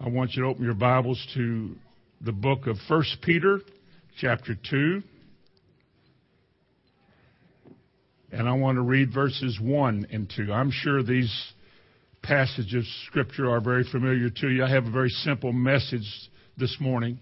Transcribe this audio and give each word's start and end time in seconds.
I 0.00 0.08
want 0.08 0.34
you 0.34 0.44
to 0.44 0.48
open 0.48 0.62
your 0.62 0.74
Bibles 0.74 1.20
to 1.34 1.74
the 2.20 2.30
book 2.30 2.68
of 2.68 2.76
1 2.86 3.02
Peter, 3.20 3.58
chapter 4.20 4.54
2. 4.70 5.02
And 8.30 8.48
I 8.48 8.52
want 8.52 8.76
to 8.76 8.82
read 8.82 9.12
verses 9.12 9.58
1 9.60 10.06
and 10.12 10.32
2. 10.36 10.52
I'm 10.52 10.70
sure 10.70 11.02
these 11.02 11.34
passages 12.22 12.74
of 12.74 13.06
Scripture 13.08 13.50
are 13.50 13.60
very 13.60 13.82
familiar 13.90 14.30
to 14.30 14.48
you. 14.48 14.62
I 14.62 14.70
have 14.70 14.86
a 14.86 14.90
very 14.90 15.08
simple 15.08 15.52
message 15.52 16.06
this 16.56 16.76
morning. 16.78 17.18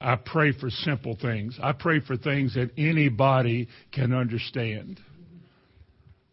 I 0.00 0.16
pray 0.16 0.50
for 0.50 0.70
simple 0.70 1.16
things. 1.22 1.56
I 1.62 1.70
pray 1.70 2.00
for 2.00 2.16
things 2.16 2.54
that 2.54 2.70
anybody 2.76 3.68
can 3.92 4.12
understand. 4.12 4.98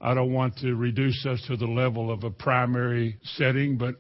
I 0.01 0.15
don't 0.15 0.33
want 0.33 0.57
to 0.61 0.73
reduce 0.73 1.27
us 1.27 1.43
to 1.47 1.57
the 1.57 1.67
level 1.67 2.11
of 2.11 2.23
a 2.23 2.31
primary 2.31 3.20
setting, 3.38 3.77
but 3.77 3.97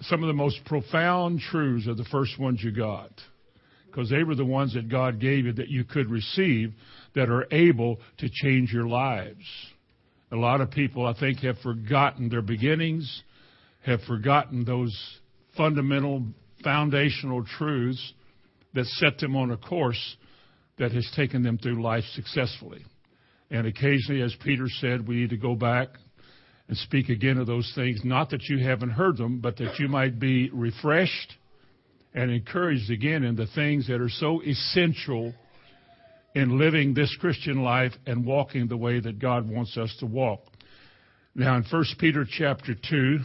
some 0.00 0.22
of 0.22 0.28
the 0.28 0.34
most 0.34 0.64
profound 0.64 1.40
truths 1.40 1.88
are 1.88 1.94
the 1.94 2.04
first 2.04 2.38
ones 2.38 2.62
you 2.62 2.72
got 2.72 3.10
because 3.86 4.10
they 4.10 4.22
were 4.22 4.34
the 4.34 4.44
ones 4.44 4.74
that 4.74 4.88
God 4.88 5.18
gave 5.18 5.46
you 5.46 5.52
that 5.54 5.68
you 5.68 5.84
could 5.84 6.10
receive 6.10 6.72
that 7.14 7.28
are 7.28 7.46
able 7.50 7.98
to 8.18 8.28
change 8.30 8.72
your 8.72 8.86
lives. 8.86 9.44
A 10.30 10.36
lot 10.36 10.60
of 10.60 10.70
people, 10.70 11.06
I 11.06 11.18
think, 11.18 11.38
have 11.40 11.58
forgotten 11.58 12.28
their 12.28 12.42
beginnings, 12.42 13.22
have 13.84 14.00
forgotten 14.02 14.64
those 14.64 14.96
fundamental, 15.56 16.22
foundational 16.62 17.44
truths 17.44 18.12
that 18.74 18.84
set 18.86 19.18
them 19.18 19.34
on 19.34 19.50
a 19.50 19.56
course 19.56 20.16
that 20.78 20.92
has 20.92 21.10
taken 21.16 21.42
them 21.42 21.58
through 21.58 21.82
life 21.82 22.04
successfully. 22.12 22.84
And 23.50 23.66
occasionally, 23.66 24.22
as 24.22 24.36
Peter 24.44 24.66
said, 24.80 25.08
we 25.08 25.16
need 25.16 25.30
to 25.30 25.36
go 25.36 25.54
back 25.54 25.88
and 26.68 26.76
speak 26.76 27.08
again 27.08 27.38
of 27.38 27.46
those 27.46 27.70
things, 27.74 28.00
not 28.04 28.30
that 28.30 28.44
you 28.44 28.58
haven't 28.58 28.90
heard 28.90 29.16
them, 29.16 29.40
but 29.40 29.56
that 29.56 29.78
you 29.78 29.88
might 29.88 30.20
be 30.20 30.50
refreshed 30.50 31.34
and 32.14 32.30
encouraged 32.30 32.90
again 32.90 33.24
in 33.24 33.36
the 33.36 33.46
things 33.54 33.86
that 33.88 34.00
are 34.00 34.10
so 34.10 34.42
essential 34.42 35.34
in 36.34 36.58
living 36.58 36.94
this 36.94 37.14
Christian 37.20 37.62
life 37.62 37.92
and 38.06 38.24
walking 38.24 38.68
the 38.68 38.76
way 38.76 39.00
that 39.00 39.18
God 39.18 39.48
wants 39.48 39.76
us 39.76 39.94
to 40.00 40.06
walk. 40.06 40.40
Now 41.34 41.56
in 41.56 41.64
1 41.70 41.84
Peter 41.98 42.26
chapter 42.28 42.74
2, 42.88 43.18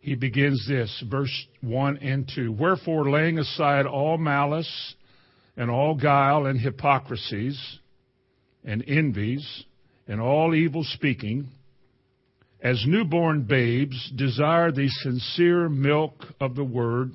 he 0.00 0.14
begins 0.14 0.66
this, 0.68 1.04
verse 1.10 1.46
1 1.60 1.98
and 1.98 2.30
2. 2.34 2.52
Wherefore 2.52 3.10
laying 3.10 3.38
aside 3.38 3.86
all 3.86 4.16
malice 4.16 4.94
and 5.56 5.70
all 5.70 5.94
guile 5.94 6.46
and 6.46 6.60
hypocrisies, 6.60 7.78
and 8.66 8.84
envies 8.86 9.64
and 10.08 10.20
all 10.20 10.54
evil 10.54 10.84
speaking, 10.84 11.48
as 12.66 12.82
newborn 12.84 13.42
babes, 13.42 14.10
desire 14.16 14.72
the 14.72 14.88
sincere 14.88 15.68
milk 15.68 16.14
of 16.40 16.56
the 16.56 16.64
word 16.64 17.12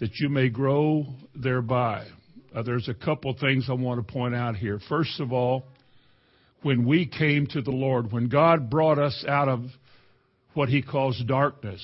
that 0.00 0.10
you 0.18 0.28
may 0.28 0.48
grow 0.48 1.06
thereby. 1.32 2.04
Uh, 2.52 2.60
there's 2.64 2.88
a 2.88 2.94
couple 2.94 3.32
things 3.38 3.66
I 3.70 3.74
want 3.74 4.04
to 4.04 4.12
point 4.12 4.34
out 4.34 4.56
here. 4.56 4.80
First 4.88 5.20
of 5.20 5.32
all, 5.32 5.62
when 6.62 6.84
we 6.84 7.06
came 7.06 7.46
to 7.52 7.62
the 7.62 7.70
Lord, 7.70 8.10
when 8.10 8.28
God 8.28 8.68
brought 8.68 8.98
us 8.98 9.24
out 9.28 9.48
of 9.48 9.60
what 10.54 10.68
he 10.68 10.82
calls 10.82 11.22
darkness, 11.24 11.80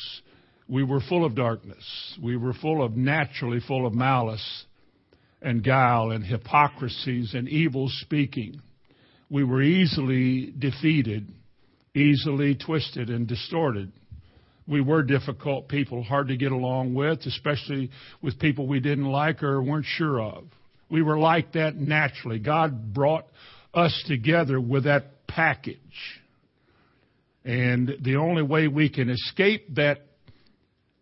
we 0.66 0.82
were 0.82 1.00
full 1.00 1.24
of 1.24 1.36
darkness. 1.36 2.18
We 2.20 2.36
were 2.36 2.54
full 2.54 2.82
of, 2.82 2.96
naturally 2.96 3.60
full 3.60 3.86
of 3.86 3.94
malice 3.94 4.64
and 5.40 5.62
guile 5.62 6.10
and 6.10 6.24
hypocrisies 6.24 7.34
and 7.34 7.48
evil 7.48 7.88
speaking 7.88 8.60
we 9.30 9.44
were 9.44 9.62
easily 9.62 10.52
defeated, 10.58 11.32
easily 11.94 12.54
twisted 12.54 13.10
and 13.10 13.26
distorted. 13.26 13.92
We 14.66 14.80
were 14.80 15.02
difficult 15.02 15.68
people, 15.68 16.02
hard 16.02 16.28
to 16.28 16.36
get 16.36 16.52
along 16.52 16.94
with, 16.94 17.20
especially 17.26 17.90
with 18.22 18.38
people 18.38 18.66
we 18.66 18.80
didn't 18.80 19.06
like 19.06 19.42
or 19.42 19.62
weren't 19.62 19.86
sure 19.86 20.20
of. 20.20 20.44
We 20.90 21.02
were 21.02 21.18
like 21.18 21.52
that 21.52 21.76
naturally. 21.76 22.38
God 22.38 22.94
brought 22.94 23.26
us 23.74 24.04
together 24.06 24.60
with 24.60 24.84
that 24.84 25.26
package. 25.26 25.78
And 27.44 27.96
the 28.00 28.16
only 28.16 28.42
way 28.42 28.68
we 28.68 28.88
can 28.88 29.08
escape 29.08 29.74
that 29.74 29.98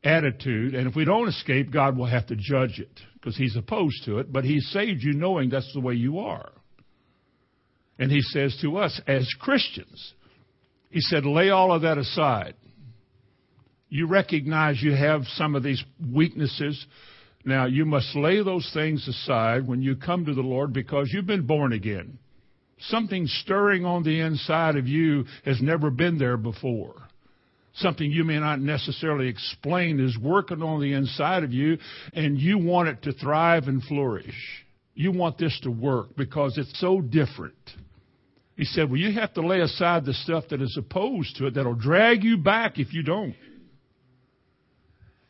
attitude, 0.05 0.75
and 0.75 0.89
if 0.89 0.95
we 0.95 1.05
don't 1.05 1.29
escape, 1.29 1.73
God 1.73 1.97
will 1.97 2.07
have 2.07 2.27
to 2.29 2.37
judge 2.37 2.79
it 2.79 3.01
because 3.15 3.37
He's 3.37 3.57
opposed 3.57 4.05
to 4.05 4.19
it, 4.19 4.33
but 4.33 4.45
He 4.45 4.61
saved 4.61 5.03
you 5.03 5.13
knowing 5.13 5.51
that's 5.51 5.73
the 5.75 5.81
way 5.81 5.95
you 5.95 6.21
are. 6.21 6.53
And 7.99 8.11
he 8.11 8.21
says 8.21 8.57
to 8.63 8.79
us 8.79 9.01
as 9.07 9.29
Christians, 9.41 10.15
he 10.91 11.01
said, 11.01 11.27
lay 11.27 11.51
all 11.51 11.73
of 11.73 11.83
that 11.83 11.99
aside. 11.99 12.55
You 13.89 14.07
recognize 14.07 14.83
you 14.83 14.95
have 14.95 15.23
some 15.35 15.55
of 15.55 15.63
these 15.63 15.83
weaknesses. 16.13 16.87
Now, 17.45 17.67
you 17.67 17.85
must 17.85 18.15
lay 18.15 18.43
those 18.43 18.69
things 18.75 19.07
aside 19.09 19.67
when 19.67 19.81
you 19.83 19.97
come 19.97 20.27
to 20.27 20.35
the 20.35 20.43
Lord 20.43 20.73
because 20.73 21.11
you've 21.13 21.27
been 21.27 21.47
born 21.47 21.73
again. 21.73 22.19
Something 22.81 23.27
stirring 23.27 23.85
on 23.85 24.03
the 24.03 24.21
inside 24.21 24.77
of 24.77 24.87
you 24.87 25.25
has 25.45 25.61
never 25.61 25.91
been 25.91 26.19
there 26.19 26.37
before. 26.37 26.95
Something 27.75 28.11
you 28.11 28.25
may 28.25 28.39
not 28.39 28.61
necessarily 28.61 29.29
explain 29.29 30.01
is 30.01 30.19
working 30.19 30.63
on 30.63 30.81
the 30.81 30.93
inside 30.93 31.45
of 31.45 31.53
you, 31.53 31.79
and 32.13 32.39
you 32.39 32.59
want 32.59 32.89
it 32.89 33.03
to 33.03 33.13
thrive 33.13 33.65
and 33.69 33.83
flourish. 33.83 34.65
You 34.95 35.13
want 35.13 35.39
this 35.39 35.59
to 35.63 35.71
work 35.71 36.17
because 36.17 36.59
it's 36.59 36.79
so 36.81 37.01
different. 37.01 37.55
He 38.59 38.65
said, 38.65 38.91
Well, 38.91 38.99
you 38.99 39.13
have 39.13 39.33
to 39.35 39.47
lay 39.47 39.61
aside 39.61 40.05
the 40.05 40.13
stuff 40.13 40.47
that 40.51 40.61
is 40.61 40.77
opposed 40.77 41.37
to 41.37 41.47
it 41.47 41.55
that'll 41.55 41.77
drag 41.77 42.25
you 42.25 42.37
back 42.37 42.81
if 42.81 42.93
you 42.93 43.05
don't. 43.05 43.37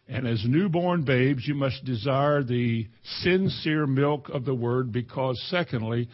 And 0.09 0.27
as 0.27 0.43
newborn 0.49 1.05
babes, 1.05 1.47
you 1.47 1.55
must 1.55 1.85
desire 1.85 2.43
the 2.43 2.89
sincere 3.21 3.87
milk 3.87 4.31
of 4.31 4.47
the 4.47 4.55
word 4.55 4.91
because, 4.93 5.39
secondly, 5.51 6.09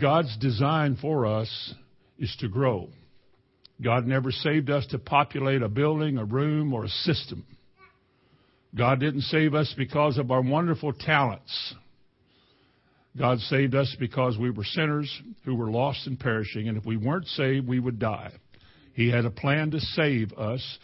God's 0.00 0.34
design 0.38 0.96
for 0.98 1.26
us 1.26 1.74
is 2.18 2.34
to 2.40 2.48
grow. 2.48 2.88
God 3.84 4.06
never 4.06 4.32
saved 4.32 4.70
us 4.70 4.86
to 4.86 4.98
populate 4.98 5.60
a 5.60 5.68
building, 5.68 6.16
a 6.16 6.24
room, 6.24 6.72
or 6.72 6.84
a 6.84 6.88
system. 6.88 7.44
God 8.74 9.00
didn't 9.00 9.20
save 9.22 9.52
us 9.54 9.74
because 9.76 10.16
of 10.16 10.30
our 10.30 10.40
wonderful 10.40 10.94
talents. 10.94 11.74
God 13.18 13.40
saved 13.40 13.74
us 13.74 13.96
because 13.98 14.38
we 14.38 14.50
were 14.50 14.64
sinners 14.64 15.22
who 15.44 15.54
were 15.54 15.70
lost 15.70 16.06
and 16.06 16.18
perishing, 16.18 16.68
and 16.68 16.78
if 16.78 16.86
we 16.86 16.96
weren't 16.96 17.26
saved, 17.26 17.66
we 17.66 17.80
would 17.80 17.98
die. 17.98 18.32
He 18.94 19.10
had 19.10 19.24
a 19.24 19.30
plan 19.30 19.70
to 19.72 19.80
save 19.80 20.32
us 20.32 20.78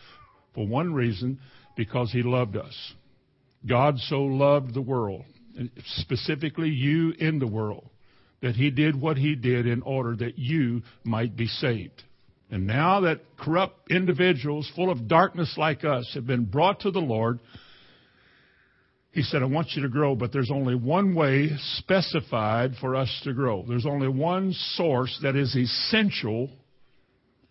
for 0.54 0.66
one 0.66 0.94
reason, 0.94 1.40
because 1.76 2.12
He 2.12 2.22
loved 2.22 2.56
us. 2.56 2.92
God 3.66 3.98
so 3.98 4.22
loved 4.22 4.74
the 4.74 4.82
world, 4.82 5.24
specifically 5.96 6.68
you 6.68 7.12
in 7.18 7.38
the 7.38 7.46
world, 7.46 7.88
that 8.40 8.54
He 8.54 8.70
did 8.70 9.00
what 9.00 9.16
He 9.16 9.34
did 9.34 9.66
in 9.66 9.82
order 9.82 10.14
that 10.16 10.38
you 10.38 10.82
might 11.02 11.36
be 11.36 11.46
saved. 11.46 12.02
And 12.50 12.66
now 12.66 13.00
that 13.00 13.20
corrupt 13.36 13.90
individuals 13.90 14.70
full 14.76 14.90
of 14.90 15.08
darkness 15.08 15.54
like 15.56 15.84
us 15.84 16.10
have 16.14 16.26
been 16.26 16.44
brought 16.44 16.80
to 16.80 16.90
the 16.90 17.00
Lord, 17.00 17.40
he 19.14 19.22
said, 19.22 19.42
I 19.42 19.46
want 19.46 19.68
you 19.76 19.82
to 19.82 19.88
grow, 19.88 20.16
but 20.16 20.32
there's 20.32 20.50
only 20.50 20.74
one 20.74 21.14
way 21.14 21.50
specified 21.76 22.72
for 22.80 22.96
us 22.96 23.20
to 23.22 23.32
grow. 23.32 23.64
There's 23.66 23.86
only 23.86 24.08
one 24.08 24.52
source 24.74 25.16
that 25.22 25.36
is 25.36 25.54
essential 25.54 26.50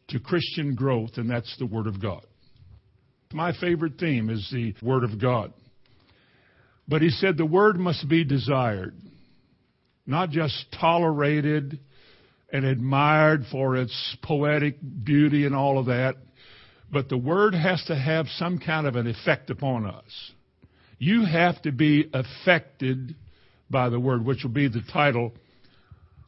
to 0.09 0.19
Christian 0.19 0.75
growth, 0.75 1.11
and 1.15 1.29
that's 1.29 1.55
the 1.57 1.65
Word 1.65 1.87
of 1.87 2.01
God. 2.01 2.25
My 3.31 3.53
favorite 3.57 3.93
theme 3.97 4.29
is 4.29 4.45
the 4.51 4.75
Word 4.85 5.05
of 5.05 5.21
God. 5.21 5.53
But 6.85 7.01
he 7.01 7.09
said 7.09 7.37
the 7.37 7.45
Word 7.45 7.77
must 7.77 8.09
be 8.09 8.25
desired, 8.25 8.95
not 10.05 10.31
just 10.31 10.65
tolerated 10.77 11.79
and 12.51 12.65
admired 12.65 13.45
for 13.49 13.77
its 13.77 14.17
poetic 14.21 14.75
beauty 15.05 15.45
and 15.45 15.55
all 15.55 15.79
of 15.79 15.85
that, 15.85 16.17
but 16.91 17.07
the 17.07 17.17
Word 17.17 17.55
has 17.55 17.81
to 17.85 17.95
have 17.95 18.27
some 18.35 18.59
kind 18.59 18.85
of 18.85 18.97
an 18.97 19.07
effect 19.07 19.49
upon 19.49 19.85
us. 19.85 20.31
You 21.03 21.25
have 21.25 21.61
to 21.63 21.73
be 21.73 22.09
affected 22.13 23.15
by 23.69 23.89
the 23.89 23.99
word, 23.99 24.23
which 24.23 24.41
will 24.41 24.51
be 24.51 24.69
the 24.69 24.83
title 24.93 25.33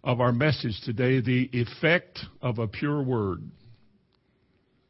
of 0.03 0.19
our 0.19 0.33
message 0.33 0.81
today 0.83 1.21
the 1.21 1.49
effect 1.53 2.19
of 2.41 2.59
a 2.59 2.67
pure 2.67 3.01
word. 3.01 3.39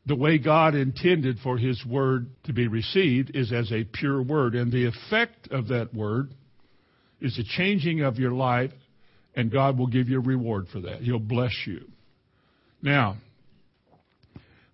The 0.08 0.16
way 0.16 0.40
God 0.40 0.74
intended 0.74 1.38
for 1.38 1.60
His 1.60 1.86
word 1.86 2.32
to 2.46 2.54
be 2.54 2.68
received 2.68 3.36
is 3.36 3.54
as 3.54 3.72
a 3.72 3.84
pure 3.84 4.24
word, 4.24 4.56
and 4.56 4.72
the 4.72 4.88
effect 4.88 5.50
of 5.52 5.68
that 5.68 5.94
word 5.94 6.34
is 7.22 7.38
a 7.38 7.44
changing 7.44 8.02
of 8.02 8.18
your 8.18 8.32
life, 8.32 8.72
and 9.36 9.52
God 9.52 9.78
will 9.78 9.86
give 9.86 10.10
you 10.10 10.18
a 10.18 10.24
reward 10.24 10.66
for 10.74 10.80
that. 10.80 11.02
He'll 11.02 11.20
bless 11.20 11.54
you. 11.68 11.86
Now, 12.82 13.18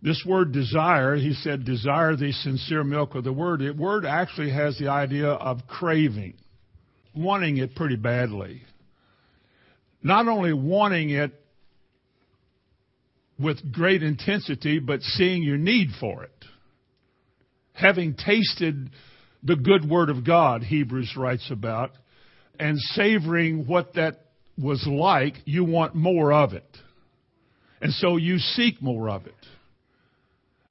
this 0.01 0.23
word 0.25 0.51
desire, 0.51 1.15
he 1.15 1.33
said, 1.33 1.63
desire 1.63 2.15
the 2.15 2.31
sincere 2.31 2.83
milk 2.83 3.13
of 3.13 3.23
the 3.23 3.33
word. 3.33 3.59
The 3.59 3.71
word 3.71 4.05
actually 4.05 4.51
has 4.51 4.77
the 4.79 4.87
idea 4.87 5.27
of 5.27 5.67
craving, 5.67 6.33
wanting 7.15 7.57
it 7.57 7.75
pretty 7.75 7.97
badly. 7.97 8.63
Not 10.01 10.27
only 10.27 10.53
wanting 10.53 11.11
it 11.11 11.31
with 13.39 13.71
great 13.71 14.01
intensity, 14.01 14.79
but 14.79 15.01
seeing 15.01 15.43
your 15.43 15.57
need 15.57 15.89
for 15.99 16.23
it. 16.23 16.45
Having 17.73 18.15
tasted 18.15 18.89
the 19.43 19.55
good 19.55 19.87
word 19.87 20.09
of 20.09 20.25
God, 20.25 20.63
Hebrews 20.63 21.13
writes 21.15 21.47
about, 21.51 21.91
and 22.59 22.77
savoring 22.79 23.67
what 23.67 23.93
that 23.93 24.25
was 24.57 24.85
like, 24.87 25.35
you 25.45 25.63
want 25.63 25.95
more 25.95 26.33
of 26.33 26.53
it. 26.53 26.65
And 27.81 27.91
so 27.93 28.17
you 28.17 28.37
seek 28.37 28.81
more 28.81 29.09
of 29.09 29.25
it. 29.25 29.33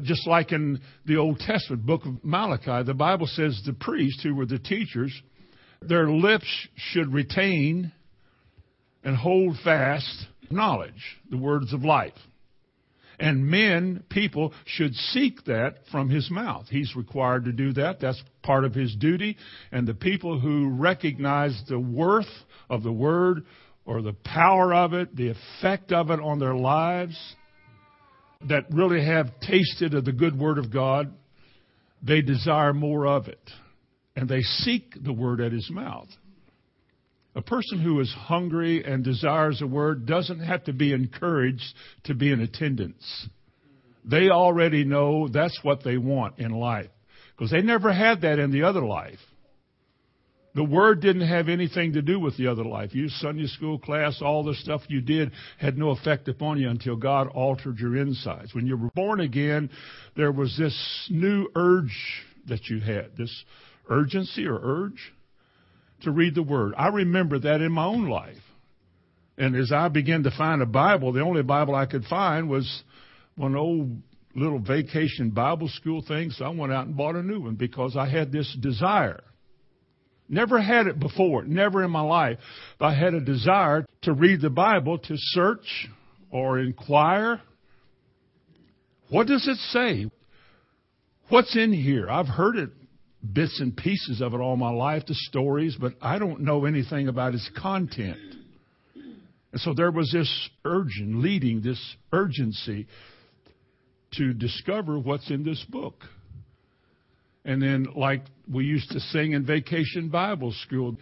Just 0.03 0.27
like 0.27 0.53
in 0.53 0.81
the 1.07 1.17
Old 1.17 1.39
Testament 1.41 1.87
book 1.87 2.07
of 2.07 2.25
Malachi, 2.25 2.85
the 2.85 2.95
Bible 2.95 3.27
says 3.27 3.61
the 3.65 3.73
priests 3.73 4.23
who 4.23 4.35
were 4.35 4.47
the 4.47 4.59
teachers, 4.59 5.13
their 5.83 6.09
lips 6.09 6.47
should 6.77 7.13
retain 7.13 7.93
and 9.03 9.17
hold 9.17 9.57
fast 9.65 10.27
knowledge, 10.51 11.19
the 11.31 11.39
words 11.39 11.73
of 11.73 11.85
life. 11.85 12.13
And 13.19 13.47
men, 13.47 14.03
people, 14.09 14.55
should 14.65 14.95
seek 14.95 15.45
that 15.45 15.81
from 15.93 16.09
his 16.09 16.31
mouth. 16.31 16.67
He's 16.71 16.97
required 16.97 17.45
to 17.45 17.53
do 17.53 17.75
that. 17.75 18.01
That's 18.01 18.23
part 18.43 18.65
of 18.65 18.75
his 18.75 18.97
duty. 18.97 19.37
And 19.71 19.87
the 19.87 19.95
people 19.95 20.41
who 20.41 20.71
recognize 20.71 21.61
the 21.69 21.79
worth 21.79 22.31
of 22.71 22.83
the 22.83 22.93
word 22.93 23.45
or 23.85 24.01
the 24.01 24.15
power 24.25 24.73
of 24.73 24.95
it, 24.95 25.15
the 25.15 25.35
effect 25.35 25.93
of 25.93 26.11
it 26.11 26.19
on 26.19 26.39
their 26.39 26.55
lives, 26.55 27.19
that 28.49 28.65
really 28.71 29.05
have 29.05 29.29
tasted 29.41 29.95
of 29.95 30.05
the 30.05 30.13
good 30.13 30.39
word 30.39 30.59
of 30.59 30.73
God, 30.73 31.13
they 32.03 32.23
desire 32.23 32.73
more 32.73 33.07
of 33.07 33.29
it. 33.29 33.51
And 34.17 34.29
they 34.29 34.43
seek 34.43 34.95
the 35.03 35.13
word 35.13 35.41
at 35.41 35.53
his 35.53 35.71
mouth. 35.71 36.09
A 37.35 37.43
person 37.43 37.81
who 37.81 38.01
is 38.01 38.13
hungry 38.13 38.85
and 38.85 39.05
desires 39.05 39.63
a 39.63 39.67
word 39.67 40.05
doesn't 40.05 40.41
have 40.41 40.65
to 40.65 40.73
be 40.73 40.93
encouraged 40.93 41.75
to 42.05 42.15
be 42.15 42.33
in 42.33 42.41
attendance. 42.41 43.29
They 44.05 44.31
already 44.31 44.85
know 44.85 45.29
that's 45.29 45.59
what 45.63 45.85
they 45.85 45.97
want 45.97 46.39
in 46.39 46.51
life 46.51 46.91
because 47.37 47.51
they 47.51 47.63
never 47.63 47.93
had 47.93 48.23
that 48.23 48.39
in 48.39 48.51
the 48.51 48.65
other 48.65 48.85
life. 48.85 49.19
The 50.55 50.65
word 50.65 51.01
didn't 51.01 51.29
have 51.29 51.49
anything 51.49 51.93
to 51.93 52.03
do 52.03 52.19
with 52.19 52.37
the 52.37 52.49
other 52.49 52.65
life. 52.65 52.93
You 52.93 53.09
Sunday 53.09 53.47
school 53.47 53.79
class, 53.79 54.21
all 54.21 54.43
the 54.43 54.55
stuff 54.55 54.83
you 54.89 55.01
did 55.01 55.31
had 55.59 55.79
no 55.79 55.91
effect 55.91 56.27
upon 56.27 56.59
you 56.61 56.69
until 56.69 56.97
God 56.97 57.29
altered 57.29 57.79
your 57.79 57.97
insides. 57.97 58.53
When 58.53 58.67
you 58.67 58.77
were 58.77 58.91
born 58.95 59.21
again, 59.21 59.71
there 60.17 60.33
was 60.33 60.57
this 60.59 61.09
new 61.09 61.49
urge 61.55 62.25
that 62.49 62.69
you 62.69 62.81
had, 62.81 63.17
this 63.17 63.45
urgency 63.89 64.45
or 64.47 64.59
urge 64.61 65.13
to 66.03 66.11
read 66.11 66.35
the 66.35 66.43
word. 66.43 66.75
I 66.77 66.89
remember 66.89 67.39
that 67.39 67.61
in 67.61 67.71
my 67.71 67.85
own 67.85 68.09
life. 68.09 68.37
And 69.39 69.55
as 69.55 69.71
I 69.71 69.89
began 69.89 70.25
to 70.25 70.31
find 70.37 70.63
a 70.63 70.67
Bible, 70.67 71.13
the 71.13 71.23
only 71.23 71.43
Bible 71.43 71.77
I 71.77 71.87
could 71.87 72.05
find 72.05 72.51
was 72.51 72.83
one 73.37 73.55
old 73.55 73.97
little 74.35 74.59
vacation 74.59 75.31
Bible 75.31 75.69
school 75.69 76.03
thing, 76.07 76.31
so 76.31 76.45
I 76.45 76.49
went 76.49 76.73
out 76.73 76.87
and 76.87 76.97
bought 76.97 77.15
a 77.15 77.23
new 77.23 77.41
one 77.41 77.55
because 77.55 77.97
I 77.97 78.09
had 78.09 78.33
this 78.33 78.57
desire 78.61 79.23
Never 80.33 80.61
had 80.61 80.87
it 80.87 81.01
before, 81.01 81.43
never 81.43 81.83
in 81.83 81.91
my 81.91 82.03
life. 82.03 82.39
But 82.79 82.87
I 82.87 82.95
had 82.95 83.15
a 83.15 83.21
desire 83.21 83.85
to 84.03 84.13
read 84.13 84.41
the 84.41 84.49
Bible, 84.49 84.97
to 84.97 85.15
search 85.17 85.89
or 86.31 86.61
inquire. 86.61 87.41
What 89.09 89.27
does 89.27 89.49
it 89.49 89.57
say? 89.73 90.09
What's 91.31 91.57
in 91.57 91.73
here? 91.73 92.09
I've 92.09 92.29
heard 92.29 92.57
it, 92.57 92.71
bits 93.33 93.61
and 93.61 93.77
pieces 93.77 94.21
of 94.21 94.33
it 94.33 94.39
all 94.39 94.57
my 94.57 94.71
life, 94.71 95.03
the 95.09 95.15
stories, 95.15 95.77
but 95.79 95.95
I 96.01 96.21
don't 96.21 96.43
know 96.43 96.65
anything 96.65 97.09
about 97.09 97.35
its 97.35 97.51
content. 97.61 98.19
And 98.95 99.61
so 99.61 99.75
there 99.75 99.91
was 99.91 100.13
this 100.13 100.49
urgent, 100.65 101.17
leading, 101.17 101.61
this 101.61 101.97
urgency 102.13 102.87
to 104.13 104.33
discover 104.33 104.97
what's 104.97 105.29
in 105.29 105.43
this 105.43 105.65
book. 105.69 106.05
And 107.45 107.63
then, 107.63 107.87
like 107.97 108.23
we 108.53 108.65
used 108.65 108.91
to 108.91 109.01
sing 109.01 109.33
in 109.33 109.47
vacation 109.47 110.11
Bible 110.11 110.53
school, 110.67 110.97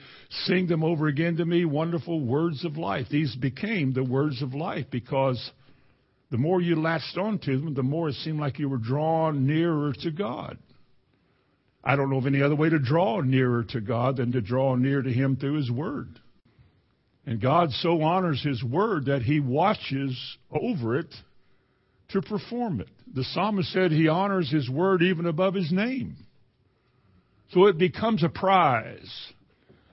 sing 0.44 0.68
them 0.68 0.84
over 0.84 1.08
again 1.08 1.36
to 1.36 1.44
me, 1.44 1.64
wonderful 1.64 2.20
words 2.20 2.64
of 2.64 2.76
life. 2.76 3.06
These 3.10 3.34
became 3.36 3.92
the 3.92 4.04
words 4.04 4.40
of 4.40 4.54
life 4.54 4.86
because 4.90 5.50
the 6.30 6.38
more 6.38 6.60
you 6.60 6.76
latched 6.76 7.16
onto 7.16 7.58
them, 7.58 7.74
the 7.74 7.82
more 7.82 8.10
it 8.10 8.14
seemed 8.16 8.38
like 8.38 8.58
you 8.58 8.68
were 8.68 8.78
drawn 8.78 9.46
nearer 9.46 9.92
to 10.02 10.10
God. 10.10 10.58
I 11.82 11.96
don't 11.96 12.10
know 12.10 12.18
of 12.18 12.26
any 12.26 12.42
other 12.42 12.56
way 12.56 12.68
to 12.68 12.78
draw 12.78 13.20
nearer 13.20 13.64
to 13.70 13.80
God 13.80 14.18
than 14.18 14.32
to 14.32 14.40
draw 14.40 14.74
near 14.74 15.00
to 15.00 15.12
Him 15.12 15.36
through 15.36 15.54
His 15.54 15.70
Word. 15.70 16.20
And 17.24 17.40
God 17.40 17.70
so 17.72 18.02
honors 18.02 18.42
His 18.42 18.62
Word 18.62 19.06
that 19.06 19.22
He 19.22 19.40
watches 19.40 20.16
over 20.50 20.98
it 20.98 21.12
to 22.10 22.22
perform 22.22 22.80
it. 22.80 22.88
The 23.14 23.24
psalmist 23.24 23.72
said 23.72 23.90
He 23.90 24.08
honors 24.08 24.50
His 24.50 24.68
Word 24.68 25.02
even 25.02 25.26
above 25.26 25.54
His 25.54 25.72
name. 25.72 26.16
So 27.52 27.66
it 27.66 27.78
becomes 27.78 28.22
a 28.22 28.28
prize. 28.28 29.32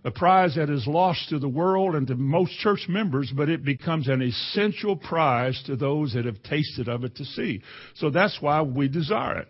A 0.03 0.11
prize 0.11 0.55
that 0.55 0.69
is 0.69 0.85
lost 0.85 1.29
to 1.29 1.39
the 1.39 1.49
world 1.49 1.95
and 1.95 2.05
to 2.07 2.15
most 2.15 2.51
church 2.59 2.85
members, 2.87 3.31
but 3.35 3.49
it 3.49 3.65
becomes 3.65 4.07
an 4.07 4.21
essential 4.21 4.95
prize 4.95 5.61
to 5.65 5.75
those 5.75 6.13
that 6.13 6.25
have 6.25 6.43
tasted 6.43 6.87
of 6.87 7.03
it 7.03 7.15
to 7.15 7.25
see. 7.25 7.61
So 7.95 8.11
that's 8.11 8.37
why 8.39 8.61
we 8.61 8.87
desire 8.87 9.39
it. 9.39 9.47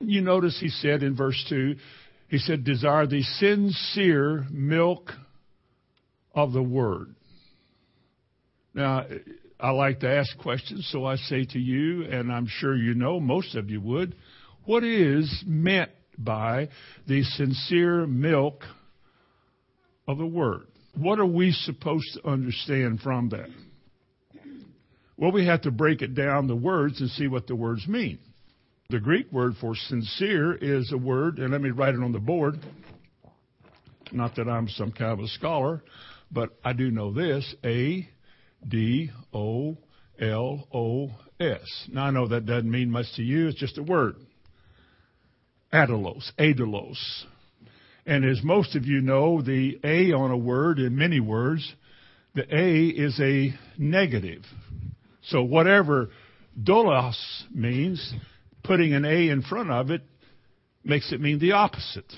You 0.00 0.20
notice 0.20 0.58
he 0.60 0.68
said 0.68 1.02
in 1.02 1.16
verse 1.16 1.42
2, 1.48 1.76
he 2.28 2.38
said, 2.38 2.62
desire 2.62 3.06
the 3.06 3.22
sincere 3.22 4.46
milk 4.50 5.12
of 6.34 6.52
the 6.52 6.62
word. 6.62 7.14
Now, 8.74 9.06
I 9.58 9.70
like 9.70 10.00
to 10.00 10.10
ask 10.10 10.36
questions, 10.38 10.88
so 10.92 11.06
I 11.06 11.16
say 11.16 11.46
to 11.46 11.58
you, 11.58 12.04
and 12.04 12.30
I'm 12.30 12.46
sure 12.46 12.76
you 12.76 12.94
know, 12.94 13.18
most 13.18 13.54
of 13.54 13.70
you 13.70 13.80
would, 13.80 14.14
what 14.66 14.84
is 14.84 15.42
meant 15.46 15.90
by 16.18 16.68
the 17.06 17.22
sincere 17.22 18.06
milk 18.06 18.64
of 20.06 20.18
the 20.18 20.26
Word. 20.26 20.66
What 20.96 21.20
are 21.20 21.26
we 21.26 21.52
supposed 21.52 22.06
to 22.14 22.28
understand 22.28 23.00
from 23.00 23.28
that? 23.28 23.48
Well, 25.16 25.32
we 25.32 25.46
have 25.46 25.62
to 25.62 25.70
break 25.70 26.02
it 26.02 26.14
down, 26.14 26.46
the 26.46 26.56
words, 26.56 27.00
and 27.00 27.10
see 27.10 27.28
what 27.28 27.46
the 27.46 27.56
words 27.56 27.86
mean. 27.86 28.18
The 28.88 29.00
Greek 29.00 29.30
word 29.30 29.54
for 29.60 29.74
sincere 29.74 30.54
is 30.54 30.92
a 30.92 30.96
word, 30.96 31.38
and 31.38 31.52
let 31.52 31.60
me 31.60 31.70
write 31.70 31.94
it 31.94 32.02
on 32.02 32.12
the 32.12 32.18
board. 32.18 32.54
Not 34.12 34.36
that 34.36 34.48
I'm 34.48 34.68
some 34.68 34.92
kind 34.92 35.12
of 35.12 35.20
a 35.20 35.28
scholar, 35.28 35.82
but 36.30 36.50
I 36.64 36.72
do 36.72 36.90
know 36.90 37.12
this 37.12 37.54
A 37.64 38.08
D 38.66 39.10
O 39.34 39.76
L 40.20 40.68
O 40.72 41.10
S. 41.38 41.88
Now, 41.92 42.06
I 42.06 42.10
know 42.10 42.28
that 42.28 42.46
doesn't 42.46 42.70
mean 42.70 42.90
much 42.90 43.06
to 43.16 43.22
you, 43.22 43.48
it's 43.48 43.58
just 43.58 43.76
a 43.76 43.82
word 43.82 44.16
adolos, 45.72 46.30
adolos. 46.38 46.98
And 48.06 48.24
as 48.24 48.40
most 48.42 48.74
of 48.74 48.86
you 48.86 49.00
know, 49.00 49.42
the 49.42 49.78
A 49.84 50.12
on 50.12 50.30
a 50.30 50.36
word, 50.36 50.78
in 50.78 50.96
many 50.96 51.20
words, 51.20 51.74
the 52.34 52.44
A 52.54 52.86
is 52.86 53.18
a 53.20 53.54
negative. 53.76 54.42
So 55.24 55.42
whatever 55.42 56.08
dolos 56.58 57.16
means, 57.54 58.14
putting 58.64 58.94
an 58.94 59.04
A 59.04 59.28
in 59.28 59.42
front 59.42 59.70
of 59.70 59.90
it 59.90 60.02
makes 60.84 61.12
it 61.12 61.20
mean 61.20 61.38
the 61.38 61.52
opposite. 61.52 62.10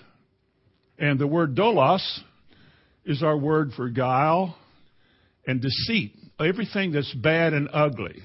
And 0.98 1.18
the 1.18 1.26
word 1.26 1.56
dolos 1.56 2.02
is 3.04 3.22
our 3.22 3.36
word 3.36 3.72
for 3.72 3.88
guile 3.88 4.56
and 5.46 5.60
deceit. 5.60 6.14
Everything 6.38 6.92
that's 6.92 7.12
bad 7.14 7.52
and 7.52 7.68
ugly. 7.72 8.22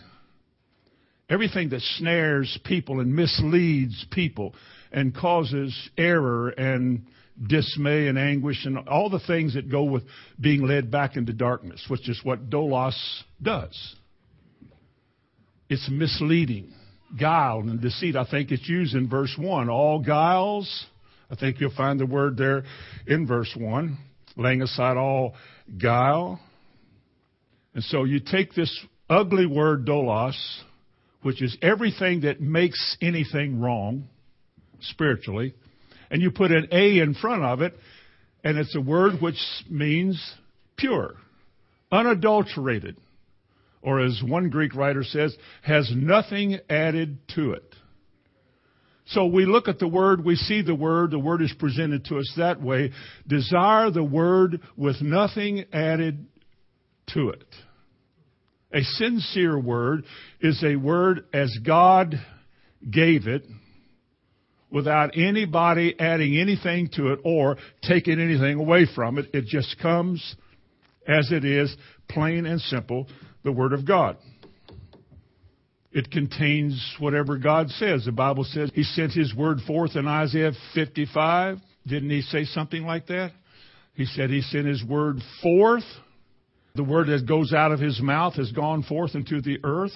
Everything 1.29 1.69
that 1.69 1.81
snares 1.97 2.59
people 2.65 2.99
and 2.99 3.15
misleads 3.15 4.05
people 4.11 4.53
and 4.95 5.13
causes 5.13 5.77
error 5.97 6.49
and 6.49 7.05
dismay 7.47 8.07
and 8.07 8.17
anguish 8.17 8.65
and 8.65 8.87
all 8.87 9.09
the 9.09 9.19
things 9.19 9.55
that 9.55 9.69
go 9.69 9.83
with 9.83 10.03
being 10.39 10.65
led 10.65 10.89
back 10.89 11.17
into 11.17 11.33
darkness, 11.33 11.85
which 11.89 12.07
is 12.07 12.17
what 12.23 12.49
Dolos 12.49 12.95
does. 13.41 13.95
It's 15.69 15.89
misleading, 15.91 16.71
guile 17.19 17.59
and 17.59 17.81
deceit. 17.81 18.15
I 18.15 18.25
think 18.25 18.51
it's 18.51 18.69
used 18.69 18.95
in 18.95 19.09
verse 19.09 19.35
1. 19.37 19.69
All 19.69 19.99
guiles, 19.99 20.85
I 21.29 21.35
think 21.35 21.59
you'll 21.59 21.75
find 21.75 21.99
the 21.99 22.05
word 22.05 22.37
there 22.37 22.63
in 23.05 23.27
verse 23.27 23.53
1, 23.53 23.97
laying 24.37 24.61
aside 24.61 24.95
all 24.95 25.35
guile. 25.77 26.39
And 27.73 27.83
so 27.83 28.05
you 28.05 28.21
take 28.21 28.53
this 28.53 28.73
ugly 29.09 29.45
word 29.45 29.85
dolos, 29.85 30.37
which 31.21 31.41
is 31.41 31.57
everything 31.61 32.21
that 32.21 32.39
makes 32.39 32.95
anything 33.01 33.59
wrong, 33.59 34.07
spiritually, 34.81 35.55
and 36.09 36.21
you 36.21 36.31
put 36.31 36.51
an 36.51 36.67
A 36.71 36.99
in 36.99 37.13
front 37.13 37.43
of 37.43 37.61
it, 37.61 37.73
and 38.43 38.57
it's 38.57 38.75
a 38.75 38.81
word 38.81 39.21
which 39.21 39.39
means 39.69 40.21
pure, 40.77 41.15
unadulterated, 41.91 42.97
or 43.81 43.99
as 43.99 44.21
one 44.25 44.49
Greek 44.49 44.75
writer 44.75 45.03
says, 45.03 45.35
has 45.61 45.91
nothing 45.95 46.59
added 46.69 47.17
to 47.35 47.51
it. 47.51 47.75
So 49.07 49.27
we 49.27 49.45
look 49.45 49.67
at 49.67 49.77
the 49.77 49.87
word, 49.87 50.25
we 50.25 50.35
see 50.35 50.63
the 50.63 50.73
word, 50.73 51.11
the 51.11 51.19
word 51.19 51.41
is 51.41 51.53
presented 51.59 52.05
to 52.05 52.17
us 52.17 52.33
that 52.37 52.59
way. 52.59 52.91
Desire 53.27 53.91
the 53.91 54.03
word 54.03 54.61
with 54.75 55.01
nothing 55.01 55.65
added 55.71 56.25
to 57.13 57.29
it. 57.29 57.45
A 58.73 58.81
sincere 58.81 59.59
word 59.59 60.05
is 60.41 60.63
a 60.63 60.75
word 60.75 61.25
as 61.33 61.55
God 61.63 62.15
gave 62.89 63.27
it 63.27 63.45
without 64.75 65.11
anybody 65.15 65.95
adding 65.97 66.37
anything 66.37 66.89
to 66.93 67.13
it 67.13 67.19
or 67.23 67.55
taking 67.81 68.19
anything 68.19 68.59
away 68.59 68.85
from 68.93 69.17
it. 69.17 69.25
It 69.33 69.45
just 69.45 69.79
comes 69.79 70.35
as 71.07 71.31
it 71.31 71.45
is, 71.45 71.73
plain 72.09 72.45
and 72.45 72.59
simple, 72.59 73.07
the 73.43 73.53
Word 73.53 73.71
of 73.71 73.87
God. 73.87 74.17
It 75.93 76.11
contains 76.11 76.97
whatever 76.99 77.37
God 77.37 77.69
says. 77.69 78.03
The 78.03 78.11
Bible 78.11 78.43
says 78.43 78.69
He 78.75 78.83
sent 78.83 79.13
His 79.13 79.33
Word 79.33 79.59
forth 79.65 79.95
in 79.95 80.07
Isaiah 80.07 80.51
55. 80.73 81.59
Didn't 81.87 82.09
He 82.09 82.21
say 82.21 82.43
something 82.43 82.83
like 82.83 83.07
that? 83.07 83.31
He 83.93 84.03
said 84.03 84.29
He 84.29 84.41
sent 84.41 84.65
His 84.65 84.83
Word 84.83 85.19
forth. 85.41 85.85
The 86.75 86.83
Word 86.83 87.07
that 87.07 87.25
goes 87.25 87.53
out 87.53 87.71
of 87.71 87.79
His 87.79 88.01
mouth 88.01 88.33
has 88.33 88.51
gone 88.51 88.83
forth 88.83 89.15
into 89.15 89.39
the 89.39 89.57
earth. 89.63 89.93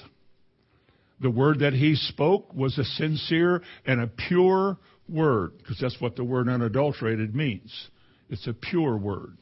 The 1.21 1.29
Word 1.29 1.59
that 1.59 1.73
He 1.73 1.95
spoke 1.95 2.53
was 2.53 2.77
a 2.77 2.83
sincere 2.83 3.61
and 3.85 4.01
a 4.01 4.07
pure 4.07 4.77
Word, 5.07 5.57
because 5.57 5.79
that's 5.79 5.99
what 5.99 6.15
the 6.15 6.23
word 6.23 6.47
unadulterated 6.47 7.33
means. 7.33 7.89
It's 8.29 8.45
a 8.47 8.53
pure 8.53 8.95
Word. 8.95 9.37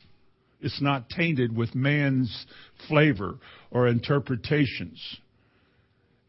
It's 0.62 0.82
not 0.82 1.10
tainted 1.10 1.56
with 1.56 1.76
man's 1.76 2.46
flavor 2.88 3.38
or 3.70 3.88
interpretations. 3.88 5.00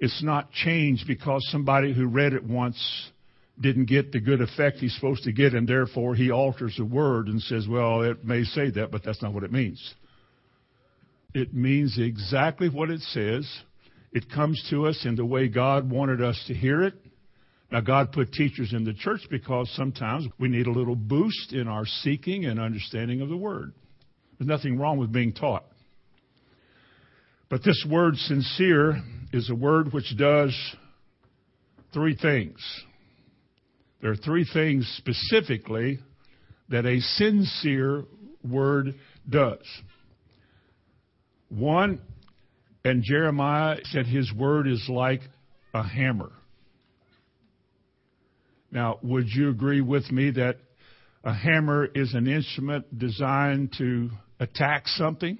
It's 0.00 0.22
not 0.22 0.52
changed 0.52 1.06
because 1.06 1.46
somebody 1.50 1.94
who 1.94 2.06
read 2.06 2.32
it 2.32 2.44
once 2.44 3.10
didn't 3.60 3.86
get 3.86 4.12
the 4.12 4.20
good 4.20 4.40
effect 4.40 4.78
he's 4.78 4.94
supposed 4.94 5.24
to 5.24 5.32
get, 5.32 5.54
and 5.54 5.66
therefore 5.66 6.14
he 6.14 6.30
alters 6.30 6.76
the 6.76 6.84
word 6.84 7.26
and 7.26 7.40
says, 7.42 7.66
well, 7.68 8.02
it 8.02 8.24
may 8.24 8.44
say 8.44 8.70
that, 8.70 8.90
but 8.90 9.02
that's 9.02 9.22
not 9.22 9.32
what 9.32 9.42
it 9.42 9.50
means. 9.50 9.94
It 11.34 11.52
means 11.52 11.98
exactly 11.98 12.68
what 12.68 12.90
it 12.90 13.00
says. 13.00 13.48
It 14.12 14.30
comes 14.30 14.64
to 14.70 14.86
us 14.86 15.04
in 15.04 15.16
the 15.16 15.24
way 15.24 15.48
God 15.48 15.90
wanted 15.90 16.22
us 16.22 16.42
to 16.48 16.54
hear 16.54 16.82
it. 16.82 16.94
Now, 17.70 17.80
God 17.80 18.12
put 18.12 18.32
teachers 18.32 18.72
in 18.72 18.84
the 18.84 18.94
church 18.94 19.20
because 19.30 19.70
sometimes 19.76 20.26
we 20.38 20.48
need 20.48 20.66
a 20.66 20.72
little 20.72 20.96
boost 20.96 21.52
in 21.52 21.68
our 21.68 21.84
seeking 21.84 22.46
and 22.46 22.58
understanding 22.58 23.20
of 23.20 23.28
the 23.28 23.36
Word. 23.36 23.74
There's 24.38 24.48
nothing 24.48 24.78
wrong 24.78 24.98
with 24.98 25.12
being 25.12 25.32
taught. 25.32 25.64
But 27.50 27.64
this 27.64 27.84
word 27.88 28.16
sincere 28.16 29.02
is 29.32 29.48
a 29.48 29.54
word 29.54 29.92
which 29.92 30.16
does 30.16 30.54
three 31.92 32.14
things. 32.14 32.58
There 34.00 34.10
are 34.10 34.16
three 34.16 34.46
things 34.52 34.86
specifically 34.98 35.98
that 36.68 36.84
a 36.84 37.00
sincere 37.00 38.04
word 38.48 38.94
does. 39.28 39.64
One, 41.48 42.00
and 42.85 43.02
Jeremiah 43.02 43.78
said 43.85 44.06
his 44.06 44.32
word 44.32 44.68
is 44.68 44.85
like 44.88 45.20
a 45.75 45.82
hammer. 45.82 46.30
Now, 48.70 48.99
would 49.02 49.28
you 49.28 49.49
agree 49.49 49.80
with 49.80 50.11
me 50.11 50.30
that 50.32 50.56
a 51.25 51.32
hammer 51.32 51.87
is 51.87 52.14
an 52.14 52.26
instrument 52.26 52.99
designed 52.99 53.75
to 53.78 54.11
attack 54.40 54.87
something, 54.87 55.38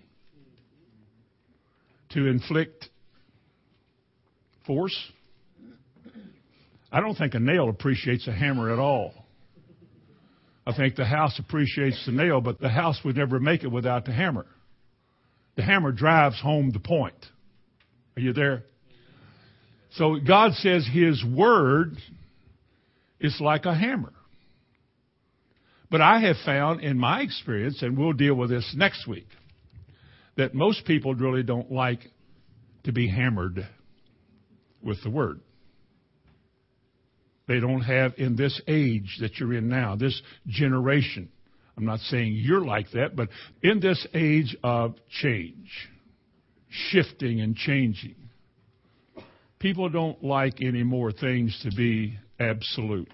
to 2.11 2.27
inflict 2.27 2.89
force. 4.67 4.97
I 6.91 7.01
don't 7.01 7.15
think 7.15 7.35
a 7.35 7.39
nail 7.39 7.69
appreciates 7.69 8.27
a 8.27 8.33
hammer 8.33 8.73
at 8.73 8.79
all. 8.79 9.15
I 10.67 10.77
think 10.77 10.97
the 10.97 11.05
house 11.05 11.39
appreciates 11.39 12.05
the 12.05 12.13
nail, 12.13 12.41
but 12.41 12.61
the 12.61 12.69
house 12.69 13.01
would 13.05 13.17
never 13.17 13.41
make 13.41 13.63
it 13.63 13.69
without 13.69 14.05
the 14.05 14.13
hammer. 14.13 14.47
The 15.59 15.65
hammer 15.65 15.91
drives 15.91 16.41
home 16.41 16.71
the 16.71 16.79
point. 16.79 17.27
Are 18.17 18.21
you 18.21 18.33
there? 18.33 18.63
So 19.95 20.17
God 20.25 20.53
says 20.53 20.89
His 20.89 21.25
Word 21.25 21.97
is 23.19 23.37
like 23.41 23.65
a 23.65 23.75
hammer. 23.75 24.13
But 25.91 26.01
I 26.01 26.21
have 26.21 26.37
found 26.47 26.83
in 26.83 26.97
my 26.97 27.23
experience, 27.23 27.83
and 27.83 27.99
we'll 27.99 28.13
deal 28.13 28.37
with 28.37 28.51
this 28.51 28.73
next 28.77 29.09
week, 29.09 29.27
that 30.37 30.55
most 30.55 30.85
people 30.85 31.17
really 31.17 31.43
don't 31.43 31.73
like 31.73 32.03
to 32.85 32.93
be 32.93 33.09
hammered 33.09 33.67
with 34.81 35.03
the 35.03 35.11
word. 35.11 35.41
They 37.49 37.59
don't 37.59 37.81
have 37.81 38.13
in 38.17 38.37
this 38.37 38.61
age 38.69 39.17
that 39.23 39.39
you're 39.41 39.55
in 39.55 39.69
now, 39.69 39.97
this 39.97 40.23
generation. 40.47 41.31
I'm 41.79 41.87
not 41.87 42.01
saying 42.01 42.35
you're 42.35 42.65
like 42.65 42.91
that, 42.91 43.17
but 43.17 43.31
in 43.63 43.81
this 43.81 44.07
age 44.13 44.55
of 44.63 44.97
change, 45.09 45.71
shifting 46.69 47.41
and 47.41 47.57
changing, 47.57 48.17
people 49.59 49.89
don't 49.89 50.23
like 50.23 50.61
any 50.61 50.83
more 50.83 51.13
things 51.13 51.59
to 51.63 51.75
be 51.75 52.19
absolute 52.39 53.09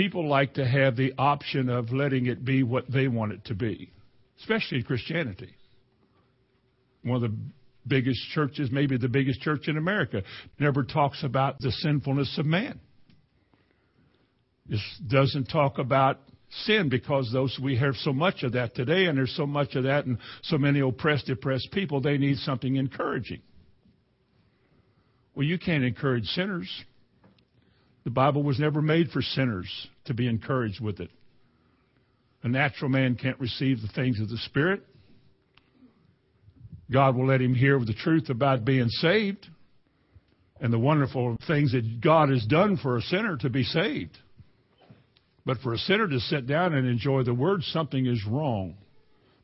people 0.00 0.26
like 0.26 0.54
to 0.54 0.66
have 0.66 0.96
the 0.96 1.12
option 1.18 1.68
of 1.68 1.92
letting 1.92 2.24
it 2.26 2.42
be 2.42 2.62
what 2.62 2.90
they 2.90 3.08
want 3.08 3.32
it 3.32 3.44
to 3.44 3.54
be, 3.54 3.92
especially 4.40 4.78
in 4.78 4.84
Christianity. 4.84 5.54
One 7.02 7.22
of 7.22 7.30
the 7.30 7.36
biggest 7.86 8.20
churches, 8.30 8.70
maybe 8.72 8.96
the 8.96 9.08
biggest 9.08 9.40
church 9.40 9.68
in 9.68 9.76
America, 9.76 10.22
never 10.58 10.84
talks 10.84 11.22
about 11.22 11.58
the 11.60 11.70
sinfulness 11.70 12.36
of 12.38 12.46
man. 12.46 12.80
This 14.66 14.80
doesn't 15.06 15.46
talk 15.46 15.78
about 15.78 16.20
sin 16.64 16.88
because 16.88 17.30
those 17.32 17.58
we 17.62 17.76
have 17.76 17.94
so 17.96 18.12
much 18.12 18.42
of 18.42 18.52
that 18.52 18.74
today 18.74 19.06
and 19.06 19.16
there's 19.16 19.34
so 19.36 19.46
much 19.46 19.74
of 19.74 19.84
that 19.84 20.06
and 20.06 20.18
so 20.42 20.58
many 20.58 20.80
oppressed 20.80 21.26
depressed 21.26 21.70
people 21.72 22.00
they 22.00 22.18
need 22.18 22.36
something 22.38 22.76
encouraging 22.76 23.40
well 25.34 25.46
you 25.46 25.58
can't 25.58 25.84
encourage 25.84 26.24
sinners 26.26 26.68
the 28.04 28.10
Bible 28.10 28.42
was 28.42 28.58
never 28.58 28.80
made 28.80 29.10
for 29.10 29.22
sinners 29.22 29.88
to 30.06 30.14
be 30.14 30.26
encouraged 30.26 30.80
with 30.80 31.00
it. 31.00 31.10
A 32.42 32.48
natural 32.48 32.90
man 32.90 33.16
can't 33.16 33.38
receive 33.38 33.82
the 33.82 33.88
things 33.88 34.18
of 34.20 34.30
the 34.30 34.38
Spirit. 34.38 34.82
God 36.90 37.14
will 37.14 37.26
let 37.26 37.42
him 37.42 37.54
hear 37.54 37.78
the 37.78 37.94
truth 37.94 38.30
about 38.30 38.64
being 38.64 38.88
saved 38.88 39.46
and 40.60 40.72
the 40.72 40.78
wonderful 40.78 41.36
things 41.46 41.72
that 41.72 42.00
God 42.00 42.30
has 42.30 42.44
done 42.46 42.78
for 42.78 42.96
a 42.96 43.02
sinner 43.02 43.36
to 43.38 43.50
be 43.50 43.62
saved. 43.62 44.18
But 45.44 45.58
for 45.58 45.72
a 45.72 45.78
sinner 45.78 46.06
to 46.06 46.20
sit 46.20 46.46
down 46.46 46.74
and 46.74 46.86
enjoy 46.86 47.22
the 47.22 47.34
Word, 47.34 47.62
something 47.62 48.06
is 48.06 48.22
wrong. 48.28 48.74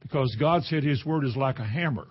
Because 0.00 0.36
God 0.38 0.62
said 0.64 0.84
His 0.84 1.04
Word 1.04 1.24
is 1.24 1.36
like 1.36 1.58
a 1.58 1.64
hammer. 1.64 2.06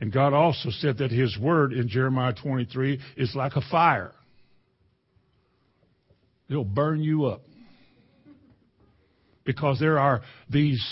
And 0.00 0.12
God 0.12 0.32
also 0.32 0.70
said 0.70 0.98
that 0.98 1.10
His 1.10 1.38
Word 1.38 1.72
in 1.72 1.88
Jeremiah 1.88 2.34
23 2.34 3.00
is 3.16 3.34
like 3.34 3.56
a 3.56 3.62
fire. 3.70 4.12
It'll 6.48 6.64
burn 6.64 7.02
you 7.02 7.26
up. 7.26 7.42
Because 9.44 9.78
there 9.78 9.98
are 9.98 10.22
these 10.48 10.82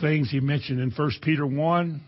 things 0.00 0.30
he 0.30 0.40
mentioned 0.40 0.80
in 0.80 0.90
1 0.90 1.10
Peter 1.22 1.46
1, 1.46 2.00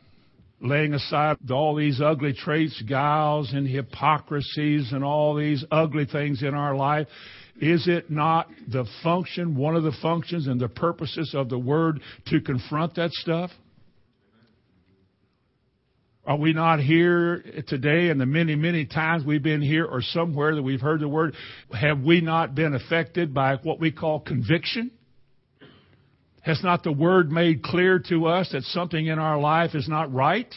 laying 0.65 0.95
aside 0.95 1.37
all 1.51 1.77
these 1.77 2.01
ugly 2.01 2.33
traits, 2.33 2.83
guiles 2.89 3.53
and 3.53 3.69
hypocrisies 3.69 4.93
and 4.93 5.05
all 5.05 5.37
these 5.37 5.63
ugly 5.71 6.07
things 6.07 6.43
in 6.43 6.55
our 6.55 6.75
life. 6.75 7.07
Is 7.61 7.87
it 7.87 8.11
not 8.11 8.49
the 8.67 8.87
function, 9.03 9.57
one 9.57 9.77
of 9.77 9.85
the 9.85 9.95
functions 10.03 10.47
and 10.47 10.59
the 10.59 10.69
purposes 10.69 11.35
of 11.35 11.51
the 11.51 11.59
Word 11.59 12.01
to 12.27 12.41
confront 12.41 12.95
that 12.97 13.11
stuff? 13.13 13.51
Are 16.27 16.39
we 16.39 16.55
not 16.55 16.81
here 16.81 17.45
today 17.69 18.09
and 18.09 18.19
the 18.19 18.25
many, 18.25 18.57
many 18.57 18.87
times 18.87 19.27
we've 19.27 19.43
been 19.43 19.61
here 19.61 19.85
or 19.85 20.01
somewhere 20.01 20.55
that 20.55 20.63
we've 20.63 20.81
heard 20.81 21.01
the 21.01 21.09
word? 21.09 21.35
Have 21.79 22.01
we 22.01 22.23
not 22.23 22.55
been 22.55 22.75
affected 22.75 23.35
by 23.35 23.57
what 23.57 23.79
we 23.79 23.93
call 23.93 24.21
conviction? 24.21 24.91
Has 26.45 26.63
not 26.63 26.83
the 26.83 26.93
word 26.93 27.33
made 27.33 27.63
clear 27.63 27.99
to 28.11 28.27
us 28.27 28.51
that 28.53 28.65
something 28.65 29.07
in 29.07 29.19
our 29.19 29.41
life 29.41 29.75
is 29.75 29.89
not 29.89 30.13
right? 30.13 30.53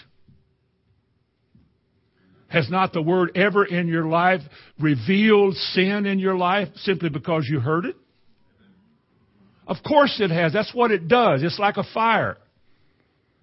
Has 2.49 2.69
not 2.69 2.91
the 2.91 3.01
word 3.01 3.31
ever 3.35 3.63
in 3.63 3.87
your 3.87 4.05
life 4.05 4.41
revealed 4.79 5.55
sin 5.55 6.05
in 6.05 6.19
your 6.19 6.35
life 6.35 6.67
simply 6.75 7.07
because 7.07 7.47
you 7.49 7.61
heard 7.61 7.85
it? 7.85 7.95
Of 9.65 9.77
course 9.87 10.19
it 10.19 10.29
has. 10.29 10.51
That's 10.51 10.73
what 10.73 10.91
it 10.91 11.07
does. 11.07 11.41
It's 11.41 11.59
like 11.59 11.77
a 11.77 11.85
fire. 11.93 12.37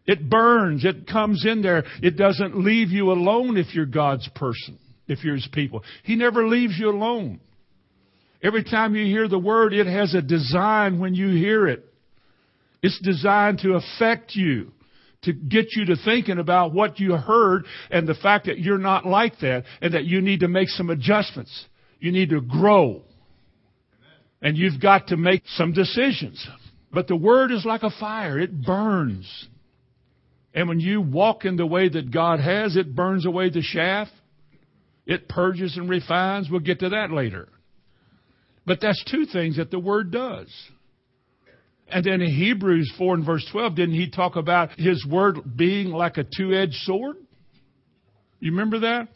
It 0.06 0.28
burns. 0.28 0.84
It 0.84 1.06
comes 1.06 1.46
in 1.46 1.62
there. 1.62 1.84
It 2.02 2.18
doesn't 2.18 2.62
leave 2.62 2.90
you 2.90 3.10
alone 3.10 3.56
if 3.56 3.74
you're 3.74 3.86
God's 3.86 4.28
person, 4.34 4.78
if 5.08 5.24
you're 5.24 5.36
His 5.36 5.48
people. 5.50 5.82
He 6.02 6.14
never 6.14 6.46
leaves 6.46 6.74
you 6.78 6.90
alone. 6.90 7.40
Every 8.42 8.64
time 8.64 8.94
you 8.94 9.06
hear 9.06 9.28
the 9.28 9.38
word, 9.38 9.72
it 9.72 9.86
has 9.86 10.12
a 10.12 10.20
design 10.20 10.98
when 10.98 11.14
you 11.14 11.28
hear 11.28 11.66
it. 11.66 11.86
It's 12.84 13.00
designed 13.00 13.60
to 13.60 13.76
affect 13.76 14.36
you, 14.36 14.70
to 15.22 15.32
get 15.32 15.68
you 15.70 15.86
to 15.86 15.96
thinking 15.96 16.38
about 16.38 16.74
what 16.74 17.00
you 17.00 17.14
heard 17.14 17.64
and 17.90 18.06
the 18.06 18.12
fact 18.12 18.44
that 18.44 18.58
you're 18.58 18.76
not 18.76 19.06
like 19.06 19.38
that 19.40 19.64
and 19.80 19.94
that 19.94 20.04
you 20.04 20.20
need 20.20 20.40
to 20.40 20.48
make 20.48 20.68
some 20.68 20.90
adjustments. 20.90 21.64
You 21.98 22.12
need 22.12 22.28
to 22.28 22.42
grow. 22.42 23.00
And 24.42 24.58
you've 24.58 24.82
got 24.82 25.06
to 25.06 25.16
make 25.16 25.44
some 25.56 25.72
decisions. 25.72 26.46
But 26.92 27.08
the 27.08 27.16
word 27.16 27.52
is 27.52 27.64
like 27.64 27.84
a 27.84 27.90
fire. 27.98 28.38
It 28.38 28.60
burns. 28.60 29.48
And 30.52 30.68
when 30.68 30.78
you 30.78 31.00
walk 31.00 31.46
in 31.46 31.56
the 31.56 31.64
way 31.64 31.88
that 31.88 32.12
God 32.12 32.38
has, 32.38 32.76
it 32.76 32.94
burns 32.94 33.24
away 33.24 33.48
the 33.48 33.62
chaff. 33.62 34.08
It 35.06 35.26
purges 35.26 35.78
and 35.78 35.88
refines. 35.88 36.50
We'll 36.50 36.60
get 36.60 36.80
to 36.80 36.90
that 36.90 37.10
later. 37.10 37.48
But 38.66 38.82
that's 38.82 39.02
two 39.10 39.24
things 39.24 39.56
that 39.56 39.70
the 39.70 39.78
Word 39.78 40.10
does. 40.10 40.52
And 41.88 42.04
then 42.04 42.22
in 42.22 42.30
Hebrews 42.30 42.92
4 42.96 43.14
and 43.14 43.26
verse 43.26 43.46
12, 43.52 43.74
didn't 43.76 43.94
he 43.94 44.10
talk 44.10 44.36
about 44.36 44.70
his 44.78 45.04
Word 45.06 45.56
being 45.56 45.90
like 45.90 46.16
a 46.16 46.24
two-edged 46.24 46.74
sword? 46.74 47.16
You 48.40 48.50
remember 48.52 48.80
that? 48.80 49.08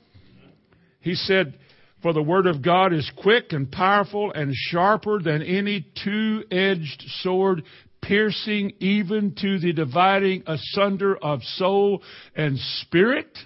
He 1.01 1.15
said, 1.15 1.59
For 2.03 2.13
the 2.13 2.23
Word 2.23 2.47
of 2.47 2.63
God 2.63 2.93
is 2.93 3.11
quick 3.23 3.53
and 3.53 3.71
powerful 3.71 4.33
and 4.33 4.55
sharper 4.55 5.21
than 5.21 5.43
any 5.43 5.87
two-edged 6.05 7.05
sword, 7.23 7.63
piercing 8.03 8.73
even 8.79 9.35
to 9.41 9.59
the 9.59 9.73
dividing 9.73 10.45
asunder 10.47 11.17
of 11.17 11.43
soul 11.43 12.03
and 12.37 12.59
spirit, 12.81 13.37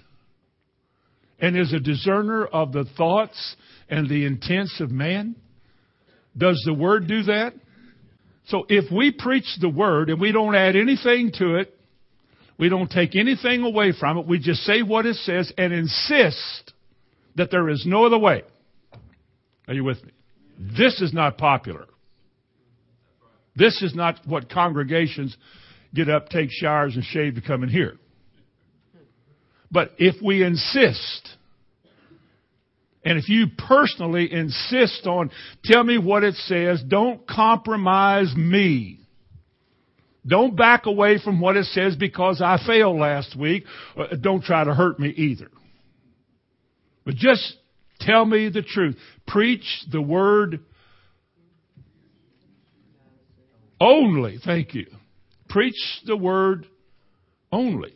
and 1.39 1.57
is 1.57 1.73
a 1.73 1.79
discerner 1.79 2.45
of 2.45 2.71
the 2.71 2.85
thoughts 2.97 3.55
and 3.89 4.09
the 4.09 4.25
intents 4.25 4.79
of 4.79 4.91
man. 4.91 5.35
Does 6.37 6.61
the 6.65 6.73
Word 6.73 7.07
do 7.07 7.23
that? 7.23 7.53
So 8.47 8.65
if 8.69 8.91
we 8.91 9.11
preach 9.11 9.57
the 9.61 9.69
Word 9.69 10.09
and 10.09 10.19
we 10.19 10.31
don't 10.31 10.55
add 10.55 10.75
anything 10.75 11.31
to 11.35 11.55
it, 11.55 11.77
we 12.57 12.69
don't 12.69 12.89
take 12.89 13.15
anything 13.15 13.63
away 13.63 13.93
from 13.97 14.17
it, 14.17 14.27
we 14.27 14.39
just 14.39 14.61
say 14.61 14.81
what 14.81 15.05
it 15.05 15.15
says 15.17 15.51
and 15.57 15.73
insist 15.73 16.73
that 17.35 17.49
there 17.51 17.69
is 17.69 17.83
no 17.85 18.05
other 18.05 18.17
way. 18.17 18.43
Are 19.67 19.73
you 19.73 19.83
with 19.83 20.03
me? 20.03 20.11
This 20.59 21.01
is 21.01 21.13
not 21.13 21.37
popular. 21.37 21.85
This 23.55 23.81
is 23.81 23.95
not 23.95 24.19
what 24.25 24.49
congregations 24.49 25.35
get 25.93 26.09
up, 26.09 26.29
take 26.29 26.49
showers, 26.51 26.95
and 26.95 27.03
shave 27.03 27.35
to 27.35 27.41
come 27.41 27.63
in 27.63 27.69
here. 27.69 27.97
But 29.71 29.91
if 29.97 30.21
we 30.21 30.43
insist, 30.43 31.29
and 33.05 33.17
if 33.17 33.27
you 33.27 33.47
personally 33.67 34.31
insist 34.31 35.05
on, 35.05 35.29
tell 35.63 35.83
me 35.83 35.97
what 35.97 36.23
it 36.23 36.35
says, 36.35 36.81
don't 36.87 37.27
compromise 37.27 38.33
me. 38.35 38.99
Don't 40.25 40.55
back 40.55 40.85
away 40.85 41.19
from 41.21 41.41
what 41.41 41.57
it 41.57 41.65
says 41.65 41.97
because 41.97 42.41
I 42.41 42.57
failed 42.65 42.97
last 42.97 43.37
week. 43.37 43.65
Uh, 43.97 44.15
don't 44.21 44.41
try 44.41 44.63
to 44.63 44.73
hurt 44.73 44.97
me 44.99 45.09
either. 45.09 45.49
But 47.05 47.15
just 47.15 47.57
tell 47.99 48.23
me 48.25 48.47
the 48.47 48.61
truth. 48.61 48.95
Preach 49.27 49.65
the 49.91 50.01
word 50.01 50.61
only. 53.81 54.39
Thank 54.43 54.73
you. 54.73 54.87
Preach 55.49 55.75
the 56.05 56.15
word 56.15 56.65
only. 57.51 57.93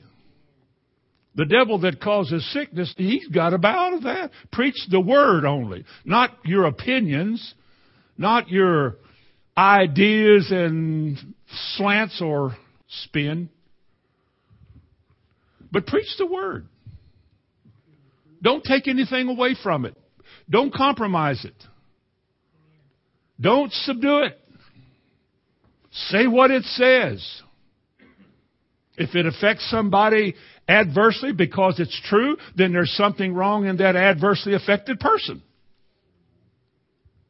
The 1.38 1.46
devil 1.46 1.80
that 1.82 2.02
causes 2.02 2.44
sickness, 2.52 2.92
he's 2.98 3.28
got 3.28 3.52
to 3.52 3.60
bow 3.60 3.92
to 3.92 4.00
that. 4.06 4.32
Preach 4.52 4.76
the 4.90 5.00
word 5.00 5.46
only, 5.46 5.86
not 6.04 6.32
your 6.44 6.66
opinions, 6.66 7.54
not 8.18 8.50
your 8.50 8.96
ideas 9.56 10.48
and 10.50 11.16
slants 11.76 12.20
or 12.24 12.58
spin, 13.04 13.50
but 15.72 15.86
preach 15.86 16.10
the 16.18 16.26
word. 16.26 16.68
Don't 18.42 18.64
take 18.64 18.88
anything 18.88 19.30
away 19.30 19.56
from 19.62 19.86
it. 19.86 19.96
Don't 20.50 20.74
compromise 20.74 21.46
it. 21.46 21.56
Don't 23.40 23.72
subdue 23.72 24.24
it. 24.24 24.40
Say 25.92 26.26
what 26.26 26.50
it 26.50 26.64
says. 26.64 27.44
If 28.98 29.14
it 29.14 29.28
affects 29.28 29.70
somebody 29.70 30.34
adversely 30.68 31.32
because 31.32 31.80
it's 31.80 32.00
true, 32.06 32.38
then 32.56 32.74
there's 32.74 32.92
something 32.96 33.34
wrong 33.34 33.66
in 33.66 33.78
that 33.78 33.96
adversely 33.96 34.54
affected 34.54 35.00
person. 35.00 35.42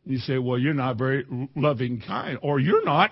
You 0.06 0.18
say, 0.20 0.38
well, 0.38 0.58
you're 0.58 0.74
not 0.74 0.98
very 0.98 1.26
loving 1.56 2.02
kind, 2.06 2.40
or 2.42 2.60
you're 2.60 2.86
not. 2.86 3.12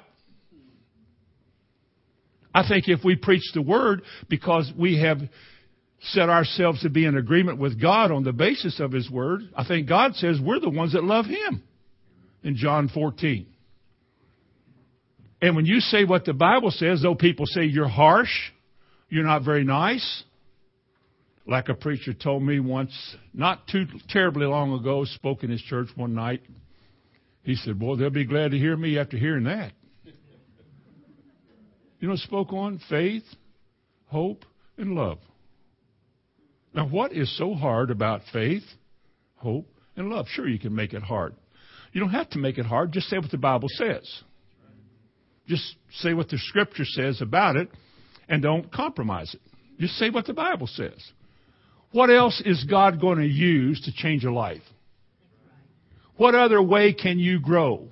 I 2.53 2.65
think 2.67 2.87
if 2.87 3.03
we 3.03 3.17
preach 3.17 3.43
the 3.53 3.61
word 3.61 4.01
because 4.29 4.71
we 4.79 5.01
have 5.01 5.19
set 5.99 6.29
ourselves 6.29 6.81
to 6.83 6.89
be 6.89 7.05
in 7.05 7.17
agreement 7.17 7.59
with 7.59 7.81
God 7.81 8.11
on 8.11 8.23
the 8.23 8.31
basis 8.31 8.79
of 8.79 8.93
His 8.93 9.09
word, 9.11 9.41
I 9.55 9.67
think 9.67 9.89
God 9.89 10.15
says 10.15 10.39
we're 10.41 10.61
the 10.61 10.69
ones 10.69 10.93
that 10.93 11.03
love 11.03 11.25
Him 11.25 11.63
in 12.43 12.55
John 12.55 12.87
14. 12.87 13.45
And 15.41 15.55
when 15.55 15.65
you 15.65 15.81
say 15.81 16.05
what 16.05 16.23
the 16.23 16.33
Bible 16.33 16.71
says, 16.71 17.01
though 17.01 17.15
people 17.15 17.45
say 17.45 17.65
you're 17.65 17.89
harsh, 17.89 18.31
you're 19.15 19.23
not 19.23 19.45
very 19.45 19.63
nice. 19.63 20.23
Like 21.47 21.69
a 21.69 21.73
preacher 21.73 22.13
told 22.13 22.43
me 22.43 22.59
once, 22.59 22.91
not 23.33 23.65
too 23.67 23.85
terribly 24.09 24.45
long 24.45 24.73
ago, 24.73 25.05
spoke 25.05 25.41
in 25.41 25.49
his 25.49 25.61
church 25.61 25.87
one 25.95 26.13
night. 26.13 26.41
He 27.43 27.55
said, 27.55 27.79
Boy, 27.79 27.95
they'll 27.95 28.09
be 28.09 28.25
glad 28.25 28.51
to 28.51 28.57
hear 28.57 28.75
me 28.75 28.99
after 28.99 29.17
hearing 29.17 29.45
that. 29.45 29.71
You 32.01 32.09
know, 32.09 32.17
spoke 32.17 32.51
on 32.51 32.79
faith, 32.89 33.23
hope, 34.07 34.43
and 34.77 34.93
love. 34.93 35.17
Now, 36.73 36.87
what 36.87 37.13
is 37.13 37.35
so 37.37 37.53
hard 37.55 37.89
about 37.89 38.21
faith, 38.33 38.63
hope, 39.37 39.65
and 39.95 40.09
love? 40.09 40.27
Sure, 40.29 40.47
you 40.47 40.59
can 40.59 40.75
make 40.75 40.93
it 40.93 41.01
hard. 41.01 41.33
You 41.93 42.01
don't 42.01 42.11
have 42.11 42.29
to 42.31 42.37
make 42.37 42.57
it 42.57 42.65
hard. 42.65 42.91
Just 42.91 43.07
say 43.07 43.17
what 43.17 43.31
the 43.31 43.37
Bible 43.37 43.69
says. 43.69 44.03
Just 45.47 45.77
say 45.99 46.13
what 46.13 46.27
the 46.27 46.37
Scripture 46.37 46.85
says 46.85 47.21
about 47.21 47.55
it, 47.55 47.69
and 48.27 48.41
don't 48.41 48.71
compromise 48.71 49.33
it. 49.33 49.41
Just 49.79 49.95
say 49.95 50.09
what 50.09 50.25
the 50.25 50.33
Bible 50.33 50.67
says. 50.67 50.97
What 51.91 52.09
else 52.09 52.41
is 52.45 52.63
God 52.63 52.99
going 52.99 53.19
to 53.19 53.27
use 53.27 53.81
to 53.81 53.93
change 53.93 54.25
a 54.25 54.31
life? 54.31 54.61
What 56.17 56.35
other 56.35 56.61
way 56.61 56.93
can 56.93 57.19
you 57.19 57.39
grow? 57.39 57.87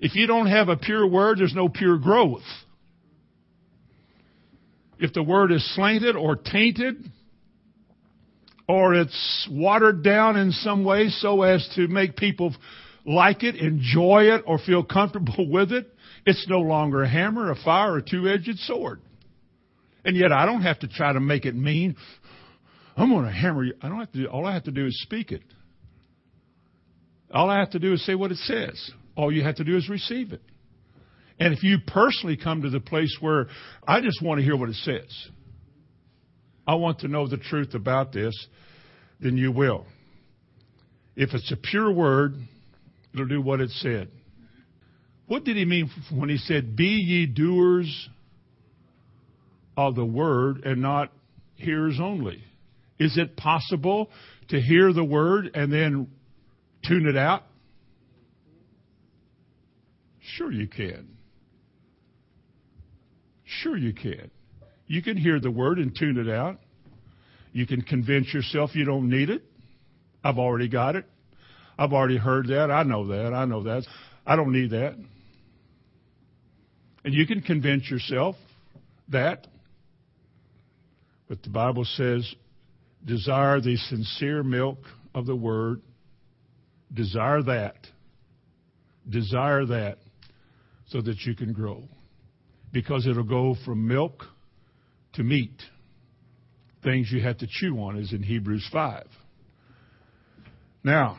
If 0.00 0.14
you 0.14 0.26
don't 0.26 0.46
have 0.46 0.68
a 0.68 0.76
pure 0.76 1.06
word, 1.06 1.38
there's 1.38 1.54
no 1.54 1.68
pure 1.68 1.98
growth. 1.98 2.42
If 4.98 5.12
the 5.12 5.22
word 5.22 5.50
is 5.50 5.74
slanted 5.74 6.16
or 6.16 6.36
tainted, 6.36 6.96
or 8.68 8.94
it's 8.94 9.48
watered 9.50 10.02
down 10.02 10.36
in 10.36 10.52
some 10.52 10.84
way 10.84 11.08
so 11.08 11.42
as 11.42 11.68
to 11.76 11.86
make 11.88 12.16
people 12.16 12.54
like 13.04 13.42
it, 13.42 13.56
enjoy 13.56 14.24
it, 14.34 14.42
or 14.46 14.58
feel 14.58 14.82
comfortable 14.82 15.48
with 15.50 15.72
it, 15.72 15.86
it's 16.26 16.46
no 16.48 16.60
longer 16.60 17.02
a 17.02 17.08
hammer, 17.08 17.50
a 17.50 17.56
fire, 17.56 17.98
a 17.98 18.02
two-edged 18.02 18.58
sword. 18.60 19.00
And 20.04 20.16
yet 20.16 20.32
I 20.32 20.46
don't 20.46 20.62
have 20.62 20.80
to 20.80 20.88
try 20.88 21.12
to 21.12 21.20
make 21.20 21.44
it 21.44 21.54
mean. 21.54 21.96
I'm 22.96 23.10
going 23.10 23.24
to 23.24 23.32
hammer 23.32 23.64
you. 23.64 23.74
I 23.82 23.88
don't 23.88 23.98
have 23.98 24.12
to 24.12 24.26
all 24.26 24.46
I 24.46 24.54
have 24.54 24.64
to 24.64 24.70
do 24.70 24.86
is 24.86 25.00
speak 25.02 25.32
it. 25.32 25.42
All 27.32 27.50
I 27.50 27.58
have 27.58 27.70
to 27.70 27.78
do 27.78 27.92
is 27.92 28.04
say 28.06 28.14
what 28.14 28.30
it 28.30 28.38
says. 28.38 28.92
All 29.16 29.32
you 29.32 29.42
have 29.42 29.56
to 29.56 29.64
do 29.64 29.76
is 29.76 29.88
receive 29.88 30.32
it. 30.32 30.42
And 31.38 31.52
if 31.52 31.64
you 31.64 31.78
personally 31.86 32.36
come 32.36 32.62
to 32.62 32.70
the 32.70 32.80
place 32.80 33.16
where 33.20 33.48
I 33.86 34.00
just 34.00 34.22
want 34.22 34.38
to 34.38 34.44
hear 34.44 34.56
what 34.56 34.68
it 34.68 34.76
says, 34.76 35.28
I 36.66 36.76
want 36.76 37.00
to 37.00 37.08
know 37.08 37.26
the 37.26 37.36
truth 37.36 37.74
about 37.74 38.12
this, 38.12 38.34
then 39.20 39.36
you 39.36 39.50
will. 39.50 39.86
If 41.16 41.34
it's 41.34 41.50
a 41.50 41.56
pure 41.56 41.92
word, 41.92 42.34
it'll 43.14 43.26
do 43.26 43.40
what 43.40 43.60
it 43.60 43.70
said. 43.70 44.08
What 45.26 45.44
did 45.44 45.56
he 45.56 45.64
mean 45.64 45.90
when 46.12 46.28
he 46.28 46.36
said, 46.36 46.76
Be 46.76 46.84
ye 46.84 47.26
doers 47.26 48.08
of 49.76 49.94
the 49.94 50.04
word 50.04 50.64
and 50.64 50.82
not 50.82 51.12
hearers 51.54 51.98
only? 52.00 52.42
Is 52.98 53.16
it 53.16 53.36
possible 53.36 54.10
to 54.48 54.60
hear 54.60 54.92
the 54.92 55.04
word 55.04 55.50
and 55.54 55.72
then 55.72 56.08
tune 56.86 57.06
it 57.06 57.16
out? 57.16 57.44
Sure, 60.36 60.52
you 60.52 60.68
can. 60.68 61.08
Sure, 63.44 63.76
you 63.76 63.92
can. 63.92 64.30
You 64.86 65.02
can 65.02 65.16
hear 65.16 65.40
the 65.40 65.50
word 65.50 65.78
and 65.78 65.96
tune 65.96 66.18
it 66.18 66.28
out. 66.28 66.58
You 67.52 67.66
can 67.66 67.82
convince 67.82 68.32
yourself 68.34 68.70
you 68.74 68.84
don't 68.84 69.08
need 69.08 69.30
it. 69.30 69.42
I've 70.22 70.38
already 70.38 70.68
got 70.68 70.96
it. 70.96 71.06
I've 71.78 71.92
already 71.92 72.18
heard 72.18 72.48
that. 72.48 72.70
I 72.70 72.82
know 72.82 73.08
that. 73.08 73.34
I 73.34 73.44
know 73.44 73.64
that. 73.64 73.84
I 74.26 74.36
don't 74.36 74.52
need 74.52 74.70
that. 74.70 74.96
And 77.04 77.12
you 77.12 77.26
can 77.26 77.42
convince 77.42 77.90
yourself 77.90 78.36
that. 79.08 79.46
But 81.28 81.42
the 81.42 81.50
Bible 81.50 81.84
says, 81.84 82.34
desire 83.04 83.60
the 83.60 83.76
sincere 83.76 84.42
milk 84.42 84.78
of 85.14 85.26
the 85.26 85.36
word. 85.36 85.82
Desire 86.92 87.42
that. 87.42 87.76
Desire 89.08 89.66
that 89.66 89.98
so 90.86 91.00
that 91.02 91.20
you 91.22 91.34
can 91.34 91.52
grow. 91.52 91.82
Because 92.72 93.06
it'll 93.06 93.22
go 93.22 93.56
from 93.64 93.86
milk 93.86 94.24
to 95.14 95.22
meat. 95.22 95.60
Things 96.82 97.10
you 97.10 97.22
have 97.22 97.38
to 97.38 97.46
chew 97.48 97.78
on, 97.78 97.96
is 97.96 98.12
in 98.12 98.22
Hebrews 98.22 98.68
5. 98.72 99.06
Now, 100.82 101.18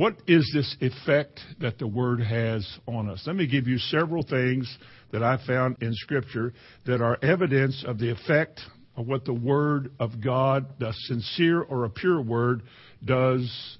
what 0.00 0.16
is 0.26 0.50
this 0.54 0.76
effect 0.80 1.40
that 1.60 1.78
the 1.78 1.86
Word 1.86 2.22
has 2.22 2.66
on 2.88 3.10
us? 3.10 3.22
Let 3.26 3.36
me 3.36 3.46
give 3.46 3.68
you 3.68 3.76
several 3.76 4.22
things 4.22 4.78
that 5.12 5.22
I 5.22 5.38
found 5.46 5.76
in 5.82 5.92
Scripture 5.92 6.54
that 6.86 7.02
are 7.02 7.18
evidence 7.22 7.84
of 7.86 7.98
the 7.98 8.10
effect 8.10 8.62
of 8.96 9.06
what 9.06 9.26
the 9.26 9.34
Word 9.34 9.92
of 10.00 10.24
God, 10.24 10.68
the 10.78 10.94
sincere 11.00 11.60
or 11.60 11.84
a 11.84 11.90
pure 11.90 12.22
Word, 12.22 12.62
does 13.04 13.76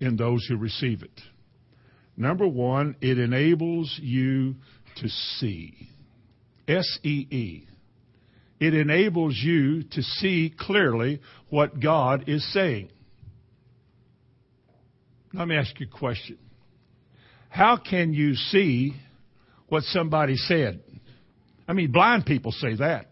in 0.00 0.16
those 0.16 0.46
who 0.48 0.56
receive 0.56 1.02
it. 1.02 1.20
Number 2.16 2.48
one, 2.48 2.96
it 3.02 3.18
enables 3.18 3.94
you 4.02 4.54
to 4.96 5.08
see. 5.10 5.90
S 6.66 6.86
E 7.02 7.26
E. 7.30 7.66
It 8.60 8.72
enables 8.72 9.36
you 9.36 9.82
to 9.82 10.02
see 10.02 10.54
clearly 10.58 11.20
what 11.50 11.80
God 11.80 12.30
is 12.30 12.50
saying. 12.54 12.88
Let 15.34 15.48
me 15.48 15.56
ask 15.56 15.78
you 15.80 15.86
a 15.92 15.98
question. 15.98 16.38
How 17.48 17.76
can 17.76 18.12
you 18.12 18.34
see 18.34 18.94
what 19.68 19.82
somebody 19.84 20.36
said? 20.36 20.80
I 21.66 21.72
mean, 21.72 21.90
blind 21.92 22.26
people 22.26 22.52
say 22.52 22.76
that. 22.76 23.06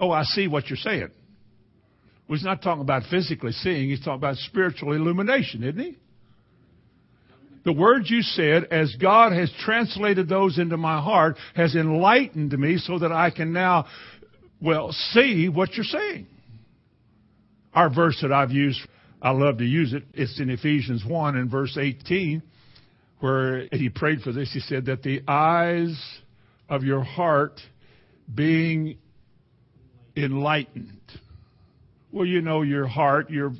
Oh, 0.00 0.10
I 0.10 0.24
see 0.24 0.48
what 0.48 0.68
you're 0.68 0.76
saying. 0.76 1.10
Well, 2.28 2.36
he's 2.36 2.44
not 2.44 2.62
talking 2.62 2.82
about 2.82 3.04
physically 3.10 3.52
seeing, 3.52 3.88
he's 3.88 4.00
talking 4.00 4.14
about 4.14 4.36
spiritual 4.36 4.92
illumination, 4.92 5.62
isn't 5.62 5.78
he? 5.78 5.96
The 7.64 7.72
words 7.72 8.10
you 8.10 8.22
said, 8.22 8.64
as 8.70 8.94
God 9.00 9.32
has 9.32 9.52
translated 9.64 10.28
those 10.28 10.58
into 10.58 10.76
my 10.76 11.00
heart, 11.02 11.36
has 11.54 11.74
enlightened 11.74 12.56
me 12.58 12.78
so 12.78 12.98
that 12.98 13.12
I 13.12 13.30
can 13.30 13.52
now, 13.52 13.86
well, 14.60 14.92
see 15.12 15.48
what 15.48 15.74
you're 15.74 15.84
saying. 15.84 16.26
Our 17.74 17.92
verse 17.92 18.18
that 18.22 18.32
I've 18.32 18.50
used, 18.52 18.80
I 19.20 19.30
love 19.30 19.58
to 19.58 19.64
use 19.64 19.92
it. 19.92 20.04
It's 20.14 20.38
in 20.38 20.48
Ephesians 20.50 21.04
1 21.04 21.36
and 21.36 21.50
verse 21.50 21.76
18, 21.76 22.42
where 23.20 23.66
he 23.72 23.88
prayed 23.88 24.20
for 24.20 24.32
this. 24.32 24.52
He 24.52 24.60
said 24.60 24.86
that 24.86 25.02
the 25.02 25.22
eyes 25.26 25.98
of 26.68 26.84
your 26.84 27.02
heart 27.02 27.60
being 28.32 28.98
enlightened. 30.16 31.00
Well, 32.12 32.26
you 32.26 32.40
know, 32.40 32.62
your 32.62 32.86
heart, 32.86 33.30
your 33.30 33.52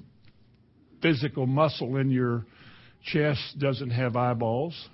physical 1.03 1.47
muscle 1.47 1.97
in 1.97 2.11
your 2.11 2.45
chest 3.05 3.59
doesn't 3.59 3.91
have 3.91 4.17
eyeballs. 4.17 4.89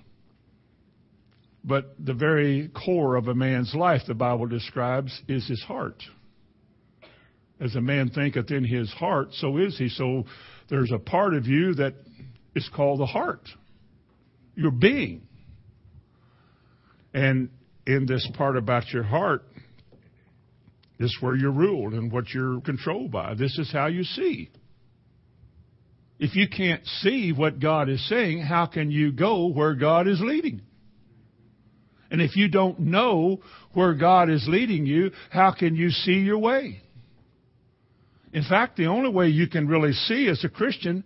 But 1.63 1.95
the 2.03 2.13
very 2.13 2.69
core 2.69 3.15
of 3.15 3.27
a 3.27 3.35
man's 3.35 3.73
life, 3.73 4.01
the 4.07 4.13
Bible 4.13 4.45
describes, 4.45 5.19
is 5.27 5.47
his 5.47 5.61
heart. 5.63 6.01
As 7.59 7.75
a 7.75 7.81
man 7.81 8.09
thinketh 8.09 8.51
in 8.51 8.63
his 8.63 8.91
heart, 8.91 9.29
so 9.33 9.57
is 9.57 9.77
he. 9.77 9.89
So 9.89 10.25
there's 10.69 10.91
a 10.91 10.99
part 10.99 11.33
of 11.33 11.45
you 11.45 11.75
that 11.75 11.93
is 12.55 12.69
called 12.75 12.99
the 12.99 13.05
heart, 13.05 13.47
your 14.55 14.71
being. 14.71 15.21
And 17.13 17.49
in 17.85 18.05
this 18.05 18.27
part 18.35 18.57
about 18.57 18.89
your 18.89 19.03
heart, 19.03 19.43
this 20.97 21.07
is 21.07 21.17
where 21.19 21.35
you're 21.35 21.51
ruled 21.51 21.93
and 21.93 22.11
what 22.11 22.29
you're 22.29 22.61
controlled 22.61 23.11
by. 23.11 23.33
This 23.35 23.57
is 23.57 23.71
how 23.71 23.87
you 23.87 24.03
see. 24.03 24.49
If 26.17 26.35
you 26.35 26.47
can't 26.47 26.85
see 26.85 27.33
what 27.33 27.59
God 27.59 27.89
is 27.89 28.07
saying, 28.07 28.41
how 28.41 28.65
can 28.65 28.89
you 28.89 29.11
go 29.11 29.47
where 29.47 29.75
God 29.75 30.07
is 30.07 30.21
leading? 30.21 30.61
And 32.09 32.21
if 32.21 32.37
you 32.37 32.47
don't 32.47 32.79
know 32.79 33.41
where 33.73 33.93
God 33.93 34.29
is 34.29 34.45
leading 34.47 34.85
you, 34.85 35.11
how 35.29 35.51
can 35.51 35.75
you 35.75 35.89
see 35.89 36.19
your 36.19 36.37
way? 36.37 36.81
In 38.35 38.43
fact, 38.43 38.75
the 38.75 38.87
only 38.87 39.09
way 39.09 39.29
you 39.29 39.47
can 39.47 39.65
really 39.65 39.93
see 39.93 40.27
as 40.27 40.43
a 40.43 40.49
Christian 40.49 41.05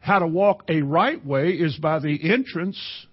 how 0.00 0.18
to 0.18 0.26
walk 0.26 0.64
a 0.68 0.82
right 0.82 1.24
way 1.24 1.50
is 1.50 1.76
by 1.76 2.00
the 2.00 2.32
entrance 2.32 3.06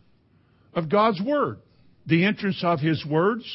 of 0.74 0.89
God's 0.89 1.21
Word, 1.21 1.60
the 2.08 2.26
entrance 2.26 2.63
of 2.63 2.80
His 2.80 3.06
words. 3.06 3.45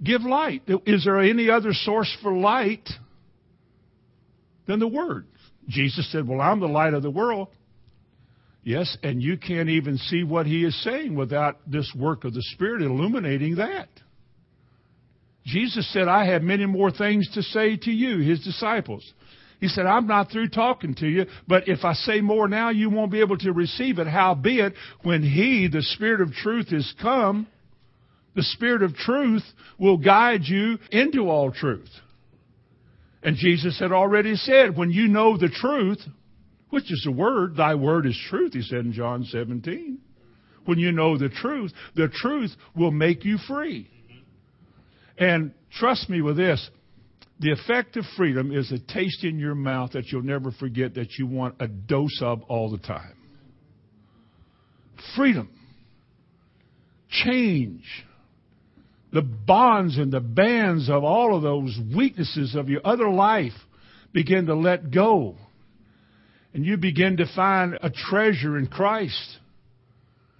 Give 0.00 0.22
light. 0.22 0.62
Is 0.86 1.04
there 1.04 1.18
any 1.18 1.50
other 1.50 1.72
source 1.72 2.16
for 2.22 2.32
light 2.32 2.88
than 4.68 4.78
the 4.78 4.86
Word? 4.86 5.26
Jesus 5.66 6.08
said, 6.12 6.28
Well, 6.28 6.40
I'm 6.40 6.60
the 6.60 6.68
light 6.68 6.94
of 6.94 7.02
the 7.02 7.10
world. 7.10 7.48
Yes, 8.62 8.96
and 9.02 9.20
you 9.20 9.38
can't 9.38 9.70
even 9.70 9.96
see 9.96 10.22
what 10.22 10.46
he 10.46 10.64
is 10.64 10.80
saying 10.84 11.16
without 11.16 11.58
this 11.68 11.92
work 11.98 12.22
of 12.22 12.32
the 12.32 12.42
Spirit 12.42 12.82
illuminating 12.82 13.56
that. 13.56 13.88
Jesus 15.48 15.90
said, 15.92 16.08
I 16.08 16.26
have 16.26 16.42
many 16.42 16.66
more 16.66 16.90
things 16.90 17.28
to 17.32 17.42
say 17.42 17.76
to 17.78 17.90
you, 17.90 18.18
his 18.18 18.44
disciples. 18.44 19.14
He 19.60 19.68
said, 19.68 19.86
I'm 19.86 20.06
not 20.06 20.30
through 20.30 20.50
talking 20.50 20.94
to 20.96 21.06
you, 21.06 21.24
but 21.48 21.68
if 21.68 21.84
I 21.84 21.94
say 21.94 22.20
more 22.20 22.48
now, 22.48 22.68
you 22.68 22.90
won't 22.90 23.10
be 23.10 23.20
able 23.20 23.38
to 23.38 23.52
receive 23.52 23.98
it. 23.98 24.06
Howbeit, 24.06 24.74
when 25.02 25.22
he, 25.22 25.68
the 25.72 25.82
Spirit 25.82 26.20
of 26.20 26.32
truth, 26.32 26.66
is 26.70 26.94
come, 27.00 27.46
the 28.36 28.42
Spirit 28.42 28.82
of 28.82 28.94
truth 28.94 29.42
will 29.78 29.96
guide 29.96 30.42
you 30.44 30.78
into 30.90 31.28
all 31.28 31.50
truth. 31.50 31.88
And 33.22 33.36
Jesus 33.36 33.80
had 33.80 33.90
already 33.90 34.36
said, 34.36 34.76
when 34.76 34.90
you 34.90 35.08
know 35.08 35.36
the 35.36 35.48
truth, 35.48 35.98
which 36.70 36.92
is 36.92 37.02
the 37.04 37.10
word, 37.10 37.56
thy 37.56 37.74
word 37.74 38.06
is 38.06 38.20
truth, 38.28 38.52
he 38.52 38.62
said 38.62 38.84
in 38.84 38.92
John 38.92 39.24
17. 39.24 39.98
When 40.66 40.78
you 40.78 40.92
know 40.92 41.16
the 41.16 41.30
truth, 41.30 41.72
the 41.96 42.08
truth 42.08 42.50
will 42.76 42.90
make 42.90 43.24
you 43.24 43.38
free. 43.48 43.90
And 45.18 45.52
trust 45.78 46.08
me 46.08 46.22
with 46.22 46.36
this, 46.36 46.70
the 47.40 47.52
effect 47.52 47.96
of 47.96 48.04
freedom 48.16 48.52
is 48.52 48.72
a 48.72 48.78
taste 48.78 49.24
in 49.24 49.38
your 49.38 49.54
mouth 49.54 49.92
that 49.92 50.06
you'll 50.06 50.22
never 50.22 50.50
forget 50.52 50.94
that 50.94 51.18
you 51.18 51.26
want 51.26 51.56
a 51.60 51.68
dose 51.68 52.20
of 52.22 52.42
all 52.48 52.70
the 52.70 52.78
time. 52.78 53.14
Freedom. 55.16 55.48
Change 57.08 57.84
the 59.12 59.22
bonds 59.22 59.96
and 59.96 60.12
the 60.12 60.20
bands 60.20 60.90
of 60.90 61.02
all 61.02 61.34
of 61.34 61.42
those 61.42 61.78
weaknesses 61.96 62.54
of 62.54 62.68
your 62.68 62.82
other 62.84 63.08
life 63.08 63.54
begin 64.12 64.46
to 64.46 64.54
let 64.54 64.90
go. 64.90 65.36
And 66.52 66.64
you 66.64 66.76
begin 66.76 67.18
to 67.18 67.26
find 67.34 67.78
a 67.80 67.90
treasure 67.90 68.58
in 68.58 68.66
Christ. 68.66 69.38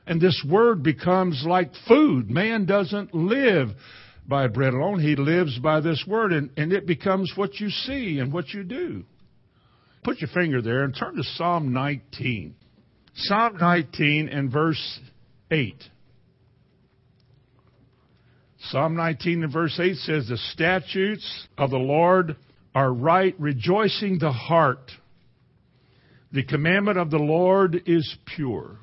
And 0.07 0.21
this 0.21 0.43
word 0.49 0.83
becomes 0.83 1.45
like 1.47 1.71
food. 1.87 2.31
Man 2.31 2.67
doesn't 2.67 3.15
live 3.15 3.69
by 4.29 4.47
bread 4.47 4.75
alone. 4.75 5.01
He 5.01 5.17
lives 5.17 5.59
by 5.59 5.81
this 5.81 6.05
word. 6.07 6.33
And, 6.33 6.51
and 6.57 6.73
it 6.73 6.87
becomes 6.87 7.33
what 7.35 7.59
you 7.59 7.71
see 7.71 8.19
and 8.19 8.33
what 8.33 8.51
you 8.51 8.63
do. 8.63 9.05
Put 10.05 10.21
your 10.21 10.31
finger 10.31 10.63
there 10.63 10.85
and 10.85 10.95
turn 10.95 11.17
to 11.17 11.25
Psalm 11.25 11.73
19. 11.73 12.55
Psalm 13.15 13.57
19 13.59 14.29
and 14.29 14.53
verse 14.53 15.01
8. 15.51 15.83
Psalm 18.71 18.97
19 18.97 19.45
and 19.45 19.53
verse 19.53 19.79
8 19.81 19.97
says, 19.97 20.29
The 20.29 20.37
statutes 20.53 21.49
of 21.57 21.71
the 21.71 21.79
Lord 21.79 22.37
are 22.75 22.93
right, 22.93 23.35
rejoicing 23.39 24.19
the 24.19 24.33
heart. 24.33 24.91
The 26.33 26.45
commandment 26.45 26.99
of 26.99 27.11
the 27.11 27.19
Lord 27.19 27.83
is 27.87 28.17
pure. 28.37 28.79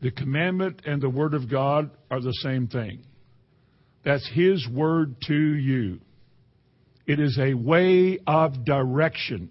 The 0.00 0.10
commandment 0.10 0.82
and 0.86 1.02
the 1.02 1.10
word 1.10 1.34
of 1.34 1.50
God 1.50 1.90
are 2.10 2.20
the 2.20 2.32
same 2.42 2.66
thing. 2.66 3.05
That's 4.06 4.26
His 4.32 4.66
word 4.68 5.16
to 5.26 5.34
you. 5.34 5.98
It 7.08 7.18
is 7.18 7.36
a 7.40 7.54
way 7.54 8.20
of 8.24 8.64
direction. 8.64 9.50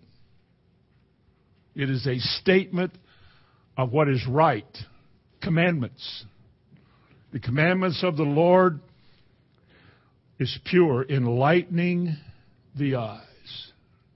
It 1.75 1.89
is 1.89 2.07
a 2.07 2.17
statement 2.39 2.93
of 3.77 3.91
what 3.91 4.07
is 4.07 4.25
right. 4.25 4.65
Commandments. 5.41 6.25
The 7.33 7.41
commandments 7.41 8.01
of 8.01 8.15
the 8.15 8.23
Lord 8.23 8.79
is 10.39 10.57
pure, 10.63 11.03
enlightening 11.03 12.15
the 12.77 12.95
eyes. 12.95 13.21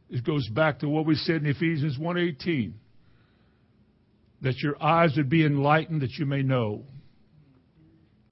It 0.10 0.24
goes 0.24 0.48
back 0.48 0.80
to 0.80 0.88
what 0.88 1.06
we 1.06 1.16
said 1.16 1.44
in 1.44 1.48
Ephesians 1.48 1.98
1:18 1.98 2.72
that 4.42 4.58
your 4.60 4.82
eyes 4.82 5.18
would 5.18 5.30
be 5.30 5.46
enlightened 5.46 6.02
that 6.02 6.18
you 6.18 6.26
may 6.26 6.44
know. 6.44 6.86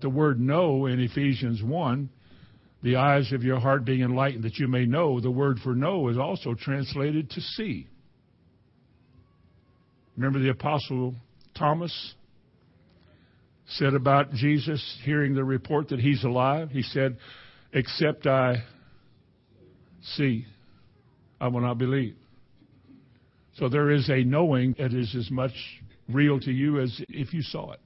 The 0.02 0.10
word 0.10 0.40
know 0.40 0.86
in 0.86 1.00
Ephesians 1.00 1.62
1, 1.64 2.10
the 2.84 2.98
eyes 2.98 3.32
of 3.34 3.44
your 3.44 3.60
heart 3.60 3.84
being 3.86 4.02
enlightened 4.02 4.44
that 4.44 4.58
you 4.58 4.68
may 4.68 4.86
know, 4.86 5.20
the 5.20 5.32
word 5.32 5.58
for 5.64 5.74
know 5.74 6.10
is 6.10 6.18
also 6.18 6.54
translated 6.54 7.30
to 7.32 7.42
see. 7.42 7.88
Remember 10.16 10.40
the 10.40 10.50
apostle 10.50 11.16
Thomas 11.58 12.14
said 13.70 13.94
about 13.94 14.32
Jesus 14.34 15.00
hearing 15.04 15.34
the 15.34 15.44
report 15.44 15.90
that 15.90 16.00
he's 16.00 16.24
alive? 16.24 16.70
He 16.70 16.84
said, 16.84 17.18
Except 17.74 18.26
I 18.26 18.64
see, 20.16 20.46
I 21.42 21.48
will 21.48 21.62
not 21.62 21.78
believe. 21.78 22.16
So 23.56 23.70
there 23.70 23.92
is 23.92 24.10
a 24.10 24.24
knowing 24.24 24.76
that 24.78 24.94
is 24.94 25.16
as 25.16 25.30
much 25.32 25.54
real 26.08 26.40
to 26.40 26.52
you 26.52 26.80
as 26.80 27.02
if 27.10 27.34
you 27.34 27.42
saw 27.42 27.72
it. 27.72 27.80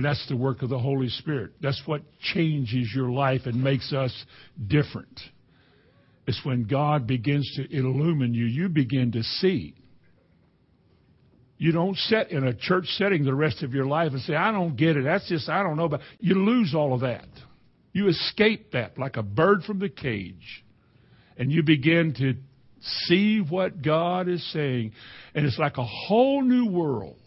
And 0.00 0.06
that's 0.06 0.26
the 0.30 0.36
work 0.36 0.62
of 0.62 0.70
the 0.70 0.78
Holy 0.78 1.10
Spirit. 1.10 1.52
That's 1.60 1.82
what 1.84 2.00
changes 2.32 2.90
your 2.94 3.10
life 3.10 3.42
and 3.44 3.62
makes 3.62 3.92
us 3.92 4.24
different. 4.66 5.20
It's 6.26 6.40
when 6.42 6.64
God 6.64 7.06
begins 7.06 7.52
to 7.56 7.70
illumine 7.70 8.32
you, 8.32 8.46
you 8.46 8.70
begin 8.70 9.12
to 9.12 9.22
see. 9.22 9.74
You 11.58 11.72
don't 11.72 11.98
sit 11.98 12.30
in 12.30 12.46
a 12.46 12.54
church 12.54 12.86
setting 12.96 13.26
the 13.26 13.34
rest 13.34 13.62
of 13.62 13.74
your 13.74 13.84
life 13.84 14.12
and 14.12 14.22
say, 14.22 14.34
I 14.34 14.52
don't 14.52 14.74
get 14.74 14.96
it. 14.96 15.04
That's 15.04 15.28
just, 15.28 15.50
I 15.50 15.62
don't 15.62 15.76
know. 15.76 15.90
But 15.90 16.00
you 16.18 16.34
lose 16.34 16.74
all 16.74 16.94
of 16.94 17.00
that. 17.02 17.28
You 17.92 18.08
escape 18.08 18.72
that 18.72 18.96
like 18.96 19.18
a 19.18 19.22
bird 19.22 19.64
from 19.64 19.80
the 19.80 19.90
cage. 19.90 20.64
And 21.36 21.52
you 21.52 21.62
begin 21.62 22.14
to 22.14 22.36
see 22.80 23.40
what 23.40 23.82
God 23.82 24.28
is 24.28 24.50
saying. 24.50 24.92
And 25.34 25.44
it's 25.44 25.58
like 25.58 25.76
a 25.76 25.84
whole 25.84 26.40
new 26.40 26.70
world. 26.70 27.18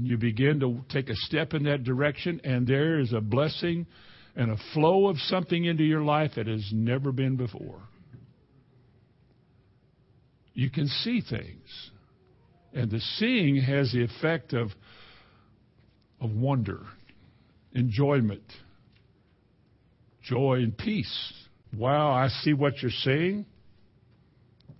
And 0.00 0.08
you 0.08 0.16
begin 0.16 0.60
to 0.60 0.80
take 0.88 1.10
a 1.10 1.14
step 1.14 1.52
in 1.52 1.64
that 1.64 1.84
direction, 1.84 2.40
and 2.42 2.66
there 2.66 3.00
is 3.00 3.12
a 3.12 3.20
blessing 3.20 3.86
and 4.34 4.50
a 4.50 4.56
flow 4.72 5.08
of 5.08 5.18
something 5.18 5.66
into 5.66 5.84
your 5.84 6.00
life 6.00 6.30
that 6.36 6.46
has 6.46 6.66
never 6.72 7.12
been 7.12 7.36
before. 7.36 7.82
You 10.54 10.70
can 10.70 10.86
see 10.86 11.20
things. 11.20 11.90
And 12.72 12.90
the 12.90 13.00
seeing 13.18 13.56
has 13.56 13.92
the 13.92 14.02
effect 14.02 14.54
of, 14.54 14.70
of 16.18 16.30
wonder, 16.30 16.80
enjoyment, 17.74 18.50
joy, 20.22 20.60
and 20.60 20.78
peace. 20.78 21.34
Wow, 21.76 22.10
I 22.10 22.28
see 22.28 22.54
what 22.54 22.80
you're 22.80 22.90
saying. 22.90 23.44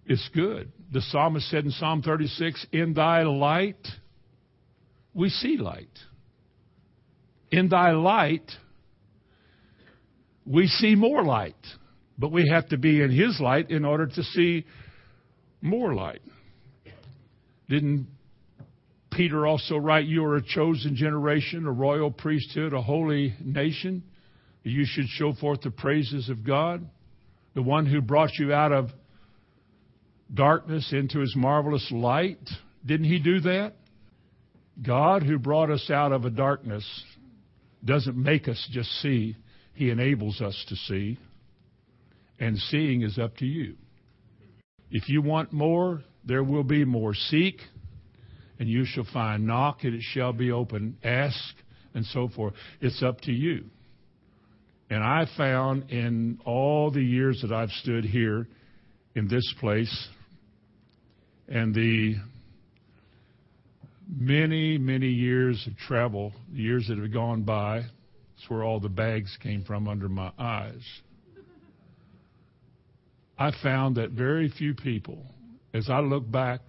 It's 0.07 0.31
good. 0.35 0.73
The 0.91 1.03
psalmist 1.03 1.51
said 1.51 1.67
in 1.67 1.73
Psalm 1.73 2.01
36, 2.01 2.69
In 2.73 2.95
thy 2.95 3.25
light, 3.25 3.87
we 5.15 5.29
see 5.29 5.57
light. 5.57 5.89
In 7.51 7.69
thy 7.69 7.93
light, 7.93 8.49
we 10.47 10.67
see 10.67 10.95
more 10.95 11.25
light. 11.25 11.57
But 12.19 12.33
we 12.33 12.49
have 12.53 12.69
to 12.69 12.77
be 12.77 13.01
in 13.01 13.11
his 13.11 13.41
light 13.41 13.71
in 13.71 13.85
order 13.85 14.07
to 14.07 14.23
see 14.23 14.67
more 15.63 15.95
light. 15.95 16.21
Didn't 17.69 18.09
Peter 19.11 19.47
also 19.47 19.77
write, 19.77 20.07
You 20.07 20.25
are 20.25 20.37
a 20.37 20.43
chosen 20.43 20.97
generation, 20.97 21.67
a 21.67 21.73
royal 21.73 22.11
priesthood, 22.11 22.73
a 22.73 22.83
holy 22.83 23.35
nation? 23.43 24.03
You 24.63 24.85
should 24.87 25.07
show 25.09 25.33
forth 25.33 25.63
the 25.63 25.71
praises 25.71 26.29
of 26.29 26.45
God, 26.45 26.87
the 27.55 27.63
one 27.63 27.87
who 27.87 28.03
brought 28.03 28.35
you 28.39 28.53
out 28.53 28.73
of 28.73 28.91
darkness 30.33 30.93
into 30.93 31.21
his 31.21 31.35
marvelous 31.35 31.91
light. 31.91 32.39
Didn't 32.85 33.07
he 33.07 33.19
do 33.19 33.41
that? 33.41 33.75
God, 34.83 35.23
who 35.23 35.39
brought 35.39 35.71
us 35.71 35.91
out 35.91 36.13
of 36.13 36.25
a 36.25 36.31
darkness, 36.31 36.85
doesn't 37.85 38.17
make 38.17 38.49
us 38.49 38.69
just 38.71 38.91
see, 39.03 39.37
he 39.75 39.91
enables 39.91 40.41
us 40.41 40.65
to 40.69 40.77
see. 40.77 41.19
And 42.39 42.57
seeing 42.57 43.03
is 43.03 43.19
up 43.19 43.37
to 43.39 43.47
you. 43.47 43.77
If 44.91 45.09
you 45.09 45.23
want 45.23 45.53
more, 45.53 46.03
there 46.25 46.43
will 46.43 46.65
be 46.65 46.85
more. 46.85 47.15
Seek, 47.15 47.61
and 48.59 48.69
you 48.69 48.85
shall 48.85 49.07
find. 49.13 49.47
Knock, 49.47 49.85
and 49.85 49.95
it 49.95 50.03
shall 50.03 50.33
be 50.33 50.51
open. 50.51 50.97
Ask, 51.05 51.55
and 51.95 52.05
so 52.07 52.29
forth. 52.29 52.55
It's 52.81 53.03
up 53.03 53.21
to 53.23 53.33
you. 53.33 53.65
And 54.89 55.05
I 55.05 55.27
found 55.37 55.91
in 55.91 56.41
all 56.45 56.91
the 56.91 57.03
years 57.03 57.43
that 57.43 57.53
I've 57.53 57.71
stood 57.71 58.05
here 58.05 58.49
in 59.15 59.29
this 59.29 59.55
place 59.61 60.09
and 61.49 61.75
the 61.75 62.17
many, 64.17 64.79
many 64.79 65.09
years 65.09 65.67
of 65.67 65.77
travel, 65.77 66.33
years 66.53 66.87
that 66.89 66.99
have 66.99 67.13
gone 67.13 67.43
by, 67.43 67.81
that's 67.81 68.49
where 68.49 68.65
all 68.65 68.81
the 68.81 68.89
bags 68.89 69.37
came 69.43 69.65
from 69.65 69.89
under 69.89 70.09
my 70.09 70.33
eyes. 70.39 70.83
I 73.39 73.53
found 73.63 73.97
that 73.97 74.11
very 74.11 74.51
few 74.51 74.75
people, 74.75 75.25
as 75.73 75.89
I 75.89 76.01
look 76.01 76.31
back 76.31 76.61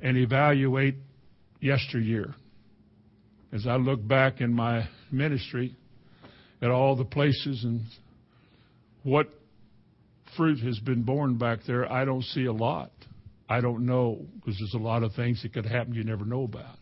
and 0.00 0.16
evaluate 0.16 0.96
yesteryear, 1.60 2.34
as 3.52 3.66
I 3.66 3.76
look 3.76 4.06
back 4.06 4.40
in 4.40 4.52
my 4.52 4.88
ministry, 5.10 5.76
at 6.62 6.70
all 6.70 6.96
the 6.96 7.04
places 7.04 7.64
and 7.64 7.82
what 9.02 9.28
fruit 10.36 10.60
has 10.60 10.78
been 10.78 11.02
born 11.02 11.36
back 11.36 11.58
there, 11.66 11.90
I 11.90 12.04
don't 12.04 12.24
see 12.24 12.46
a 12.46 12.52
lot. 12.52 12.92
I 13.48 13.60
don't 13.60 13.86
know 13.86 14.26
because 14.34 14.58
there's 14.58 14.74
a 14.74 14.84
lot 14.84 15.02
of 15.02 15.14
things 15.14 15.42
that 15.42 15.52
could 15.52 15.66
happen 15.66 15.94
you 15.94 16.04
never 16.04 16.24
know 16.24 16.44
about. 16.44 16.76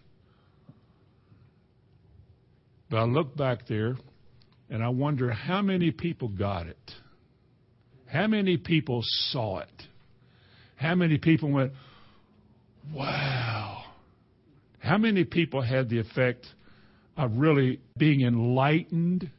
But 2.89 2.99
I 2.99 3.05
look 3.05 3.37
back 3.37 3.67
there 3.69 3.97
and 4.69 4.83
I 4.83 4.89
wonder 4.89 5.31
how 5.31 5.63
many 5.63 5.91
people 5.91 6.29
got 6.29 6.67
it. 6.67 6.91
How 8.07 8.27
many 8.27 8.57
people 8.57 9.03
saw 9.31 9.61
it? 9.61 9.83
How 10.77 10.95
many 10.95 11.19
people 11.19 11.51
went, 11.51 11.73
wow? 12.93 13.85
How 14.79 14.99
many 14.99 15.25
people 15.25 15.63
had 15.63 15.89
the 15.89 16.01
effect 16.01 16.47
of 17.17 17.33
really 17.37 17.81
being 17.99 18.23
enlightened 18.23 19.31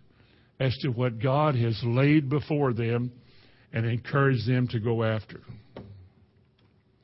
as 0.62 0.78
to 0.78 0.90
what 0.90 1.20
God 1.20 1.56
has 1.56 1.80
laid 1.84 2.30
before 2.30 2.72
them 2.72 3.12
and 3.74 3.86
encouraged 3.86 4.48
them 4.48 4.68
to 4.68 4.80
go 4.80 5.04
after. 5.04 5.42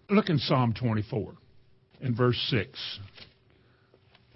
Look 0.09 0.29
in 0.29 0.37
Psalm 0.37 0.73
24 0.73 1.33
in 2.01 2.15
verse 2.15 2.37
6. 2.49 2.99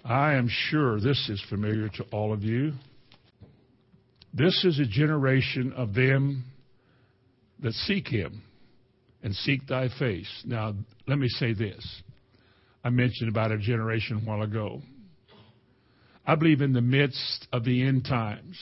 I 0.04 0.34
am 0.34 0.48
sure 0.50 1.00
this 1.00 1.30
is 1.30 1.42
familiar 1.48 1.88
to 1.88 2.04
all 2.12 2.34
of 2.34 2.42
you. 2.42 2.72
This 4.34 4.64
is 4.64 4.78
a 4.78 4.84
generation 4.84 5.72
of 5.74 5.94
them 5.94 6.44
that 7.60 7.72
seek 7.72 8.06
him 8.06 8.42
and 9.22 9.34
seek 9.34 9.66
thy 9.66 9.88
face. 9.98 10.28
Now, 10.44 10.74
let 11.06 11.18
me 11.18 11.28
say 11.28 11.54
this. 11.54 12.02
I 12.84 12.90
mentioned 12.90 13.30
about 13.30 13.52
a 13.52 13.58
generation 13.58 14.18
a 14.18 14.28
while 14.28 14.42
ago. 14.42 14.82
I 16.26 16.34
believe 16.34 16.60
in 16.60 16.74
the 16.74 16.82
midst 16.82 17.48
of 17.50 17.64
the 17.64 17.82
end 17.82 18.04
times, 18.04 18.58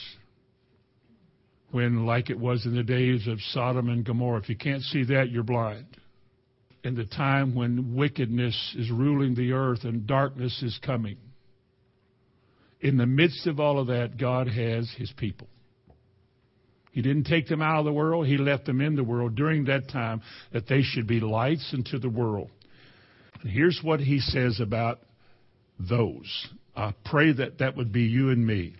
when, 1.71 2.05
like 2.05 2.29
it 2.29 2.39
was 2.39 2.65
in 2.65 2.75
the 2.75 2.83
days 2.83 3.27
of 3.27 3.39
Sodom 3.51 3.89
and 3.89 4.05
Gomorrah, 4.05 4.39
if 4.39 4.49
you 4.49 4.55
can't 4.55 4.81
see 4.81 5.03
that, 5.05 5.29
you're 5.29 5.43
blind. 5.43 5.97
In 6.83 6.95
the 6.95 7.05
time 7.05 7.53
when 7.53 7.95
wickedness 7.95 8.75
is 8.77 8.89
ruling 8.89 9.35
the 9.35 9.51
earth 9.51 9.83
and 9.83 10.07
darkness 10.07 10.63
is 10.63 10.79
coming. 10.83 11.17
In 12.79 12.97
the 12.97 13.05
midst 13.05 13.45
of 13.45 13.59
all 13.59 13.79
of 13.79 13.87
that, 13.87 14.17
God 14.17 14.47
has 14.47 14.91
His 14.97 15.11
people. 15.15 15.47
He 16.91 17.01
didn't 17.01 17.25
take 17.25 17.47
them 17.47 17.61
out 17.61 17.79
of 17.79 17.85
the 17.85 17.93
world. 17.93 18.27
He 18.27 18.37
left 18.37 18.65
them 18.65 18.81
in 18.81 18.95
the 18.95 19.03
world 19.03 19.35
during 19.35 19.65
that 19.65 19.89
time 19.89 20.21
that 20.51 20.67
they 20.67 20.81
should 20.81 21.07
be 21.07 21.19
lights 21.19 21.73
into 21.73 21.99
the 21.99 22.09
world. 22.09 22.49
And 23.41 23.49
here's 23.49 23.79
what 23.81 23.99
he 23.99 24.19
says 24.19 24.59
about 24.59 24.99
those. 25.79 26.47
I 26.75 26.93
pray 27.05 27.31
that 27.33 27.59
that 27.59 27.77
would 27.77 27.91
be 27.91 28.03
you 28.03 28.29
and 28.29 28.45
me. 28.45 28.73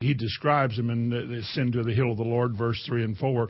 He 0.00 0.14
describes 0.14 0.76
them 0.76 0.90
in 0.90 1.10
the 1.10 1.38
Ascend 1.38 1.72
to 1.72 1.82
the 1.82 1.92
Hill 1.92 2.12
of 2.12 2.18
the 2.18 2.24
Lord, 2.24 2.56
verse 2.56 2.82
3 2.86 3.04
and 3.04 3.16
4. 3.16 3.48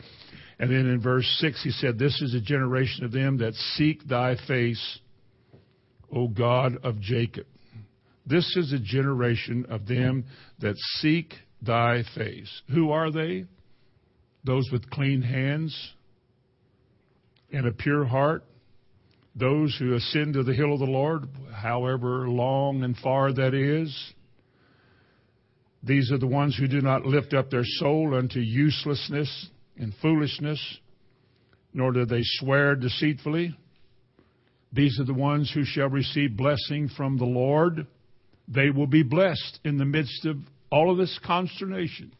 And 0.58 0.70
then 0.70 0.86
in 0.86 1.00
verse 1.00 1.26
6, 1.40 1.62
he 1.62 1.70
said, 1.70 1.98
This 1.98 2.20
is 2.20 2.34
a 2.34 2.40
generation 2.40 3.04
of 3.04 3.12
them 3.12 3.38
that 3.38 3.54
seek 3.76 4.06
thy 4.08 4.36
face, 4.48 4.98
O 6.14 6.26
God 6.26 6.78
of 6.82 7.00
Jacob. 7.00 7.46
This 8.26 8.56
is 8.56 8.72
a 8.72 8.78
generation 8.78 9.66
of 9.70 9.86
them 9.86 10.24
that 10.58 10.76
seek 11.00 11.32
thy 11.62 12.02
face. 12.14 12.62
Who 12.74 12.90
are 12.90 13.10
they? 13.10 13.44
Those 14.44 14.68
with 14.72 14.90
clean 14.90 15.22
hands 15.22 15.94
and 17.52 17.66
a 17.66 17.72
pure 17.72 18.04
heart. 18.04 18.44
Those 19.36 19.76
who 19.78 19.94
ascend 19.94 20.34
to 20.34 20.42
the 20.42 20.54
hill 20.54 20.72
of 20.72 20.80
the 20.80 20.86
Lord, 20.86 21.28
however 21.54 22.28
long 22.28 22.82
and 22.82 22.96
far 22.96 23.32
that 23.32 23.54
is. 23.54 23.96
These 25.84 26.10
are 26.10 26.18
the 26.18 26.26
ones 26.26 26.56
who 26.56 26.66
do 26.66 26.80
not 26.80 27.06
lift 27.06 27.34
up 27.34 27.48
their 27.48 27.64
soul 27.64 28.16
unto 28.16 28.40
uselessness 28.40 29.50
and 29.78 29.94
foolishness, 30.02 30.78
nor 31.72 31.92
do 31.92 32.04
they 32.04 32.22
swear 32.22 32.74
deceitfully. 32.74 33.56
These 34.72 34.98
are 35.00 35.04
the 35.04 35.14
ones 35.14 35.50
who 35.52 35.64
shall 35.64 35.88
receive 35.88 36.36
blessing 36.36 36.90
from 36.96 37.16
the 37.16 37.24
Lord. 37.24 37.86
They 38.48 38.70
will 38.70 38.86
be 38.86 39.02
blessed 39.02 39.60
in 39.64 39.78
the 39.78 39.84
midst 39.84 40.26
of 40.26 40.36
all 40.70 40.90
of 40.90 40.98
this 40.98 41.18
consternation. 41.24 42.12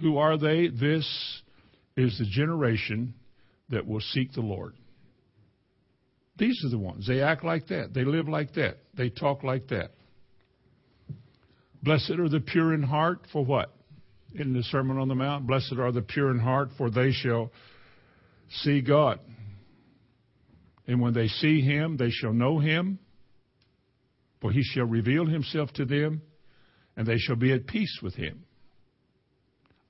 Who 0.00 0.18
are 0.18 0.36
they? 0.36 0.68
This 0.68 1.06
is 1.96 2.18
the 2.18 2.26
generation 2.26 3.14
that 3.70 3.86
will 3.86 4.00
seek 4.00 4.32
the 4.32 4.42
Lord. 4.42 4.74
These 6.38 6.62
are 6.66 6.70
the 6.70 6.78
ones. 6.78 7.06
They 7.06 7.22
act 7.22 7.44
like 7.44 7.68
that. 7.68 7.94
They 7.94 8.04
live 8.04 8.28
like 8.28 8.54
that. 8.54 8.76
They 8.96 9.08
talk 9.08 9.42
like 9.42 9.68
that. 9.68 9.92
Blessed 11.82 12.10
are 12.18 12.28
the 12.28 12.40
pure 12.40 12.74
in 12.74 12.82
heart 12.82 13.20
for 13.32 13.44
what? 13.44 13.75
In 14.34 14.52
the 14.52 14.62
Sermon 14.64 14.98
on 14.98 15.08
the 15.08 15.14
Mount, 15.14 15.46
blessed 15.46 15.74
are 15.78 15.92
the 15.92 16.02
pure 16.02 16.30
in 16.30 16.38
heart, 16.38 16.70
for 16.76 16.90
they 16.90 17.12
shall 17.12 17.50
see 18.50 18.80
God. 18.80 19.20
And 20.86 21.00
when 21.00 21.14
they 21.14 21.28
see 21.28 21.60
him, 21.60 21.96
they 21.96 22.10
shall 22.10 22.32
know 22.32 22.58
him, 22.58 22.98
for 24.40 24.52
he 24.52 24.62
shall 24.62 24.84
reveal 24.84 25.26
himself 25.26 25.72
to 25.74 25.84
them 25.84 26.22
and 26.96 27.06
they 27.06 27.18
shall 27.18 27.36
be 27.36 27.52
at 27.52 27.66
peace 27.66 27.98
with 28.02 28.14
him. 28.14 28.44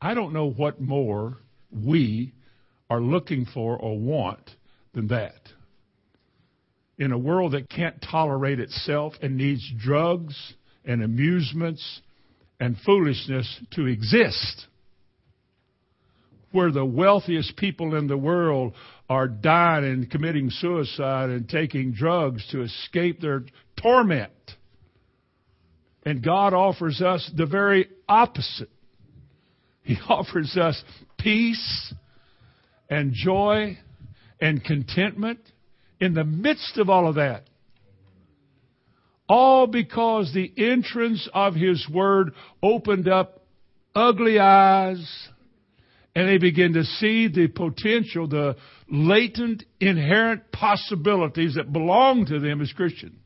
I 0.00 0.14
don't 0.14 0.32
know 0.32 0.50
what 0.50 0.80
more 0.80 1.38
we 1.70 2.34
are 2.90 3.00
looking 3.00 3.46
for 3.54 3.76
or 3.76 3.98
want 3.98 4.50
than 4.92 5.08
that. 5.08 5.40
In 6.98 7.12
a 7.12 7.18
world 7.18 7.52
that 7.52 7.68
can't 7.68 8.02
tolerate 8.02 8.58
itself 8.58 9.14
and 9.22 9.36
needs 9.36 9.62
drugs 9.78 10.54
and 10.84 11.02
amusements 11.02 12.00
and 12.58 12.76
foolishness 12.84 13.60
to 13.72 13.86
exist, 13.86 14.66
where 16.52 16.70
the 16.70 16.84
wealthiest 16.84 17.56
people 17.56 17.94
in 17.94 18.06
the 18.06 18.16
world 18.16 18.72
are 19.08 19.28
dying 19.28 19.84
and 19.84 20.10
committing 20.10 20.50
suicide 20.50 21.30
and 21.30 21.48
taking 21.48 21.92
drugs 21.92 22.46
to 22.50 22.62
escape 22.62 23.20
their 23.20 23.42
torment. 23.80 24.32
And 26.04 26.24
God 26.24 26.54
offers 26.54 27.02
us 27.02 27.30
the 27.36 27.46
very 27.46 27.88
opposite. 28.08 28.70
He 29.82 29.96
offers 30.08 30.56
us 30.56 30.82
peace 31.18 31.94
and 32.88 33.12
joy 33.12 33.78
and 34.40 34.62
contentment 34.62 35.40
in 36.00 36.14
the 36.14 36.24
midst 36.24 36.78
of 36.78 36.88
all 36.88 37.08
of 37.08 37.16
that. 37.16 37.44
All 39.28 39.66
because 39.66 40.32
the 40.32 40.52
entrance 40.56 41.28
of 41.34 41.54
His 41.54 41.88
Word 41.92 42.32
opened 42.62 43.08
up 43.08 43.42
ugly 43.94 44.38
eyes 44.38 45.28
and 46.14 46.28
they 46.28 46.38
begin 46.38 46.72
to 46.72 46.84
see 46.84 47.28
the 47.28 47.48
potential, 47.48 48.26
the 48.26 48.56
latent, 48.88 49.64
inherent 49.80 50.50
possibilities 50.50 51.56
that 51.56 51.72
belong 51.72 52.24
to 52.26 52.38
them 52.38 52.60
as 52.62 52.72
Christians. 52.72 53.16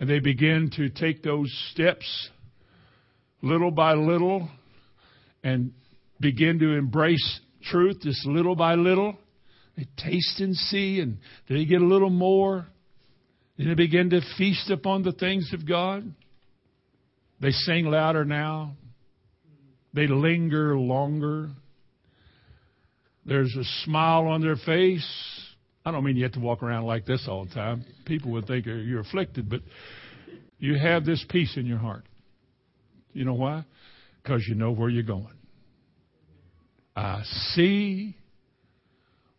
And 0.00 0.08
they 0.08 0.18
begin 0.18 0.70
to 0.76 0.88
take 0.88 1.22
those 1.22 1.48
steps 1.70 2.30
little 3.42 3.70
by 3.70 3.94
little 3.94 4.48
and 5.44 5.72
begin 6.18 6.58
to 6.58 6.72
embrace 6.72 7.40
truth 7.62 8.00
just 8.02 8.26
little 8.26 8.56
by 8.56 8.74
little. 8.74 9.16
They 9.76 9.86
taste 9.96 10.40
and 10.40 10.56
see, 10.56 11.00
and 11.00 11.18
they 11.48 11.64
get 11.66 11.80
a 11.80 11.86
little 11.86 12.10
more. 12.10 12.66
They 13.62 13.74
begin 13.74 14.08
to 14.10 14.22
feast 14.38 14.70
upon 14.70 15.02
the 15.02 15.12
things 15.12 15.50
of 15.52 15.68
God. 15.68 16.10
They 17.40 17.50
sing 17.50 17.84
louder 17.84 18.24
now. 18.24 18.72
They 19.92 20.06
linger 20.06 20.78
longer. 20.78 21.50
There's 23.26 23.54
a 23.56 23.64
smile 23.84 24.28
on 24.28 24.40
their 24.40 24.56
face. 24.56 25.06
I 25.84 25.90
don't 25.90 26.04
mean 26.04 26.16
you 26.16 26.22
have 26.22 26.32
to 26.32 26.40
walk 26.40 26.62
around 26.62 26.84
like 26.84 27.04
this 27.04 27.26
all 27.28 27.44
the 27.44 27.54
time. 27.54 27.84
People 28.06 28.30
would 28.32 28.46
think 28.46 28.64
you're 28.64 29.00
afflicted, 29.00 29.50
but 29.50 29.60
you 30.58 30.78
have 30.78 31.04
this 31.04 31.22
peace 31.28 31.54
in 31.58 31.66
your 31.66 31.78
heart. 31.78 32.04
You 33.12 33.26
know 33.26 33.34
why? 33.34 33.64
Because 34.22 34.42
you 34.48 34.54
know 34.54 34.70
where 34.70 34.88
you're 34.88 35.02
going. 35.02 35.36
I 36.96 37.22
see 37.52 38.16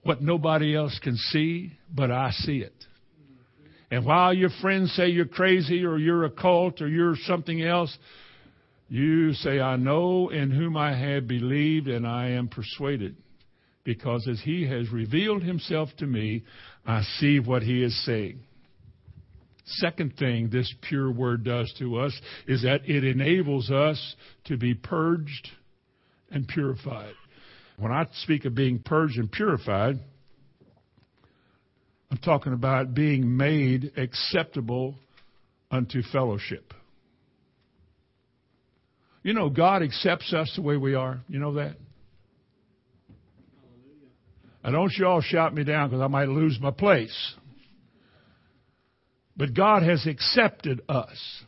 what 0.04 0.22
nobody 0.22 0.76
else 0.76 1.00
can 1.02 1.16
see, 1.16 1.74
but 1.92 2.12
I 2.12 2.32
see 2.32 2.60
it. 2.60 2.74
And 3.92 4.06
while 4.06 4.34
your 4.34 4.50
friends 4.62 4.94
say 4.94 5.10
you're 5.10 5.26
crazy 5.26 5.84
or 5.84 5.98
you're 5.98 6.24
a 6.24 6.30
cult 6.32 6.82
or 6.82 6.88
you're 6.88 7.18
something 7.26 7.62
else, 7.62 7.96
you 8.88 9.34
say, 9.34 9.60
I 9.60 9.76
know 9.76 10.30
in 10.30 10.50
whom 10.50 10.78
I 10.78 10.98
have 10.98 11.28
believed 11.28 11.90
and 11.90 12.08
I 12.08 12.30
am 12.30 12.48
persuaded. 12.48 13.18
Because 13.84 14.28
as 14.30 14.40
he 14.42 14.66
has 14.68 14.90
revealed 14.92 15.44
himself 15.44 15.90
to 15.98 16.06
me, 16.06 16.44
I 16.86 17.02
see 17.20 17.40
what 17.40 17.64
he 17.64 17.84
is 17.84 18.06
saying. 18.06 18.40
Second 19.66 20.16
thing 20.18 20.50
this 20.50 20.74
pure 20.82 21.12
word 21.12 21.44
does 21.44 21.74
to 21.80 21.98
us 21.98 22.18
is 22.48 22.64
that 22.64 22.90
it 22.90 23.04
enables 23.04 23.72
us 23.72 24.16
to 24.46 24.58
be 24.58 24.74
purged 24.74 25.50
and 26.30 26.48
purified. 26.48 27.14
When 27.78 27.92
I 27.92 28.08
speak 28.24 28.46
of 28.46 28.56
being 28.56 28.80
purged 28.80 29.18
and 29.18 29.32
purified, 29.32 30.00
talking 32.24 32.54
about 32.54 32.94
being 32.94 33.38
made 33.38 33.94
acceptable 33.98 34.96
unto 35.70 36.02
fellowship. 36.12 36.74
You 39.24 39.34
know, 39.34 39.50
God 39.50 39.84
accepts 39.84 40.34
us 40.34 40.52
the 40.56 40.62
way 40.62 40.78
we 40.78 40.96
are. 40.96 41.22
You 41.28 41.40
know 41.40 41.54
that? 41.56 41.76
Now, 44.64 44.72
don't 44.72 44.94
you 44.98 45.06
all 45.08 45.22
shout 45.22 45.54
me 45.54 45.64
down 45.64 45.90
because 45.90 46.02
I 46.02 46.08
might 46.08 46.30
lose 46.30 46.58
my 46.62 46.72
place. 46.72 47.34
But 49.36 49.54
God 49.54 49.84
has 49.84 50.06
accepted 50.06 50.82
us. 50.88 51.44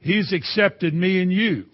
He's 0.00 0.32
accepted 0.32 0.94
me 0.94 1.22
and 1.22 1.32
you. 1.32 1.66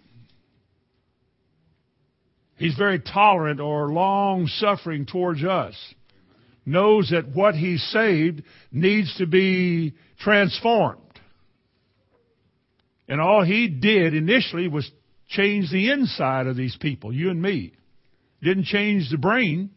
He's 2.57 2.77
very 2.77 3.01
tolerant 3.01 3.61
or 3.61 3.93
long 3.93 4.47
suffering 4.47 5.07
towards 5.07 5.45
us. 5.45 5.75
Knows 6.67 7.11
that 7.11 7.35
what 7.35 7.55
He 7.55 7.79
saved 7.79 8.43
needs 8.71 9.17
to 9.19 9.27
be 9.27 9.95
transformed. 10.19 11.01
And 13.09 13.21
all 13.21 13.45
He 13.45 13.69
did 13.69 14.15
initially 14.15 14.69
was 14.69 14.91
change 15.29 15.71
the 15.71 15.91
inside 15.91 16.47
of 16.47 16.57
these 16.57 16.77
people, 16.77 17.13
you 17.13 17.31
and 17.31 17.41
me. 17.41 17.73
Didn't 18.43 18.65
change 18.65 19.09
the 19.11 19.19
brain. 19.19 19.71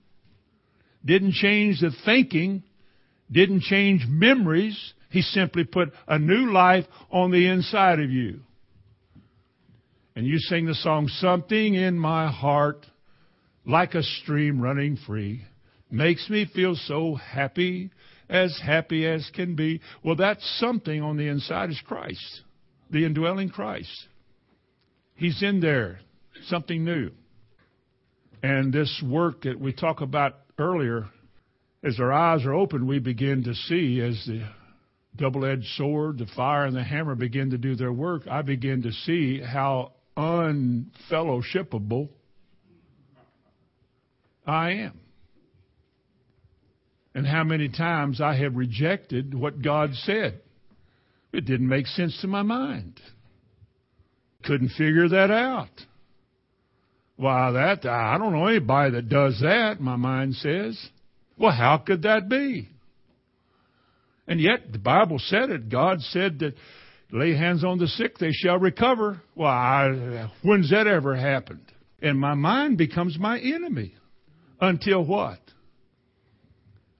Didn't 1.05 1.33
change 1.33 1.79
the 1.79 1.91
thinking. 2.03 2.63
Didn't 3.31 3.61
change 3.61 4.03
memories. 4.07 4.93
He 5.11 5.21
simply 5.21 5.63
put 5.63 5.93
a 6.07 6.19
new 6.19 6.51
life 6.51 6.85
on 7.09 7.31
the 7.31 7.47
inside 7.47 7.99
of 7.99 8.09
you 8.09 8.41
and 10.19 10.27
you 10.27 10.37
sing 10.37 10.65
the 10.65 10.75
song, 10.75 11.07
Something 11.07 11.75
in 11.75 11.97
my 11.97 12.29
heart, 12.29 12.85
like 13.65 13.93
a 13.93 14.03
stream 14.03 14.59
running 14.59 14.97
free, 15.07 15.45
makes 15.89 16.29
me 16.29 16.45
feel 16.53 16.75
so 16.75 17.15
happy, 17.15 17.91
as 18.29 18.59
happy 18.63 19.05
as 19.05 19.29
can 19.33 19.55
be. 19.55 19.81
Well, 20.03 20.15
that's 20.15 20.47
something 20.59 21.01
on 21.01 21.17
the 21.17 21.27
inside 21.27 21.69
is 21.69 21.81
Christ, 21.85 22.41
the 22.89 23.05
indwelling 23.05 23.49
Christ. 23.49 24.07
He's 25.15 25.41
in 25.43 25.59
there, 25.59 25.99
something 26.45 26.83
new. 26.85 27.11
And 28.41 28.71
this 28.71 29.03
work 29.05 29.41
that 29.41 29.59
we 29.59 29.73
talked 29.73 30.01
about 30.01 30.35
earlier, 30.57 31.09
as 31.83 31.99
our 31.99 32.13
eyes 32.13 32.45
are 32.45 32.53
open, 32.53 32.87
we 32.87 32.99
begin 32.99 33.43
to 33.43 33.53
see 33.53 33.99
as 34.01 34.23
the 34.25 34.47
double 35.15 35.45
edged 35.45 35.67
sword, 35.75 36.19
the 36.19 36.27
fire, 36.35 36.65
and 36.65 36.75
the 36.75 36.83
hammer 36.83 37.15
begin 37.15 37.49
to 37.49 37.57
do 37.57 37.75
their 37.75 37.91
work. 37.91 38.27
I 38.27 38.41
begin 38.41 38.83
to 38.83 38.91
see 38.91 39.41
how 39.41 39.93
unfellowshipable 40.15 42.09
I 44.45 44.71
am. 44.71 44.99
And 47.15 47.25
how 47.25 47.43
many 47.43 47.69
times 47.69 48.21
I 48.21 48.35
have 48.35 48.55
rejected 48.55 49.33
what 49.33 49.61
God 49.61 49.93
said. 49.93 50.41
It 51.31 51.45
didn't 51.45 51.67
make 51.67 51.87
sense 51.87 52.19
to 52.21 52.27
my 52.27 52.41
mind. 52.41 52.99
Couldn't 54.43 54.69
figure 54.69 55.09
that 55.09 55.31
out. 55.31 55.69
Why, 57.17 57.51
that, 57.51 57.85
I 57.85 58.17
don't 58.17 58.31
know 58.31 58.47
anybody 58.47 58.91
that 58.91 59.09
does 59.09 59.39
that, 59.41 59.81
my 59.81 59.97
mind 59.97 60.35
says. 60.35 60.79
Well, 61.37 61.51
how 61.51 61.77
could 61.77 62.03
that 62.03 62.29
be? 62.29 62.69
And 64.27 64.39
yet, 64.39 64.71
the 64.71 64.79
Bible 64.79 65.19
said 65.19 65.49
it. 65.49 65.69
God 65.69 66.01
said 66.01 66.39
that 66.39 66.53
lay 67.11 67.35
hands 67.35 67.63
on 67.63 67.79
the 67.79 67.87
sick, 67.87 68.17
they 68.19 68.31
shall 68.31 68.57
recover. 68.57 69.21
Well, 69.35 69.51
I, 69.51 70.31
when's 70.43 70.69
that 70.69 70.87
ever 70.87 71.15
happened? 71.15 71.65
And 72.01 72.19
my 72.19 72.35
mind 72.35 72.77
becomes 72.77 73.17
my 73.19 73.39
enemy. 73.39 73.95
Until 74.61 75.03
what? 75.03 75.39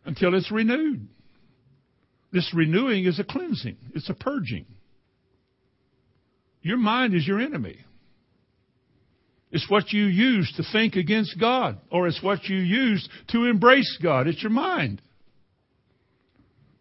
Until 0.09 0.33
it's 0.33 0.51
renewed. 0.51 1.07
This 2.31 2.51
renewing 2.51 3.05
is 3.05 3.19
a 3.19 3.23
cleansing, 3.23 3.77
it's 3.93 4.09
a 4.09 4.15
purging. 4.15 4.65
Your 6.63 6.77
mind 6.77 7.13
is 7.13 7.27
your 7.27 7.39
enemy. 7.39 7.77
It's 9.51 9.69
what 9.69 9.93
you 9.93 10.05
use 10.05 10.51
to 10.57 10.63
think 10.71 10.95
against 10.95 11.39
God, 11.39 11.77
or 11.91 12.07
it's 12.07 12.23
what 12.23 12.45
you 12.45 12.57
use 12.57 13.07
to 13.27 13.45
embrace 13.45 13.99
God. 14.01 14.25
It's 14.25 14.41
your 14.41 14.51
mind. 14.51 14.99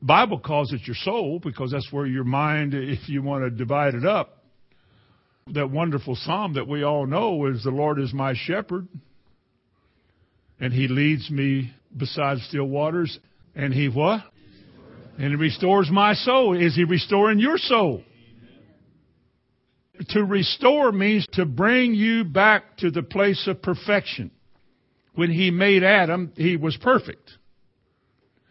Bible 0.00 0.40
calls 0.40 0.72
it 0.72 0.86
your 0.86 0.96
soul 0.96 1.38
because 1.38 1.72
that's 1.72 1.92
where 1.92 2.06
your 2.06 2.24
mind, 2.24 2.72
if 2.72 3.10
you 3.10 3.20
want 3.20 3.44
to 3.44 3.50
divide 3.50 3.94
it 3.94 4.06
up. 4.06 4.42
That 5.48 5.70
wonderful 5.70 6.16
psalm 6.16 6.54
that 6.54 6.66
we 6.66 6.82
all 6.82 7.06
know 7.06 7.44
is 7.44 7.62
the 7.62 7.70
Lord 7.70 8.00
is 8.00 8.14
my 8.14 8.32
shepherd 8.34 8.88
and 10.58 10.72
he 10.72 10.88
leads 10.88 11.30
me 11.30 11.74
beside 11.94 12.38
still 12.38 12.64
waters 12.64 13.18
and 13.58 13.74
he 13.74 13.88
what? 13.88 14.22
And 15.18 15.28
he 15.30 15.34
restores 15.34 15.90
my 15.90 16.14
soul. 16.14 16.56
Is 16.56 16.74
he 16.74 16.84
restoring 16.84 17.38
your 17.38 17.58
soul? 17.58 18.02
To 20.10 20.24
restore 20.24 20.92
means 20.92 21.26
to 21.32 21.44
bring 21.44 21.92
you 21.92 22.24
back 22.24 22.78
to 22.78 22.90
the 22.90 23.02
place 23.02 23.46
of 23.48 23.60
perfection. 23.60 24.30
When 25.14 25.30
he 25.30 25.50
made 25.50 25.82
Adam, 25.82 26.32
he 26.36 26.56
was 26.56 26.76
perfect 26.80 27.32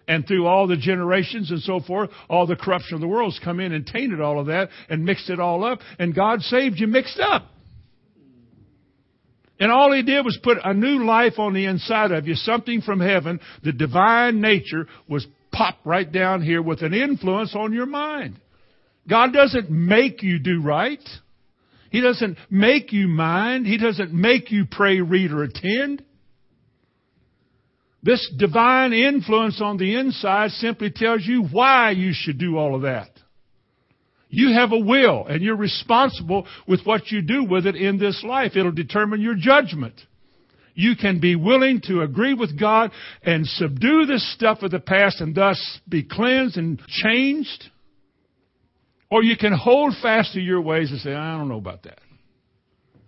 and 0.07 0.25
through 0.25 0.47
all 0.47 0.67
the 0.67 0.77
generations 0.77 1.51
and 1.51 1.61
so 1.61 1.79
forth, 1.81 2.09
all 2.29 2.47
the 2.47 2.55
corruption 2.55 2.95
of 2.95 3.01
the 3.01 3.07
world 3.07 3.33
has 3.33 3.43
come 3.43 3.59
in 3.59 3.73
and 3.73 3.85
tainted 3.85 4.21
all 4.21 4.39
of 4.39 4.47
that 4.47 4.69
and 4.89 5.03
mixed 5.03 5.29
it 5.29 5.39
all 5.39 5.63
up, 5.63 5.79
and 5.99 6.15
God 6.15 6.41
saved 6.41 6.79
you 6.79 6.87
mixed 6.87 7.19
up. 7.19 7.51
And 9.59 9.71
all 9.71 9.91
he 9.91 10.03
did 10.03 10.23
was 10.23 10.37
put 10.43 10.57
a 10.63 10.73
new 10.73 11.03
life 11.03 11.39
on 11.39 11.53
the 11.53 11.65
inside 11.65 12.11
of 12.11 12.27
you, 12.27 12.35
something 12.35 12.81
from 12.81 12.99
heaven. 12.99 13.39
The 13.63 13.71
divine 13.71 14.39
nature 14.39 14.87
was 15.09 15.25
popped 15.51 15.85
right 15.85 16.11
down 16.11 16.43
here 16.43 16.61
with 16.61 16.81
an 16.83 16.93
influence 16.93 17.55
on 17.55 17.73
your 17.73 17.87
mind. 17.87 18.39
God 19.09 19.33
doesn't 19.33 19.71
make 19.71 20.21
you 20.21 20.37
do 20.39 20.61
right. 20.61 21.01
He 21.89 22.01
doesn't 22.01 22.37
make 22.49 22.91
you 22.91 23.07
mind. 23.07 23.65
He 23.65 23.77
doesn't 23.77 24.13
make 24.13 24.51
you 24.51 24.65
pray, 24.69 24.99
read, 25.01 25.31
or 25.31 25.43
attend. 25.43 26.03
This 28.03 28.31
divine 28.37 28.93
influence 28.93 29.59
on 29.61 29.77
the 29.77 29.95
inside 29.95 30.51
simply 30.51 30.91
tells 30.91 31.25
you 31.25 31.43
why 31.43 31.91
you 31.91 32.11
should 32.13 32.37
do 32.37 32.57
all 32.57 32.75
of 32.75 32.83
that. 32.83 33.09
You 34.29 34.53
have 34.53 34.71
a 34.71 34.79
will 34.79 35.25
and 35.25 35.41
you're 35.41 35.55
responsible 35.55 36.47
with 36.67 36.81
what 36.83 37.11
you 37.11 37.21
do 37.21 37.45
with 37.45 37.65
it 37.65 37.75
in 37.75 37.97
this 37.97 38.23
life. 38.23 38.55
It'll 38.55 38.71
determine 38.71 39.21
your 39.21 39.35
judgment. 39.35 39.95
You 40.73 40.95
can 40.95 41.19
be 41.19 41.35
willing 41.35 41.81
to 41.85 42.01
agree 42.01 42.33
with 42.33 42.59
God 42.59 42.91
and 43.23 43.47
subdue 43.47 44.05
this 44.05 44.33
stuff 44.33 44.61
of 44.61 44.71
the 44.71 44.79
past 44.79 45.21
and 45.21 45.33
thus 45.33 45.79
be 45.89 46.03
cleansed 46.03 46.57
and 46.57 46.79
changed. 46.87 47.63
Or 49.09 49.23
you 49.23 49.37
can 49.37 49.53
hold 49.53 49.95
fast 50.01 50.33
to 50.33 50.39
your 50.39 50.61
ways 50.61 50.91
and 50.91 50.99
say, 50.99 51.13
I 51.13 51.37
don't 51.37 51.47
know 51.47 51.57
about 51.57 51.83
that. 51.83 51.99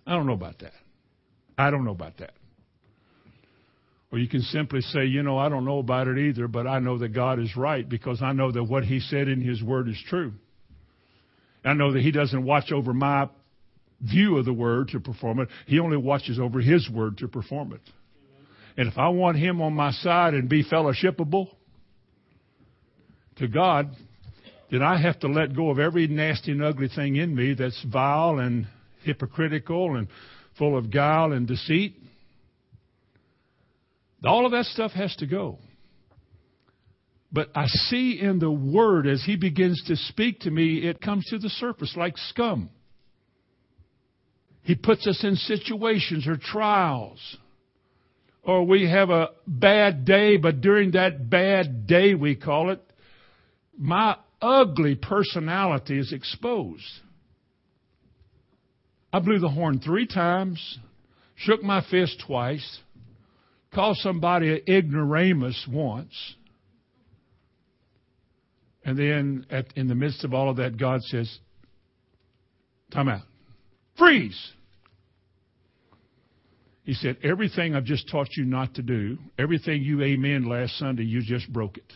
I 0.06 0.14
don't 0.14 0.26
know 0.26 0.32
about 0.32 0.58
that. 0.60 0.72
I 1.56 1.70
don't 1.70 1.84
know 1.84 1.92
about 1.92 2.16
that. 2.18 2.32
Or 4.10 4.18
you 4.18 4.28
can 4.28 4.40
simply 4.40 4.80
say, 4.80 5.04
you 5.04 5.22
know, 5.22 5.38
I 5.38 5.48
don't 5.48 5.64
know 5.64 5.78
about 5.78 6.08
it 6.08 6.18
either, 6.18 6.48
but 6.48 6.66
I 6.66 6.80
know 6.80 6.98
that 6.98 7.10
God 7.10 7.38
is 7.38 7.54
right 7.56 7.88
because 7.88 8.22
I 8.22 8.32
know 8.32 8.50
that 8.50 8.64
what 8.64 8.82
He 8.82 8.98
said 8.98 9.28
in 9.28 9.40
His 9.40 9.62
Word 9.62 9.88
is 9.88 10.02
true. 10.08 10.32
I 11.64 11.74
know 11.74 11.92
that 11.92 12.02
He 12.02 12.10
doesn't 12.10 12.44
watch 12.44 12.72
over 12.72 12.92
my 12.92 13.28
view 14.00 14.38
of 14.38 14.44
the 14.44 14.52
Word 14.52 14.88
to 14.88 15.00
perform 15.00 15.40
it. 15.40 15.48
He 15.66 15.78
only 15.78 15.96
watches 15.96 16.38
over 16.38 16.60
His 16.60 16.88
Word 16.90 17.18
to 17.18 17.28
perform 17.28 17.72
it. 17.72 17.80
And 18.76 18.88
if 18.88 18.96
I 18.96 19.08
want 19.08 19.36
Him 19.36 19.60
on 19.60 19.74
my 19.74 19.90
side 19.90 20.34
and 20.34 20.48
be 20.48 20.64
fellowshipable 20.64 21.48
to 23.36 23.48
God, 23.48 23.90
then 24.70 24.82
I 24.82 25.00
have 25.00 25.18
to 25.20 25.28
let 25.28 25.54
go 25.54 25.70
of 25.70 25.78
every 25.78 26.06
nasty 26.06 26.52
and 26.52 26.62
ugly 26.62 26.88
thing 26.88 27.16
in 27.16 27.34
me 27.34 27.54
that's 27.54 27.84
vile 27.90 28.38
and 28.38 28.66
hypocritical 29.02 29.96
and 29.96 30.08
full 30.56 30.78
of 30.78 30.90
guile 30.90 31.32
and 31.32 31.46
deceit. 31.46 31.96
All 34.24 34.44
of 34.44 34.52
that 34.52 34.66
stuff 34.66 34.92
has 34.92 35.14
to 35.16 35.26
go. 35.26 35.58
But 37.32 37.50
I 37.54 37.66
see 37.66 38.18
in 38.20 38.38
the 38.38 38.50
Word 38.50 39.06
as 39.06 39.22
He 39.24 39.36
begins 39.36 39.82
to 39.86 39.96
speak 39.96 40.40
to 40.40 40.50
me, 40.50 40.78
it 40.78 41.00
comes 41.00 41.26
to 41.26 41.38
the 41.38 41.48
surface 41.48 41.94
like 41.96 42.18
scum. 42.18 42.70
He 44.62 44.74
puts 44.74 45.06
us 45.06 45.22
in 45.24 45.36
situations 45.36 46.26
or 46.26 46.36
trials. 46.36 47.36
Or 48.42 48.64
we 48.64 48.88
have 48.88 49.10
a 49.10 49.30
bad 49.46 50.04
day, 50.04 50.36
but 50.36 50.60
during 50.60 50.92
that 50.92 51.28
bad 51.30 51.86
day, 51.86 52.14
we 52.14 52.34
call 52.34 52.70
it, 52.70 52.80
my 53.78 54.16
ugly 54.40 54.94
personality 54.94 55.98
is 55.98 56.12
exposed. 56.12 56.84
I 59.12 59.18
blew 59.18 59.38
the 59.38 59.48
horn 59.48 59.80
three 59.80 60.06
times, 60.06 60.78
shook 61.36 61.62
my 61.62 61.84
fist 61.90 62.22
twice, 62.26 62.80
called 63.74 63.96
somebody 63.98 64.52
an 64.52 64.60
ignoramus 64.68 65.66
once. 65.70 66.34
And 68.84 68.98
then 68.98 69.46
at, 69.50 69.66
in 69.76 69.88
the 69.88 69.94
midst 69.94 70.24
of 70.24 70.32
all 70.32 70.48
of 70.48 70.56
that, 70.56 70.78
God 70.78 71.02
says, 71.02 71.38
time 72.90 73.08
out. 73.08 73.22
Freeze! 73.98 74.52
He 76.84 76.94
said, 76.94 77.18
everything 77.22 77.74
I've 77.74 77.84
just 77.84 78.08
taught 78.10 78.28
you 78.36 78.44
not 78.44 78.74
to 78.74 78.82
do, 78.82 79.18
everything 79.38 79.82
you 79.82 80.02
amen 80.02 80.48
last 80.48 80.78
Sunday, 80.78 81.04
you 81.04 81.22
just 81.22 81.52
broke 81.52 81.76
it. 81.76 81.92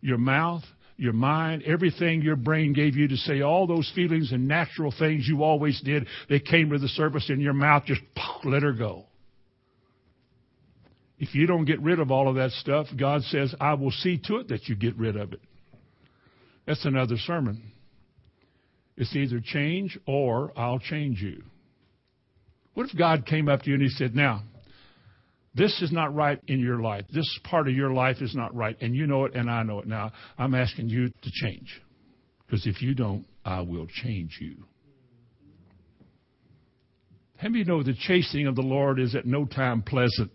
Your 0.00 0.18
mouth, 0.18 0.62
your 0.96 1.12
mind, 1.12 1.62
everything 1.64 2.22
your 2.22 2.36
brain 2.36 2.72
gave 2.72 2.96
you 2.96 3.06
to 3.08 3.16
say, 3.16 3.42
all 3.42 3.66
those 3.66 3.90
feelings 3.94 4.32
and 4.32 4.48
natural 4.48 4.92
things 4.98 5.28
you 5.28 5.42
always 5.42 5.80
did, 5.82 6.06
they 6.28 6.40
came 6.40 6.70
to 6.70 6.78
the 6.78 6.88
surface 6.88 7.28
and 7.28 7.40
your 7.40 7.52
mouth 7.52 7.84
just 7.84 8.00
let 8.44 8.62
her 8.62 8.72
go. 8.72 9.04
If 11.20 11.34
you 11.34 11.46
don't 11.46 11.66
get 11.66 11.80
rid 11.82 12.00
of 12.00 12.10
all 12.10 12.28
of 12.28 12.36
that 12.36 12.50
stuff, 12.52 12.86
God 12.98 13.22
says, 13.24 13.54
I 13.60 13.74
will 13.74 13.90
see 13.90 14.18
to 14.24 14.36
it 14.36 14.48
that 14.48 14.68
you 14.68 14.74
get 14.74 14.96
rid 14.96 15.16
of 15.16 15.34
it. 15.34 15.40
That's 16.66 16.86
another 16.86 17.18
sermon. 17.18 17.62
It's 18.96 19.14
either 19.14 19.38
change 19.44 19.98
or 20.06 20.50
I'll 20.56 20.78
change 20.78 21.20
you. 21.20 21.42
What 22.72 22.88
if 22.88 22.96
God 22.96 23.26
came 23.26 23.50
up 23.50 23.62
to 23.62 23.68
you 23.68 23.74
and 23.74 23.82
He 23.82 23.90
said, 23.90 24.14
Now, 24.14 24.44
this 25.54 25.82
is 25.82 25.92
not 25.92 26.14
right 26.14 26.40
in 26.46 26.58
your 26.58 26.80
life. 26.80 27.04
This 27.12 27.28
part 27.44 27.68
of 27.68 27.74
your 27.74 27.92
life 27.92 28.16
is 28.22 28.34
not 28.34 28.54
right. 28.54 28.76
And 28.80 28.94
you 28.94 29.06
know 29.06 29.26
it, 29.26 29.34
and 29.34 29.50
I 29.50 29.62
know 29.62 29.80
it. 29.80 29.86
Now, 29.86 30.12
I'm 30.38 30.54
asking 30.54 30.88
you 30.88 31.08
to 31.08 31.30
change. 31.30 31.82
Because 32.46 32.66
if 32.66 32.80
you 32.80 32.94
don't, 32.94 33.26
I 33.44 33.60
will 33.60 33.86
change 34.02 34.38
you. 34.40 34.56
How 37.36 37.48
many 37.50 37.64
know 37.64 37.82
the 37.82 37.94
chasing 37.94 38.46
of 38.46 38.54
the 38.54 38.62
Lord 38.62 38.98
is 38.98 39.14
at 39.14 39.26
no 39.26 39.44
time 39.44 39.82
pleasant? 39.82 40.32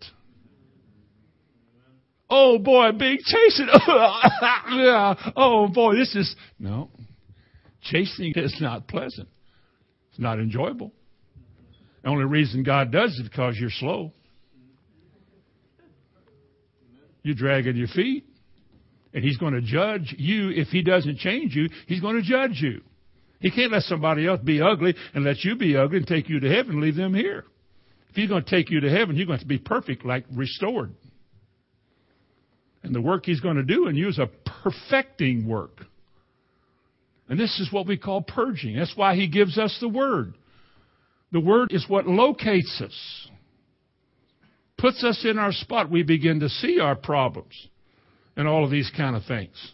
Oh 2.37 2.57
boy, 2.59 2.91
being 2.91 3.19
chasing. 3.23 3.69
oh 5.37 5.69
boy, 5.73 5.95
this 5.95 6.13
is. 6.15 6.35
No. 6.59 6.89
Chasing 7.81 8.33
is 8.35 8.57
not 8.59 8.89
pleasant. 8.89 9.29
It's 10.09 10.19
not 10.19 10.39
enjoyable. 10.39 10.91
The 12.03 12.09
only 12.09 12.25
reason 12.25 12.63
God 12.63 12.91
does 12.91 13.17
it 13.17 13.23
is 13.23 13.29
because 13.29 13.55
you're 13.57 13.69
slow. 13.69 14.11
You're 17.23 17.35
dragging 17.35 17.77
your 17.77 17.87
feet. 17.87 18.25
And 19.13 19.23
he's 19.23 19.37
going 19.37 19.53
to 19.53 19.61
judge 19.61 20.13
you. 20.17 20.49
If 20.49 20.67
he 20.67 20.83
doesn't 20.83 21.19
change 21.19 21.55
you, 21.55 21.69
he's 21.87 22.01
going 22.01 22.17
to 22.17 22.21
judge 22.21 22.59
you. 22.61 22.81
He 23.39 23.49
can't 23.49 23.71
let 23.71 23.83
somebody 23.83 24.27
else 24.27 24.41
be 24.43 24.61
ugly 24.61 24.93
and 25.13 25.23
let 25.23 25.41
you 25.45 25.55
be 25.55 25.77
ugly 25.77 25.99
and 25.99 26.07
take 26.07 26.27
you 26.27 26.41
to 26.41 26.49
heaven 26.49 26.73
and 26.73 26.81
leave 26.81 26.97
them 26.97 27.13
here. 27.13 27.45
If 28.09 28.17
he's 28.17 28.27
going 28.27 28.43
to 28.43 28.49
take 28.49 28.69
you 28.69 28.81
to 28.81 28.89
heaven, 28.89 29.15
you're 29.15 29.25
going 29.25 29.39
to 29.39 29.45
be 29.45 29.57
perfect, 29.57 30.03
like 30.03 30.25
restored. 30.33 30.93
And 32.85 32.95
the 32.95 33.01
work 33.01 33.25
he's 33.25 33.39
going 33.39 33.57
to 33.57 33.63
do 33.63 33.87
in 33.87 33.95
you 33.95 34.09
is 34.09 34.19
a 34.19 34.29
perfecting 34.63 35.47
work. 35.47 35.85
And 37.27 37.39
this 37.39 37.59
is 37.59 37.71
what 37.71 37.87
we 37.87 37.97
call 37.97 38.21
purging. 38.21 38.77
That's 38.77 38.95
why 38.95 39.15
he 39.15 39.27
gives 39.27 39.57
us 39.57 39.77
the 39.81 39.89
word. 39.89 40.35
The 41.31 41.39
word 41.39 41.71
is 41.71 41.85
what 41.89 42.07
locates 42.07 42.81
us 42.81 43.25
puts 44.77 45.03
us 45.03 45.25
in 45.27 45.39
our 45.39 45.51
spot, 45.51 45.89
we 45.89 46.03
begin 46.03 46.39
to 46.41 46.49
see 46.49 46.79
our 46.79 46.95
problems 46.95 47.67
and 48.35 48.47
all 48.47 48.63
of 48.63 48.71
these 48.71 48.91
kind 48.95 49.15
of 49.15 49.23
things. 49.25 49.71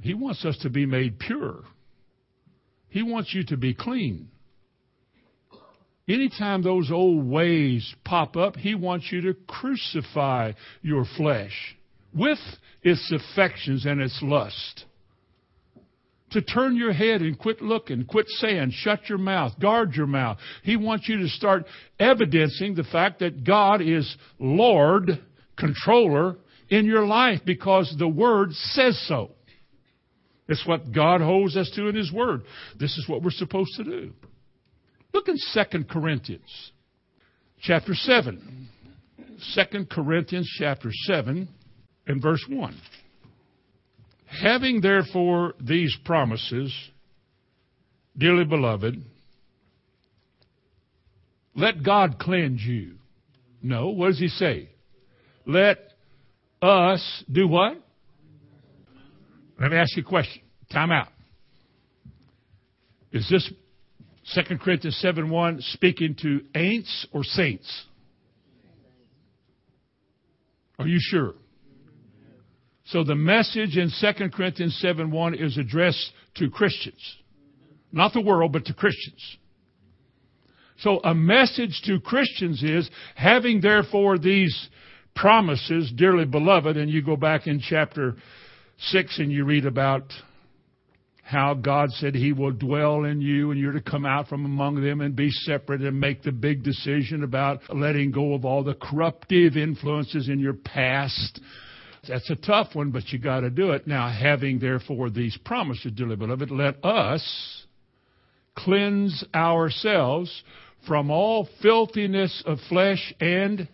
He 0.00 0.14
wants 0.14 0.44
us 0.44 0.56
to 0.62 0.70
be 0.70 0.86
made 0.86 1.18
pure. 1.18 1.64
He 2.88 3.02
wants 3.02 3.34
you 3.34 3.44
to 3.46 3.56
be 3.56 3.74
clean. 3.74 4.28
Anytime 6.08 6.62
those 6.62 6.90
old 6.90 7.28
ways 7.28 7.94
pop 8.04 8.36
up, 8.36 8.56
He 8.56 8.74
wants 8.74 9.10
you 9.10 9.22
to 9.22 9.34
crucify 9.34 10.52
your 10.82 11.04
flesh 11.16 11.76
with 12.14 12.38
its 12.82 13.12
affections 13.12 13.84
and 13.86 14.00
its 14.00 14.18
lust 14.22 14.84
to 16.36 16.42
turn 16.42 16.76
your 16.76 16.92
head 16.92 17.22
and 17.22 17.38
quit 17.38 17.62
looking, 17.62 18.04
quit 18.04 18.26
saying, 18.28 18.70
shut 18.72 19.08
your 19.08 19.18
mouth, 19.18 19.58
guard 19.60 19.94
your 19.94 20.06
mouth. 20.06 20.38
He 20.62 20.76
wants 20.76 21.08
you 21.08 21.18
to 21.18 21.28
start 21.28 21.64
evidencing 21.98 22.74
the 22.74 22.84
fact 22.84 23.20
that 23.20 23.44
God 23.44 23.80
is 23.80 24.16
Lord, 24.38 25.22
controller 25.56 26.36
in 26.68 26.84
your 26.84 27.06
life 27.06 27.40
because 27.44 27.94
the 27.98 28.08
Word 28.08 28.52
says 28.52 29.02
so. 29.08 29.30
It's 30.48 30.66
what 30.66 30.92
God 30.92 31.20
holds 31.20 31.56
us 31.56 31.70
to 31.74 31.88
in 31.88 31.94
His 31.94 32.12
Word. 32.12 32.42
This 32.78 32.96
is 32.98 33.08
what 33.08 33.22
we're 33.22 33.30
supposed 33.30 33.74
to 33.76 33.84
do. 33.84 34.12
Look 35.16 35.28
in 35.28 35.36
2 35.54 35.84
Corinthians 35.84 36.72
chapter 37.62 37.94
7. 37.94 38.68
2 39.54 39.86
Corinthians 39.86 40.46
chapter 40.58 40.90
7 40.92 41.48
and 42.06 42.22
verse 42.22 42.44
1. 42.46 42.76
Having 44.26 44.82
therefore 44.82 45.54
these 45.58 45.96
promises, 46.04 46.70
dearly 48.18 48.44
beloved, 48.44 49.02
let 51.54 51.82
God 51.82 52.18
cleanse 52.18 52.60
you. 52.60 52.96
No, 53.62 53.88
what 53.88 54.08
does 54.08 54.18
he 54.18 54.28
say? 54.28 54.68
Let 55.46 55.78
us 56.60 57.24
do 57.32 57.48
what? 57.48 57.80
Let 59.58 59.70
me 59.70 59.78
ask 59.78 59.96
you 59.96 60.02
a 60.02 60.06
question. 60.06 60.42
Time 60.70 60.92
out. 60.92 61.08
Is 63.12 63.26
this 63.30 63.50
2 64.34 64.58
Corinthians 64.58 64.96
7 64.98 65.30
1 65.30 65.60
speaking 65.60 66.16
to 66.22 66.40
ain'ts 66.54 67.06
or 67.12 67.22
saints? 67.22 67.84
Are 70.78 70.86
you 70.86 70.98
sure? 71.00 71.34
So 72.86 73.02
the 73.02 73.14
message 73.14 73.76
in 73.76 73.90
2 74.00 74.30
Corinthians 74.30 74.78
7 74.80 75.10
1 75.10 75.34
is 75.34 75.58
addressed 75.58 76.12
to 76.36 76.50
Christians. 76.50 77.16
Not 77.92 78.12
the 78.12 78.20
world, 78.20 78.52
but 78.52 78.66
to 78.66 78.74
Christians. 78.74 79.38
So 80.78 81.00
a 81.02 81.14
message 81.14 81.80
to 81.86 82.00
Christians 82.00 82.62
is, 82.62 82.90
having 83.14 83.60
therefore 83.60 84.18
these 84.18 84.68
promises, 85.14 85.90
dearly 85.96 86.26
beloved, 86.26 86.76
and 86.76 86.90
you 86.90 87.02
go 87.02 87.16
back 87.16 87.46
in 87.46 87.60
chapter 87.60 88.16
6 88.78 89.18
and 89.18 89.32
you 89.32 89.44
read 89.44 89.64
about 89.64 90.12
how 91.26 91.54
God 91.54 91.90
said 91.90 92.14
He 92.14 92.32
will 92.32 92.52
dwell 92.52 93.02
in 93.02 93.20
you 93.20 93.50
and 93.50 93.58
you're 93.58 93.72
to 93.72 93.80
come 93.80 94.06
out 94.06 94.28
from 94.28 94.44
among 94.44 94.80
them 94.80 95.00
and 95.00 95.16
be 95.16 95.28
separate 95.32 95.80
and 95.80 95.98
make 95.98 96.22
the 96.22 96.30
big 96.30 96.62
decision 96.62 97.24
about 97.24 97.62
letting 97.74 98.12
go 98.12 98.34
of 98.34 98.44
all 98.44 98.62
the 98.62 98.74
corruptive 98.74 99.56
influences 99.56 100.28
in 100.28 100.38
your 100.38 100.52
past. 100.52 101.40
That's 102.06 102.30
a 102.30 102.36
tough 102.36 102.76
one, 102.76 102.92
but 102.92 103.08
you 103.08 103.18
got 103.18 103.40
to 103.40 103.50
do 103.50 103.72
it. 103.72 103.88
Now, 103.88 104.08
having 104.08 104.60
therefore 104.60 105.10
these 105.10 105.36
promises, 105.44 105.90
dearly 105.96 106.14
beloved, 106.14 106.52
let 106.52 106.84
us 106.84 107.64
cleanse 108.54 109.24
ourselves 109.34 110.44
from 110.86 111.10
all 111.10 111.48
filthiness 111.60 112.40
of 112.46 112.58
flesh 112.68 113.12
and 113.18 113.66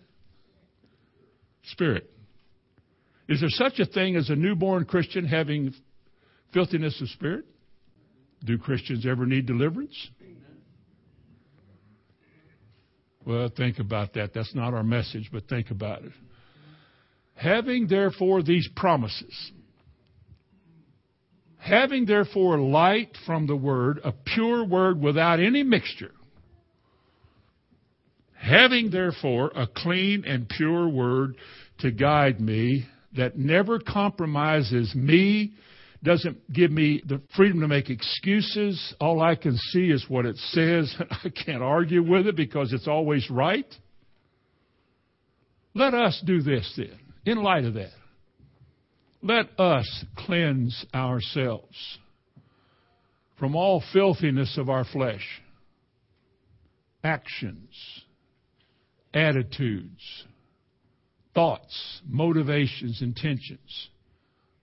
spirit. 1.65 2.09
Is 3.29 3.41
there 3.41 3.49
such 3.49 3.79
a 3.79 3.85
thing 3.85 4.15
as 4.15 4.31
a 4.31 4.35
newborn 4.35 4.85
Christian 4.85 5.27
having 5.27 5.75
filthiness 6.53 6.99
of 7.01 7.09
spirit? 7.09 7.45
Do 8.45 8.57
Christians 8.57 9.05
ever 9.05 9.25
need 9.25 9.45
deliverance? 9.45 9.95
Well, 13.25 13.49
think 13.55 13.79
about 13.79 14.13
that. 14.13 14.33
That's 14.33 14.53
not 14.53 14.73
our 14.73 14.83
message, 14.83 15.29
but 15.31 15.47
think 15.47 15.71
about 15.71 16.03
it. 16.03 16.11
Having 17.35 17.87
therefore 17.87 18.43
these 18.43 18.67
promises, 18.75 19.51
having 21.57 22.05
therefore 22.05 22.59
light 22.59 23.17
from 23.25 23.47
the 23.47 23.55
word, 23.55 24.01
a 24.03 24.11
pure 24.11 24.65
word 24.65 25.01
without 25.01 25.39
any 25.39 25.63
mixture, 25.63 26.11
having 28.35 28.91
therefore 28.91 29.51
a 29.55 29.65
clean 29.65 30.25
and 30.25 30.49
pure 30.49 30.87
word 30.89 31.35
to 31.79 31.91
guide 31.91 32.41
me 32.41 32.85
that 33.15 33.37
never 33.37 33.79
compromises 33.79 34.93
me, 34.93 35.53
doesn't 36.03 36.51
give 36.51 36.69
me 36.69 37.01
the 37.07 37.21
freedom 37.35 37.61
to 37.61 37.67
make 37.67 37.89
excuses. 37.89 38.93
All 38.99 39.21
I 39.21 39.35
can 39.35 39.57
see 39.57 39.89
is 39.89 40.05
what 40.09 40.25
it 40.25 40.35
says. 40.35 40.93
and 40.99 41.09
I 41.23 41.29
can't 41.29 41.63
argue 41.63 42.03
with 42.03 42.27
it 42.27 42.35
because 42.35 42.73
it's 42.73 42.87
always 42.87 43.29
right. 43.29 43.73
Let 45.73 45.93
us 45.93 46.21
do 46.25 46.41
this 46.41 46.71
then, 46.77 46.99
in 47.25 47.41
light 47.41 47.65
of 47.65 47.75
that. 47.75 47.93
Let 49.21 49.57
us 49.57 50.05
cleanse 50.17 50.85
ourselves 50.93 51.97
from 53.39 53.55
all 53.55 53.81
filthiness 53.93 54.57
of 54.57 54.69
our 54.69 54.83
flesh, 54.83 55.25
actions, 57.03 57.73
attitudes, 59.13 60.25
thoughts, 61.33 62.01
motivations, 62.07 63.01
intentions, 63.01 63.89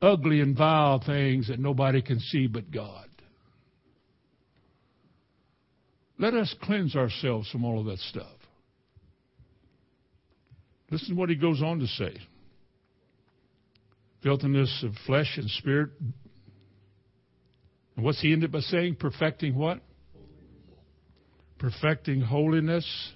ugly 0.03 0.41
and 0.41 0.57
vile 0.57 1.03
things 1.05 1.49
that 1.49 1.59
nobody 1.59 2.03
can 2.03 2.21
see 2.21 2.47
but 2.47 2.71
God. 2.71 3.09
Let 6.19 6.35
us 6.35 6.55
cleanse 6.63 6.97
ourselves 6.97 7.51
from 7.51 7.65
all 7.65 7.81
of 7.81 7.87
that 7.87 7.99
stuff. 7.99 8.27
Listen 10.91 11.11
to 11.11 11.15
what 11.15 11.31
he 11.31 11.37
goes 11.37 11.63
on 11.63 11.79
to 11.79 11.87
say. 11.87 12.15
Filthiness 14.23 14.85
of 14.85 14.93
flesh 15.07 15.39
and 15.39 15.49
spirit. 15.51 15.91
And 17.97 18.05
what's 18.05 18.21
he 18.21 18.33
ended 18.33 18.53
by 18.53 18.61
saying? 18.61 18.97
Perfecting 18.97 19.55
what? 19.55 19.81
Perfecting 21.59 22.21
holiness 22.21 23.13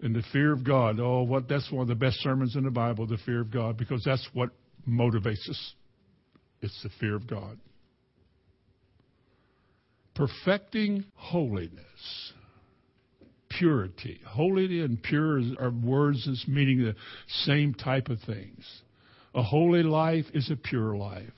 and 0.00 0.14
the 0.14 0.22
fear 0.32 0.52
of 0.52 0.62
God. 0.62 1.00
Oh, 1.00 1.22
what 1.22 1.48
that's 1.48 1.70
one 1.72 1.82
of 1.82 1.88
the 1.88 1.94
best 1.94 2.20
sermons 2.20 2.54
in 2.54 2.64
the 2.64 2.70
Bible, 2.70 3.06
the 3.06 3.18
fear 3.26 3.40
of 3.40 3.50
God, 3.50 3.76
because 3.76 4.02
that's 4.04 4.26
what 4.32 4.50
motivates 4.88 5.48
us. 5.48 5.74
It's 6.60 6.82
the 6.82 6.90
fear 7.00 7.14
of 7.14 7.28
God. 7.28 7.58
Perfecting 10.14 11.04
holiness. 11.14 12.32
Purity. 13.50 14.20
Holy 14.26 14.80
and 14.80 15.02
pure 15.02 15.40
are 15.60 15.70
words 15.70 16.24
that's 16.26 16.46
meaning 16.48 16.82
the 16.82 16.94
same 17.44 17.74
type 17.74 18.08
of 18.08 18.18
things. 18.26 18.64
A 19.34 19.42
holy 19.42 19.82
life 19.82 20.26
is 20.34 20.50
a 20.50 20.56
pure 20.56 20.96
life. 20.96 21.32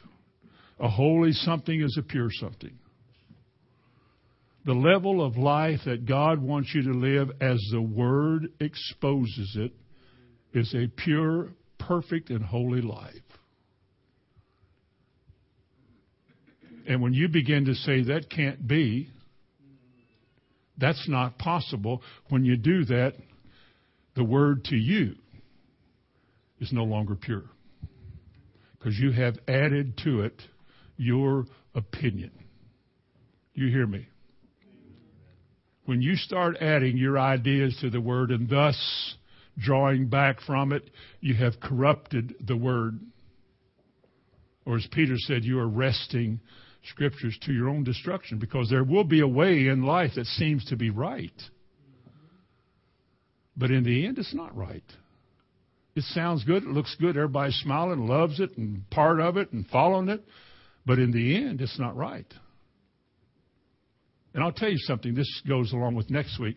A 0.79 0.89
holy 0.89 1.33
something 1.33 1.83
is 1.83 1.97
a 1.99 2.03
pure 2.03 2.31
something. 2.33 2.79
The 4.65 4.73
level 4.73 5.25
of 5.25 5.37
life 5.37 5.81
that 5.87 6.07
God 6.07 6.41
wants 6.41 6.71
you 6.75 6.83
to 6.83 6.99
live 6.99 7.31
as 7.41 7.59
the 7.73 7.83
Word 7.83 8.49
exposes 8.61 9.57
it 9.59 9.73
is 10.53 10.75
a 10.75 10.87
pure, 11.03 11.53
perfect, 11.79 12.31
and 12.31 12.45
holy 12.45 12.83
life. 12.83 13.15
And 16.87 17.03
when 17.03 17.13
you 17.13 17.29
begin 17.29 17.67
to 17.67 17.75
say 17.75 18.05
that 18.05 18.31
can't 18.31 18.67
be, 18.67 19.11
that's 20.79 21.09
not 21.09 21.39
possible, 21.39 22.03
when 22.29 22.45
you 22.45 22.57
do 22.57 22.85
that, 22.87 23.15
the 24.17 24.25
Word 24.25 24.65
to 24.67 24.77
you 24.77 25.15
is 26.61 26.73
no 26.73 26.85
longer 26.85 27.15
pure. 27.15 27.45
Because 28.79 28.99
you 28.99 29.13
have 29.13 29.37
added 29.47 29.99
to 30.05 30.23
it 30.23 30.41
your 30.97 31.45
opinion. 31.75 32.31
You 33.55 33.69
hear 33.69 33.87
me? 33.87 34.07
when 35.91 36.01
you 36.01 36.15
start 36.15 36.57
adding 36.61 36.97
your 36.97 37.19
ideas 37.19 37.77
to 37.81 37.91
the 37.91 38.01
word 38.01 38.31
and 38.31 38.49
thus 38.49 39.17
drawing 39.59 40.09
back 40.09 40.41
from 40.41 40.73
it, 40.73 40.89
you 41.21 41.35
have 41.35 41.59
corrupted 41.61 42.33
the 42.47 42.57
word. 42.57 43.01
Or 44.65 44.77
as 44.77 44.87
Peter 44.93 45.17
said, 45.17 45.43
you 45.43 45.59
are 45.59 45.67
wresting 45.67 46.39
scriptures 46.85 47.39
to 47.43 47.53
your 47.53 47.69
own 47.69 47.85
destruction 47.85 48.39
because 48.39 48.69
there 48.71 48.85
will 48.85 49.05
be 49.05 49.21
a 49.21 49.29
way 49.29 49.67
in 49.67 49.83
life 49.83 50.13
that 50.17 50.27
seems 50.27 50.65
to 50.67 50.77
be 50.77 50.91
right. 50.91 51.33
But 53.57 53.71
in 53.71 53.85
the 53.85 54.07
end, 54.07 54.19
it's 54.19 54.35
not 54.35 54.57
right. 54.57 54.85
It 55.95 56.05
sounds 56.05 56.45
good, 56.45 56.63
it 56.63 56.69
looks 56.69 56.97
good, 57.01 57.17
everybody's 57.17 57.57
smiling, 57.57 58.07
loves 58.07 58.41
it, 58.41 58.57
and 58.57 58.89
part 58.91 59.21
of 59.21 59.37
it, 59.37 59.53
and 59.53 59.67
following 59.67 60.09
it. 60.09 60.25
But 60.87 60.99
in 60.99 61.11
the 61.11 61.37
end, 61.37 61.61
it's 61.61 61.79
not 61.79 61.97
right. 61.97 62.27
And 64.33 64.43
I'll 64.43 64.53
tell 64.53 64.71
you 64.71 64.79
something, 64.79 65.15
this 65.15 65.43
goes 65.47 65.73
along 65.73 65.97
with 65.97 66.09
next 66.09 66.39
week. 66.39 66.57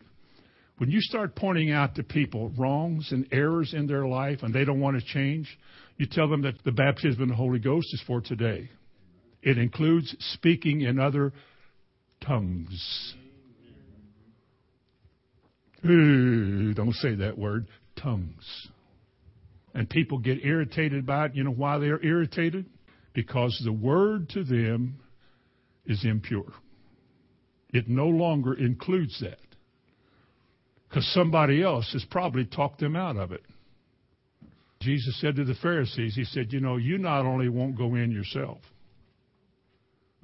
When 0.77 0.89
you 0.89 1.01
start 1.01 1.35
pointing 1.35 1.71
out 1.71 1.95
to 1.95 2.03
people 2.03 2.51
wrongs 2.57 3.11
and 3.11 3.27
errors 3.31 3.73
in 3.73 3.87
their 3.87 4.07
life 4.07 4.39
and 4.43 4.53
they 4.53 4.65
don't 4.65 4.79
want 4.79 4.99
to 4.99 5.05
change, 5.05 5.57
you 5.97 6.05
tell 6.09 6.29
them 6.29 6.43
that 6.43 6.63
the 6.63 6.71
baptism 6.71 7.23
of 7.23 7.29
the 7.29 7.35
Holy 7.35 7.59
Ghost 7.59 7.87
is 7.93 8.03
for 8.05 8.21
today. 8.21 8.69
It 9.43 9.57
includes 9.57 10.15
speaking 10.33 10.81
in 10.81 10.99
other 10.99 11.33
tongues. 12.25 13.13
Don't 15.83 16.95
say 16.95 17.15
that 17.15 17.37
word, 17.37 17.67
tongues. 18.01 18.69
And 19.73 19.89
people 19.89 20.17
get 20.17 20.45
irritated 20.45 21.05
by 21.05 21.25
it. 21.25 21.35
You 21.35 21.43
know 21.43 21.51
why 21.51 21.77
they're 21.77 22.03
irritated? 22.03 22.67
Because 23.13 23.61
the 23.65 23.73
word 23.73 24.29
to 24.29 24.45
them 24.45 24.99
is 25.85 26.05
impure. 26.05 26.51
It 27.73 27.89
no 27.89 28.07
longer 28.07 28.53
includes 28.53 29.19
that. 29.19 29.39
Because 30.87 31.05
somebody 31.13 31.61
else 31.61 31.91
has 31.91 32.05
probably 32.09 32.45
talked 32.45 32.79
them 32.79 32.95
out 32.95 33.17
of 33.17 33.33
it. 33.33 33.43
Jesus 34.79 35.19
said 35.19 35.35
to 35.35 35.43
the 35.43 35.55
Pharisees, 35.55 36.15
He 36.15 36.23
said, 36.23 36.53
You 36.53 36.61
know, 36.61 36.77
you 36.77 36.97
not 36.97 37.25
only 37.25 37.49
won't 37.49 37.77
go 37.77 37.95
in 37.95 38.11
yourself, 38.11 38.59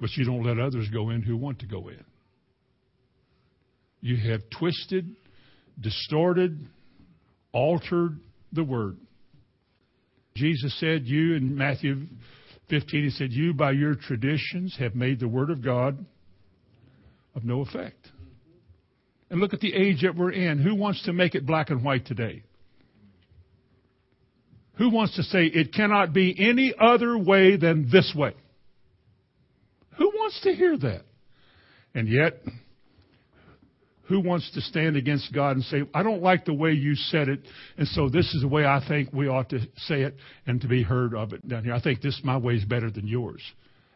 but 0.00 0.10
you 0.16 0.24
don't 0.24 0.42
let 0.42 0.58
others 0.58 0.88
go 0.92 1.10
in 1.10 1.22
who 1.22 1.36
want 1.36 1.60
to 1.60 1.66
go 1.66 1.88
in. 1.88 2.02
You 4.00 4.16
have 4.30 4.40
twisted, 4.58 5.14
distorted, 5.78 6.66
altered 7.52 8.18
the 8.52 8.64
word. 8.64 8.96
Jesus 10.34 10.78
said, 10.80 11.06
You 11.06 11.34
in 11.34 11.56
Matthew 11.56 12.06
15, 12.70 13.04
He 13.04 13.10
said, 13.10 13.32
You 13.32 13.52
by 13.52 13.72
your 13.72 13.94
traditions 13.94 14.74
have 14.78 14.94
made 14.94 15.20
the 15.20 15.28
word 15.28 15.50
of 15.50 15.62
God 15.62 16.04
of 17.34 17.44
no 17.44 17.60
effect. 17.60 18.08
And 19.28 19.40
look 19.40 19.52
at 19.52 19.60
the 19.60 19.74
age 19.74 20.02
that 20.02 20.16
we're 20.16 20.32
in. 20.32 20.58
Who 20.58 20.74
wants 20.74 21.04
to 21.04 21.12
make 21.12 21.34
it 21.34 21.46
black 21.46 21.70
and 21.70 21.84
white 21.84 22.06
today? 22.06 22.42
Who 24.78 24.90
wants 24.90 25.14
to 25.16 25.22
say 25.22 25.44
it 25.44 25.74
cannot 25.74 26.14
be 26.14 26.34
any 26.38 26.72
other 26.80 27.18
way 27.18 27.56
than 27.56 27.90
this 27.90 28.12
way? 28.16 28.34
Wants 30.30 30.42
to 30.44 30.54
hear 30.54 30.78
that? 30.78 31.02
And 31.92 32.06
yet, 32.06 32.40
who 34.02 34.20
wants 34.20 34.48
to 34.52 34.60
stand 34.60 34.94
against 34.94 35.32
God 35.34 35.56
and 35.56 35.64
say, 35.64 35.82
I 35.92 36.04
don't 36.04 36.22
like 36.22 36.44
the 36.44 36.54
way 36.54 36.70
you 36.70 36.94
said 36.94 37.28
it, 37.28 37.40
and 37.76 37.88
so 37.88 38.08
this 38.08 38.32
is 38.32 38.42
the 38.42 38.46
way 38.46 38.64
I 38.64 38.80
think 38.86 39.12
we 39.12 39.26
ought 39.26 39.48
to 39.48 39.58
say 39.88 40.02
it 40.02 40.14
and 40.46 40.60
to 40.60 40.68
be 40.68 40.84
heard 40.84 41.16
of 41.16 41.32
it 41.32 41.48
down 41.48 41.64
here. 41.64 41.74
I 41.74 41.80
think 41.80 42.00
this 42.00 42.20
my 42.22 42.36
way 42.36 42.54
is 42.54 42.64
better 42.64 42.92
than 42.92 43.08
yours. 43.08 43.42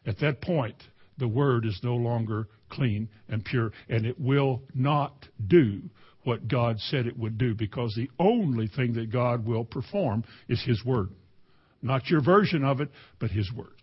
At 0.07 0.19
that 0.23 0.43
point, 0.43 0.75
the 1.19 1.29
word 1.29 1.65
is 1.67 1.79
no 1.85 1.95
longer 1.95 2.49
clean 2.69 3.09
and 3.29 3.45
pure, 3.45 3.71
and 3.89 4.05
it 4.05 4.19
will 4.19 4.61
not 4.75 5.15
do 5.47 5.83
what 6.25 6.49
God 6.49 6.81
said 6.81 7.07
it 7.07 7.17
would 7.17 7.39
do 7.39 7.55
because 7.55 7.95
the 7.95 8.11
only 8.19 8.67
thing 8.67 8.95
that 8.95 9.13
God 9.13 9.47
will 9.47 9.65
perform 9.65 10.25
is 10.49 10.61
His 10.65 10.85
Word. 10.85 11.11
Not 11.81 12.09
your 12.09 12.25
version 12.25 12.65
of 12.65 12.81
it, 12.81 12.89
but 13.21 13.31
His 13.31 13.53
Word. 13.53 13.74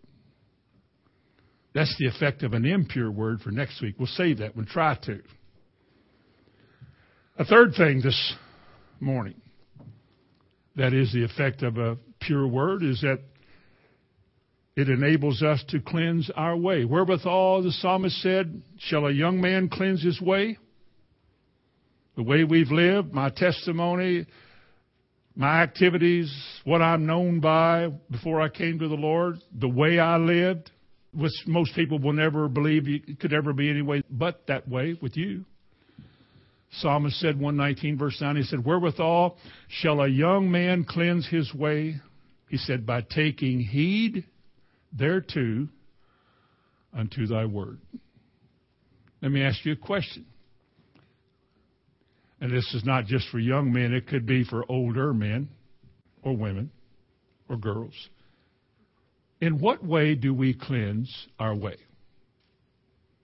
That's 1.73 1.95
the 1.97 2.07
effect 2.07 2.43
of 2.43 2.53
an 2.53 2.65
impure 2.65 3.09
word 3.09 3.41
for 3.41 3.51
next 3.51 3.81
week. 3.81 3.95
We'll 3.97 4.07
save 4.07 4.39
that 4.39 4.55
We'll 4.55 4.65
Try 4.65 4.97
to. 5.05 5.21
A 7.37 7.45
third 7.45 7.73
thing 7.75 8.01
this 8.03 8.33
morning 8.99 9.41
that 10.75 10.93
is 10.93 11.11
the 11.13 11.23
effect 11.23 11.63
of 11.63 11.77
a 11.77 11.97
pure 12.19 12.47
word 12.47 12.83
is 12.83 13.01
that 13.01 13.19
it 14.75 14.89
enables 14.89 15.41
us 15.41 15.63
to 15.69 15.79
cleanse 15.79 16.29
our 16.35 16.55
way. 16.55 16.85
Wherewithal, 16.85 17.63
the 17.63 17.71
psalmist 17.71 18.21
said, 18.21 18.61
Shall 18.77 19.05
a 19.05 19.11
young 19.11 19.41
man 19.41 19.69
cleanse 19.69 20.03
his 20.03 20.21
way? 20.21 20.57
The 22.15 22.23
way 22.23 22.43
we've 22.43 22.71
lived, 22.71 23.13
my 23.13 23.29
testimony, 23.29 24.25
my 25.35 25.61
activities, 25.61 26.33
what 26.63 26.81
I'm 26.81 27.05
known 27.05 27.39
by 27.39 27.89
before 28.09 28.41
I 28.41 28.49
came 28.49 28.79
to 28.79 28.87
the 28.87 28.95
Lord, 28.95 29.37
the 29.57 29.69
way 29.69 29.99
I 29.99 30.17
lived, 30.17 30.71
which 31.13 31.33
most 31.45 31.75
people 31.75 31.99
will 31.99 32.13
never 32.13 32.47
believe 32.47 32.87
it 32.87 33.19
could 33.19 33.33
ever 33.33 33.53
be 33.53 33.69
any 33.69 33.81
way 33.81 34.03
but 34.09 34.47
that 34.47 34.67
way 34.67 34.97
with 35.01 35.17
you. 35.17 35.45
Psalmist 36.75 37.19
said 37.19 37.39
119 37.39 37.97
verse 37.97 38.17
9, 38.21 38.37
he 38.37 38.43
said, 38.43 38.63
Wherewithal 38.63 39.37
shall 39.67 40.01
a 40.01 40.07
young 40.07 40.49
man 40.49 40.85
cleanse 40.85 41.27
his 41.27 41.53
way? 41.53 41.95
He 42.49 42.57
said, 42.57 42.85
By 42.85 43.01
taking 43.01 43.59
heed 43.59 44.25
thereto 44.97 45.67
unto 46.93 47.27
thy 47.27 47.45
word. 47.45 47.79
Let 49.21 49.31
me 49.31 49.43
ask 49.43 49.65
you 49.65 49.73
a 49.73 49.77
question. 49.77 50.25
And 52.39 52.51
this 52.51 52.73
is 52.73 52.83
not 52.83 53.05
just 53.05 53.29
for 53.29 53.37
young 53.37 53.71
men, 53.71 53.93
it 53.93 54.07
could 54.07 54.25
be 54.25 54.43
for 54.43 54.65
older 54.69 55.13
men 55.13 55.49
or 56.23 56.35
women 56.35 56.71
or 57.47 57.57
girls. 57.57 57.93
In 59.41 59.59
what 59.59 59.83
way 59.83 60.15
do 60.15 60.33
we 60.33 60.53
cleanse 60.53 61.27
our 61.39 61.55
way? 61.55 61.75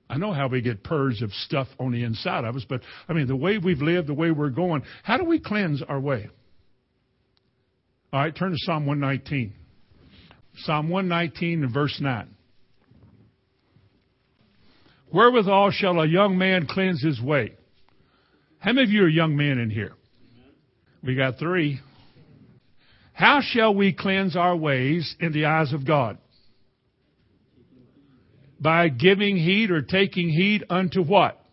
I 0.10 0.18
know 0.18 0.34
how 0.34 0.48
we 0.48 0.62
get 0.62 0.84
purged 0.84 1.22
of 1.22 1.32
stuff 1.32 1.68
on 1.80 1.92
the 1.92 2.04
inside 2.04 2.44
of 2.44 2.56
us, 2.56 2.66
but 2.68 2.82
I 3.08 3.14
mean, 3.14 3.28
the 3.28 3.36
way 3.36 3.58
we've 3.58 3.82
lived, 3.82 4.08
the 4.08 4.14
way 4.14 4.32
we're 4.32 4.50
going, 4.50 4.84
how 5.04 5.18
do 5.18 5.26
we 5.26 5.40
cleanse 5.40 5.82
our 5.84 6.00
way? 6.00 6.30
All 8.12 8.22
right, 8.22 8.36
turn 8.36 8.52
to 8.52 8.58
Psalm 8.60 8.86
119. 8.86 9.54
Psalm 10.60 10.90
119 10.90 11.64
and 11.64 11.74
verse 11.74 12.00
9. 12.02 12.30
Wherewithal 15.14 15.72
shall 15.72 16.00
a 16.00 16.08
young 16.08 16.38
man 16.38 16.68
cleanse 16.68 17.04
his 17.04 17.22
way? 17.22 17.54
How 18.60 18.74
many 18.74 18.86
of 18.86 18.92
you 18.92 19.04
are 19.04 19.10
young 19.10 19.36
men 19.36 19.60
in 19.60 19.70
here? 19.70 19.94
We 21.04 21.16
got 21.16 21.38
three. 21.38 21.80
How 23.18 23.42
shall 23.42 23.74
we 23.74 23.94
cleanse 23.94 24.36
our 24.36 24.56
ways 24.56 25.16
in 25.20 25.34
the 25.34 25.46
eyes 25.46 25.74
of 25.74 25.88
God? 25.88 26.20
By 28.60 28.90
giving 28.90 29.38
heed 29.38 29.72
or 29.72 29.82
taking 29.82 30.30
heed 30.30 30.64
unto 30.70 31.04
what? 31.04 31.44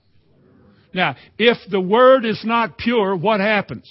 Now, 0.93 1.17
if 1.39 1.57
the 1.71 1.81
word 1.81 2.27
is 2.27 2.43
not 2.45 2.77
pure, 2.77 3.17
what 3.17 3.41
happens? 3.41 3.89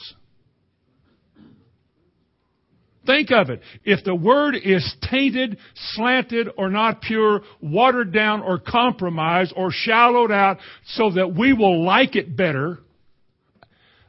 Think 3.08 3.32
of 3.32 3.50
it. 3.50 3.62
If 3.84 4.06
the 4.06 4.14
word 4.14 4.54
is 4.56 4.96
tainted, 5.10 5.58
slanted, 5.96 6.50
or 6.56 6.70
not 6.70 7.02
pure, 7.02 7.42
watered 7.60 8.14
down, 8.14 8.44
or 8.44 8.60
compromised, 8.60 9.52
or 9.58 9.72
shallowed 9.72 10.32
out 10.32 10.60
so 10.90 11.10
that 11.10 11.34
we 11.36 11.54
will 11.54 11.84
like 11.84 12.16
it 12.16 12.38
better, 12.38 12.78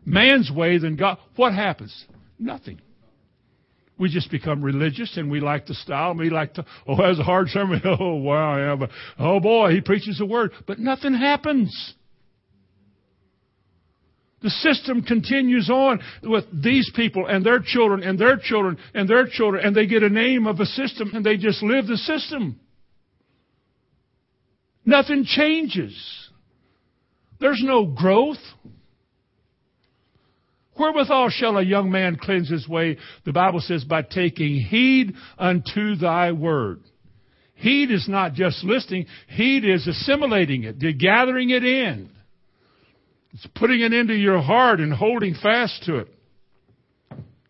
man's 0.05 0.51
way 0.51 0.77
than 0.77 0.97
God, 0.97 1.17
what 1.37 1.55
happens? 1.55 2.05
Nothing. 2.39 2.83
We 3.99 4.09
just 4.09 4.30
become 4.30 4.62
religious 4.62 5.16
and 5.16 5.30
we 5.30 5.40
like 5.40 5.66
the 5.66 5.74
style 5.74 6.11
and 6.11 6.18
we 6.18 6.30
like 6.30 6.55
to, 6.55 6.66
oh, 6.86 6.97
that's 6.97 7.20
a 7.20 7.22
hard 7.22 7.49
sermon. 7.49 7.80
Oh, 7.84 8.16
wow, 8.16 8.57
yeah, 8.57 8.76
but, 8.76 8.90
oh 9.18 9.38
boy, 9.38 9.70
he 9.70 9.80
preaches 9.80 10.18
the 10.18 10.26
word. 10.26 10.51
But 10.66 10.78
nothing 10.80 11.14
happens. 11.14 11.95
The 14.42 14.51
system 14.51 15.03
continues 15.03 15.70
on 15.70 16.01
with 16.22 16.45
these 16.53 16.90
people 16.95 17.26
and 17.26 17.47
their 17.47 17.61
children 17.64 18.03
and 18.03 18.18
their 18.18 18.36
children 18.36 18.76
and 18.92 19.09
their 19.09 19.26
children, 19.26 19.64
and 19.64 19.74
they 19.74 19.86
get 19.86 20.03
a 20.03 20.11
name 20.11 20.47
of 20.47 20.61
a 20.61 20.66
system 20.66 21.12
and 21.14 21.24
they 21.24 21.36
just 21.36 21.62
live 21.62 21.86
the 21.86 21.97
system. 21.97 22.61
Nothing 24.84 25.24
changes. 25.24 25.95
There's 27.40 27.62
no 27.64 27.86
growth. 27.86 28.36
Wherewithal 30.79 31.31
shall 31.31 31.57
a 31.57 31.62
young 31.62 31.91
man 31.91 32.16
cleanse 32.16 32.51
his 32.51 32.68
way? 32.68 32.99
The 33.25 33.33
Bible 33.33 33.61
says, 33.61 33.85
by 33.85 34.03
taking 34.03 34.61
heed 34.61 35.14
unto 35.39 35.95
thy 35.97 36.33
word. 36.33 36.81
Heed 37.55 37.91
is 37.91 38.09
not 38.09 38.35
just 38.35 38.64
listening, 38.64 39.07
heed 39.29 39.64
is 39.64 39.87
assimilating 39.87 40.64
it, 40.64 40.79
gathering 40.99 41.51
it 41.51 41.64
in. 41.64 42.11
It's 43.33 43.47
putting 43.55 43.81
it 43.81 43.93
into 43.93 44.14
your 44.14 44.41
heart 44.41 44.81
and 44.81 44.93
holding 44.93 45.35
fast 45.35 45.85
to 45.85 45.99
it. 45.99 46.09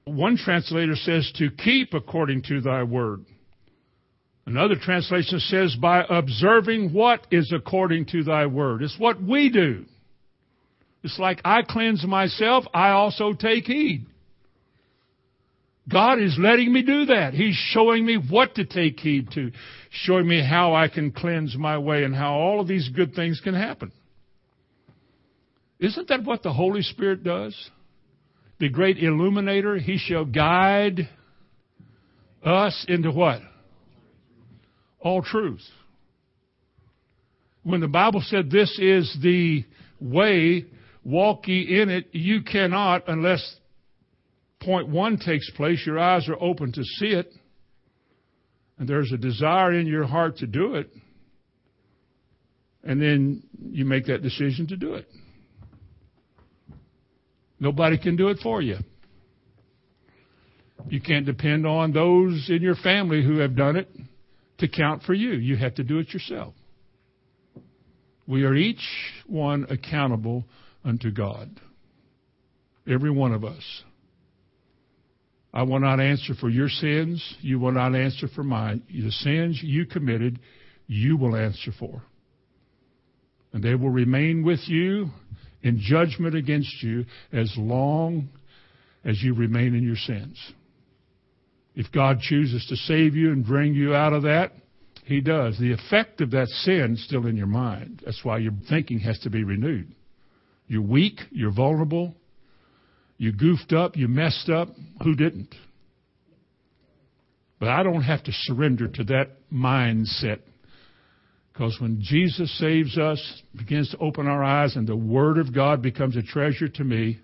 One 0.05 0.37
translator 0.37 0.97
says 0.97 1.33
to 1.37 1.51
keep 1.51 1.95
according 1.95 2.43
to 2.49 2.61
thy 2.61 2.83
word. 2.83 3.25
Another 4.47 4.77
translation 4.77 5.41
says 5.41 5.75
by 5.81 6.05
observing 6.09 6.93
what 6.93 7.27
is 7.31 7.51
according 7.55 8.07
to 8.07 8.23
thy 8.23 8.45
word. 8.45 8.83
It's 8.83 8.99
what 8.99 9.23
we 9.23 9.49
do. 9.49 9.87
It's 11.05 11.19
like 11.19 11.43
I 11.45 11.61
cleanse 11.63 12.05
myself, 12.07 12.65
I 12.73 12.91
also 12.91 13.35
take 13.35 13.67
heed. 13.67 14.07
God 15.87 16.19
is 16.19 16.35
letting 16.39 16.73
me 16.73 16.83
do 16.83 17.05
that. 17.07 17.35
He's 17.35 17.55
showing 17.55 18.07
me 18.07 18.17
what 18.17 18.55
to 18.55 18.65
take 18.65 18.99
heed 18.99 19.31
to, 19.33 19.53
showing 19.91 20.27
me 20.27 20.43
how 20.43 20.75
I 20.75 20.89
can 20.89 21.13
cleanse 21.13 21.57
my 21.59 21.77
way 21.77 22.05
and 22.05 22.15
how 22.15 22.33
all 22.33 22.59
of 22.59 22.67
these 22.69 22.89
good 22.89 23.15
things 23.15 23.39
can 23.45 23.55
happen. 23.55 23.93
Isn't 25.79 26.09
that 26.09 26.25
what 26.25 26.43
the 26.43 26.55
Holy 26.55 26.81
Spirit 26.81 27.23
does? 27.23 27.55
The 28.59 28.71
great 28.71 28.97
illuminator, 28.97 29.77
he 29.77 29.99
shall 29.99 30.25
guide 30.25 31.07
us 32.43 32.87
into 32.89 33.11
what? 33.11 33.43
All 35.01 35.23
truth. 35.23 35.61
When 37.63 37.83
the 37.83 37.89
Bible 37.89 38.23
said 38.25 38.51
this 38.51 38.79
is 38.79 39.15
the 39.23 39.67
way, 40.01 40.65
walk 41.05 41.47
ye 41.47 41.81
in 41.81 41.91
it, 41.91 42.09
you 42.13 42.43
cannot 42.43 43.09
unless 43.09 43.57
point 44.61 44.89
one 44.89 45.19
takes 45.19 45.51
place, 45.51 45.83
your 45.87 45.99
eyes 45.99 46.29
are 46.29 46.43
open 46.43 46.73
to 46.73 46.83
see 46.83 47.09
it, 47.09 47.31
and 48.79 48.89
there's 48.89 49.13
a 49.13 49.19
desire 49.19 49.73
in 49.73 49.87
your 49.87 50.07
heart 50.07 50.39
to 50.39 50.47
do 50.47 50.75
it, 50.75 50.91
and 52.83 53.01
then 53.01 53.43
you 53.71 53.85
make 53.85 54.07
that 54.07 54.23
decision 54.23 54.67
to 54.69 54.77
do 54.77 54.95
it. 54.95 55.07
Nobody 57.61 57.99
can 57.99 58.17
do 58.17 58.29
it 58.29 58.39
for 58.43 58.61
you. 58.61 58.77
You 60.89 61.01
can't 61.01 61.25
depend 61.25 61.67
on 61.67 61.93
those 61.93 62.47
in 62.51 62.61
your 62.61 62.75
family 62.75 63.25
who 63.25 63.39
have 63.39 63.57
done 63.57 63.77
it 63.77 63.89
to 64.59 64.69
count 64.69 65.03
for 65.05 65.15
you. 65.15 65.33
You 65.33 65.57
have 65.57 65.75
to 65.77 65.85
do 65.85 65.99
it 65.99 66.13
yourself. 66.13 66.55
We 68.27 68.45
are 68.45 68.55
each 68.55 68.83
one 69.27 69.67
accountable 69.71 70.45
unto 70.85 71.11
God. 71.11 71.61
Every 72.87 73.11
one 73.11 73.33
of 73.33 73.45
us. 73.45 73.83
I 75.53 75.63
will 75.63 75.81
not 75.81 76.01
answer 76.01 76.35
for 76.35 76.51
your 76.51 76.69
sins. 76.69 77.37
You 77.41 77.61
will 77.61 77.73
not 77.73 77.95
answer 77.95 78.27
for 78.29 78.43
mine. 78.43 78.83
The 78.91 79.11
sins 79.11 79.61
you 79.63 79.87
committed, 79.87 80.41
you 80.87 81.17
will 81.17 81.37
answer 81.37 81.71
for. 81.79 82.03
And 83.53 83.63
they 83.63 83.77
will 83.77 83.91
remain 83.91 84.45
with 84.45 84.61
you 84.67 85.11
in 85.63 85.79
judgment 85.81 86.35
against 86.35 86.83
you 86.83 87.05
as 87.33 87.55
long 87.57 88.29
as 89.05 89.23
you 89.23 89.35
remain 89.35 89.77
in 89.77 89.85
your 89.85 89.97
sins. 89.97 90.37
If 91.77 91.91
God 91.93 92.21
chooses 92.21 92.67
to 92.69 92.77
save 92.77 93.15
you 93.15 93.33
and 93.33 93.47
bring 93.47 93.75
you 93.75 93.95
out 93.95 94.13
of 94.13 94.25
that, 94.25 94.53
He 95.05 95.21
does. 95.21 95.57
The 95.59 95.73
effect 95.73 96.21
of 96.21 96.33
that 96.33 96.49
sin 96.49 96.95
is 96.95 97.05
still 97.05 97.27
in 97.27 97.37
your 97.37 97.47
mind. 97.47 98.03
That's 98.05 98.25
why 98.25 98.39
your 98.39 98.53
thinking 98.69 98.99
has 99.01 99.19
to 99.21 99.31
be 99.31 99.45
renewed. 99.45 99.95
You're 100.67 100.83
weak, 100.83 101.21
you're 101.31 101.53
vulnerable, 101.53 102.15
you 103.19 103.33
goofed 103.33 103.73
up, 103.73 103.97
you 103.97 104.09
messed 104.09 104.49
up. 104.49 104.69
Who 105.03 105.15
didn't? 105.15 105.55
But 107.61 107.69
I 107.69 107.83
don't 107.83 108.03
have 108.03 108.25
to 108.25 108.33
surrender 108.33 108.89
to 108.89 109.05
that 109.05 109.31
mindset 109.53 110.41
because 111.55 111.77
when 111.81 112.01
Jesus 112.01 112.53
saves 112.59 112.99
us, 112.99 113.43
begins 113.57 113.89
to 113.91 113.99
open 113.99 114.27
our 114.27 114.43
eyes, 114.43 114.75
and 114.75 114.89
the 114.89 114.97
Word 114.97 115.39
of 115.39 115.55
God 115.55 115.83
becomes 115.83 116.17
a 116.17 116.23
treasure 116.23 116.69
to 116.69 116.83
me, 116.83 117.21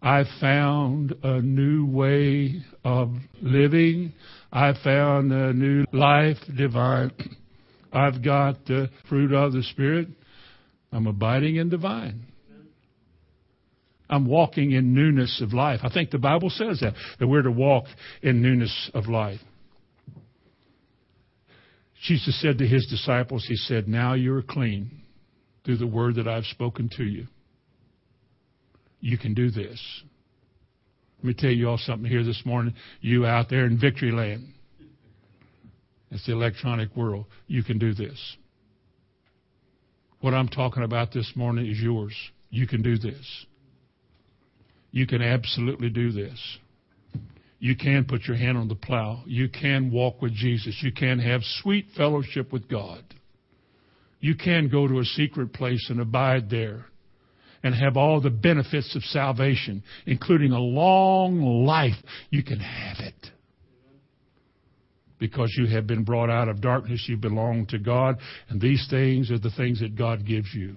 I 0.00 0.24
found 0.40 1.14
a 1.22 1.42
new 1.42 1.86
way 1.86 2.62
of 2.84 3.14
living. 3.42 4.14
I 4.50 4.72
found 4.82 5.30
a 5.30 5.52
new 5.52 5.84
life 5.92 6.38
divine. 6.56 7.12
I've 7.92 8.24
got 8.24 8.64
the 8.64 8.88
fruit 9.10 9.32
of 9.32 9.52
the 9.52 9.62
Spirit. 9.62 10.08
I'm 10.92 11.06
abiding 11.06 11.56
in 11.56 11.70
divine. 11.70 12.26
I'm 14.10 14.26
walking 14.26 14.72
in 14.72 14.92
newness 14.92 15.40
of 15.40 15.54
life. 15.54 15.80
I 15.82 15.88
think 15.88 16.10
the 16.10 16.18
Bible 16.18 16.50
says 16.50 16.80
that, 16.80 16.92
that 17.18 17.26
we're 17.26 17.42
to 17.42 17.50
walk 17.50 17.86
in 18.22 18.42
newness 18.42 18.90
of 18.92 19.08
life. 19.08 19.40
Jesus 22.04 22.38
said 22.42 22.58
to 22.58 22.66
his 22.66 22.86
disciples, 22.90 23.46
He 23.48 23.56
said, 23.56 23.88
Now 23.88 24.12
you 24.12 24.34
are 24.34 24.42
clean 24.42 25.02
through 25.64 25.78
the 25.78 25.86
word 25.86 26.16
that 26.16 26.28
I've 26.28 26.44
spoken 26.44 26.90
to 26.96 27.04
you. 27.04 27.26
You 29.00 29.16
can 29.16 29.32
do 29.32 29.50
this. 29.50 29.80
Let 31.18 31.24
me 31.24 31.34
tell 31.34 31.50
you 31.50 31.68
all 31.68 31.78
something 31.78 32.10
here 32.10 32.24
this 32.24 32.42
morning. 32.44 32.74
You 33.00 33.24
out 33.24 33.48
there 33.48 33.64
in 33.64 33.80
victory 33.80 34.10
land. 34.10 34.48
It's 36.10 36.26
the 36.26 36.32
electronic 36.32 36.94
world. 36.94 37.26
You 37.46 37.62
can 37.62 37.78
do 37.78 37.94
this. 37.94 38.18
What 40.22 40.34
I'm 40.34 40.46
talking 40.46 40.84
about 40.84 41.12
this 41.12 41.32
morning 41.34 41.66
is 41.66 41.80
yours. 41.80 42.14
You 42.48 42.68
can 42.68 42.80
do 42.80 42.96
this. 42.96 43.46
You 44.92 45.04
can 45.04 45.20
absolutely 45.20 45.90
do 45.90 46.12
this. 46.12 46.58
You 47.58 47.74
can 47.74 48.04
put 48.04 48.22
your 48.28 48.36
hand 48.36 48.56
on 48.56 48.68
the 48.68 48.76
plow. 48.76 49.24
You 49.26 49.48
can 49.48 49.90
walk 49.90 50.22
with 50.22 50.32
Jesus. 50.32 50.78
You 50.80 50.92
can 50.92 51.18
have 51.18 51.40
sweet 51.62 51.86
fellowship 51.96 52.52
with 52.52 52.68
God. 52.68 53.02
You 54.20 54.36
can 54.36 54.68
go 54.68 54.86
to 54.86 55.00
a 55.00 55.04
secret 55.04 55.52
place 55.52 55.84
and 55.90 56.00
abide 56.00 56.48
there 56.48 56.86
and 57.64 57.74
have 57.74 57.96
all 57.96 58.20
the 58.20 58.30
benefits 58.30 58.94
of 58.94 59.02
salvation, 59.02 59.82
including 60.06 60.52
a 60.52 60.60
long 60.60 61.64
life. 61.66 61.96
You 62.30 62.44
can 62.44 62.60
have 62.60 62.98
it. 63.00 63.30
Because 65.22 65.54
you 65.56 65.66
have 65.68 65.86
been 65.86 66.02
brought 66.02 66.30
out 66.30 66.48
of 66.48 66.60
darkness, 66.60 67.06
you 67.08 67.16
belong 67.16 67.66
to 67.66 67.78
God, 67.78 68.18
and 68.48 68.60
these 68.60 68.84
things 68.90 69.30
are 69.30 69.38
the 69.38 69.52
things 69.52 69.78
that 69.78 69.94
God 69.94 70.26
gives 70.26 70.52
you. 70.52 70.76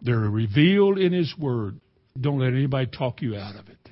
They're 0.00 0.18
revealed 0.18 0.98
in 0.98 1.12
His 1.12 1.34
Word. 1.38 1.78
Don't 2.18 2.38
let 2.38 2.54
anybody 2.54 2.86
talk 2.86 3.20
you 3.20 3.36
out 3.36 3.56
of 3.56 3.68
it 3.68 3.82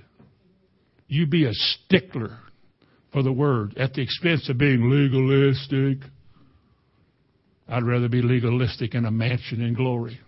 you 1.11 1.27
be 1.27 1.45
a 1.45 1.53
stickler 1.53 2.39
for 3.13 3.23
the 3.25 3.33
word 3.33 3.77
at 3.77 3.93
the 3.95 4.01
expense 4.01 4.49
of 4.49 4.57
being 4.57 4.89
legalistic. 4.89 6.09
I'd 7.69 7.83
rather 7.83 8.09
be 8.09 8.23
legalistic 8.23 8.95
in 8.95 9.05
a 9.05 9.11
mansion 9.11 9.61
in 9.61 9.75
glory 9.75 10.21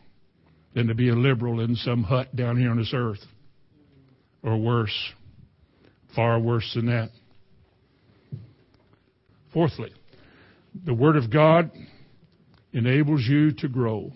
than 0.75 0.89
to 0.89 0.95
be 0.95 1.09
a 1.09 1.15
liberal 1.15 1.61
in 1.61 1.77
some 1.77 2.03
hut 2.03 2.35
down 2.35 2.59
here 2.59 2.71
on 2.71 2.79
this 2.79 2.93
earth. 2.95 3.21
Or 4.43 4.57
worse, 4.57 5.13
far 6.17 6.41
worse 6.41 6.69
than 6.75 6.87
that. 6.87 7.11
Fourthly, 9.53 9.93
the 10.85 10.95
Word 10.95 11.17
of 11.17 11.31
God 11.31 11.71
enables 12.73 13.23
you 13.27 13.53
to 13.59 13.69
grow. 13.69 14.11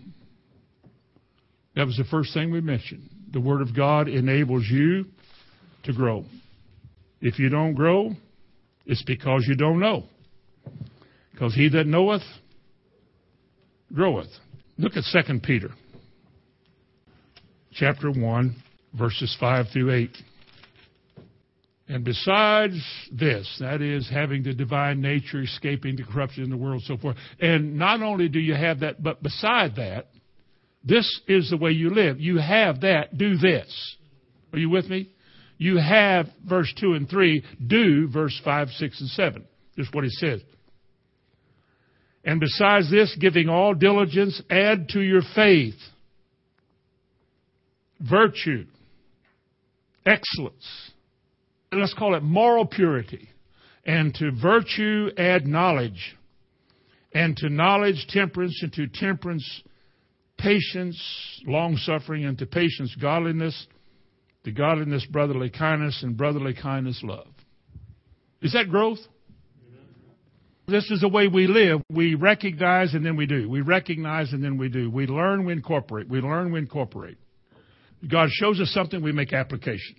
That 1.75 1.87
was 1.87 1.97
the 1.97 2.05
first 2.05 2.33
thing 2.33 2.51
we 2.51 2.61
mentioned. 2.61 3.11
The 3.33 3.41
Word 3.41 3.61
of 3.61 3.77
God 3.77 4.09
enables 4.09 4.65
you 4.67 5.07
to 5.85 5.93
grow. 5.93 6.25
If 7.21 7.39
you 7.39 7.49
don't 7.49 7.75
grow, 7.75 8.13
it's 8.87 9.03
because 9.03 9.45
you 9.47 9.57
don't 9.57 9.79
know. 9.79 10.05
Because 11.33 11.55
he 11.55 11.69
that 11.71 11.87
knoweth 11.87 12.23
groweth. 13.93 14.31
Look 14.79 14.93
at 14.97 15.05
2 15.13 15.41
Peter 15.41 15.71
chapter 17.73 18.11
1 18.11 18.57
verses 18.99 19.37
5 19.39 19.67
through 19.73 19.93
8. 19.93 20.17
And 21.89 22.05
besides 22.05 22.81
this, 23.13 23.57
that 23.61 23.81
is 23.81 24.11
having 24.11 24.43
the 24.43 24.53
divine 24.53 25.01
nature, 25.01 25.43
escaping 25.43 25.97
the 25.97 26.03
corruption 26.03 26.43
in 26.43 26.51
the 26.51 26.57
world, 26.57 26.83
so 26.85 26.97
forth. 26.97 27.17
And 27.41 27.77
not 27.77 28.03
only 28.03 28.29
do 28.29 28.41
you 28.41 28.55
have 28.55 28.81
that, 28.81 29.03
but 29.03 29.23
beside 29.23 29.77
that, 29.77 30.09
this 30.85 31.21
is 31.29 31.51
the 31.51 31.57
way 31.57 31.71
you 31.71 31.91
live. 31.91 32.21
You 32.21 32.39
have 32.39 32.81
that, 32.81 33.17
do 33.17 33.37
this. 33.37 33.97
Are 34.53 34.59
you 34.59 34.71
with 34.71 34.87
me? 34.87 35.11
you 35.59 35.79
have 35.79 36.27
verse 36.49 36.73
2 36.81 36.95
and 36.95 37.09
3, 37.09 37.43
do 37.67 38.09
verse 38.09 38.39
5, 38.45 38.69
6, 38.69 39.01
and 39.01 39.11
7. 39.11 39.45
Just 39.77 39.95
what 39.95 40.05
he 40.05 40.11
says. 40.11 40.41
And 42.25 42.41
besides 42.41 42.91
this, 42.91 43.17
giving 43.21 43.49
all 43.49 43.75
diligence, 43.75 44.41
add 44.51 44.89
to 44.91 45.01
your 45.01 45.23
faith 45.35 45.75
virtue, 48.01 48.67
excellence. 50.05 50.91
Let's 51.73 51.95
call 51.95 52.15
it 52.15 52.23
moral 52.23 52.67
purity. 52.67 53.29
And 53.85 54.15
to 54.15 54.31
virtue, 54.33 55.11
add 55.17 55.47
knowledge. 55.47 56.17
And 57.13 57.37
to 57.39 57.49
knowledge, 57.49 58.07
temperance. 58.09 58.59
And 58.63 58.73
to 58.75 58.87
temperance, 58.89 59.63
patience, 60.39 61.01
long 61.47 61.77
suffering. 61.77 62.25
And 62.25 62.39
to 62.39 62.47
patience, 62.47 62.95
godliness 63.01 63.67
to 64.47 64.53
godliness, 64.53 65.05
brotherly 65.11 65.51
kindness, 65.51 66.05
and 66.05 66.17
brotherly 66.17 66.55
kindness, 66.55 67.01
love. 67.03 67.27
Is 68.41 68.53
that 68.53 68.71
growth? 68.71 68.99
This 70.69 70.89
is 70.93 71.01
the 71.01 71.09
way 71.09 71.27
we 71.27 71.49
live. 71.49 71.83
We 71.91 72.15
recognize 72.15 72.95
and 72.95 73.05
then 73.05 73.17
we 73.17 73.27
do. 73.27 73.51
We 73.51 73.61
recognize 73.61 74.33
and 74.33 74.43
then 74.43 74.57
we 74.57 74.69
do. 74.69 74.89
We 74.89 75.09
learn, 75.09 75.45
we 75.45 75.53
incorporate. 75.53 76.09
We 76.09 76.21
learn, 76.21 76.53
we 76.53 76.61
incorporate. 76.61 77.19
God 78.09 78.29
shows 78.31 78.61
us 78.61 78.71
something, 78.71 79.03
we 79.03 79.11
make 79.11 79.33
application. 79.33 79.97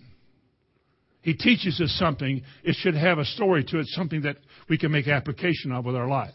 He 1.27 1.33
teaches 1.33 1.81
us 1.81 1.93
something, 1.99 2.41
it 2.63 2.77
should 2.79 2.95
have 2.95 3.17
a 3.17 3.25
story 3.25 3.61
to 3.65 3.79
it, 3.79 3.87
something 3.87 4.21
that 4.21 4.37
we 4.69 4.77
can 4.77 4.93
make 4.93 5.09
application 5.09 5.73
of 5.73 5.83
with 5.83 5.97
our 5.97 6.07
life. 6.07 6.33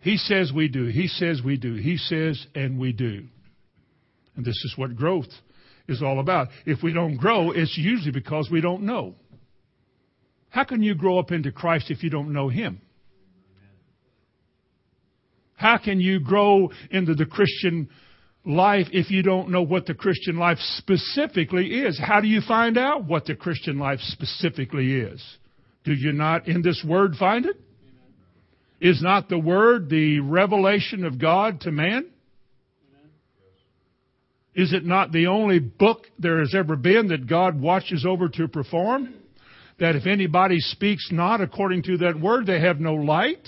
He 0.00 0.16
says 0.16 0.50
we 0.52 0.66
do. 0.66 0.86
He 0.86 1.06
says 1.06 1.42
we 1.44 1.56
do. 1.56 1.74
He 1.74 1.96
says 1.96 2.44
and 2.56 2.76
we 2.76 2.92
do. 2.92 3.22
And 4.34 4.44
this 4.44 4.56
is 4.64 4.74
what 4.74 4.96
growth 4.96 5.28
is 5.86 6.02
all 6.02 6.18
about. 6.18 6.48
If 6.64 6.82
we 6.82 6.92
don't 6.92 7.18
grow, 7.18 7.52
it's 7.52 7.78
usually 7.78 8.10
because 8.10 8.48
we 8.50 8.60
don't 8.60 8.82
know. 8.82 9.14
How 10.48 10.64
can 10.64 10.82
you 10.82 10.96
grow 10.96 11.20
up 11.20 11.30
into 11.30 11.52
Christ 11.52 11.88
if 11.92 12.02
you 12.02 12.10
don't 12.10 12.32
know 12.32 12.48
Him? 12.48 12.80
How 15.54 15.78
can 15.78 16.00
you 16.00 16.18
grow 16.18 16.70
into 16.90 17.14
the 17.14 17.26
Christian 17.26 17.90
life 18.46 18.86
if 18.92 19.10
you 19.10 19.22
don't 19.22 19.50
know 19.50 19.62
what 19.62 19.86
the 19.86 19.94
Christian 19.94 20.38
life 20.38 20.58
specifically 20.78 21.80
is? 21.80 22.00
How 22.02 22.20
do 22.20 22.28
you 22.28 22.40
find 22.40 22.78
out 22.78 23.04
what 23.04 23.26
the 23.26 23.34
Christian 23.34 23.78
life 23.78 23.98
specifically 24.00 24.94
is? 24.94 25.22
Do 25.84 25.92
you 25.92 26.12
not 26.12 26.48
in 26.48 26.62
this 26.62 26.82
word 26.86 27.14
find 27.18 27.44
it? 27.44 27.56
Is 28.80 29.02
not 29.02 29.28
the 29.28 29.38
word 29.38 29.88
the 29.88 30.20
revelation 30.20 31.04
of 31.04 31.18
God 31.18 31.60
to 31.62 31.72
man? 31.72 32.06
Is 34.54 34.72
it 34.72 34.84
not 34.84 35.12
the 35.12 35.26
only 35.26 35.58
book 35.58 36.06
there 36.18 36.40
has 36.40 36.54
ever 36.54 36.76
been 36.76 37.08
that 37.08 37.26
God 37.26 37.60
watches 37.60 38.06
over 38.08 38.28
to 38.30 38.48
perform? 38.48 39.14
That 39.78 39.96
if 39.96 40.06
anybody 40.06 40.60
speaks 40.60 41.10
not 41.12 41.42
according 41.42 41.82
to 41.84 41.98
that 41.98 42.18
word, 42.18 42.46
they 42.46 42.60
have 42.60 42.80
no 42.80 42.94
light? 42.94 43.46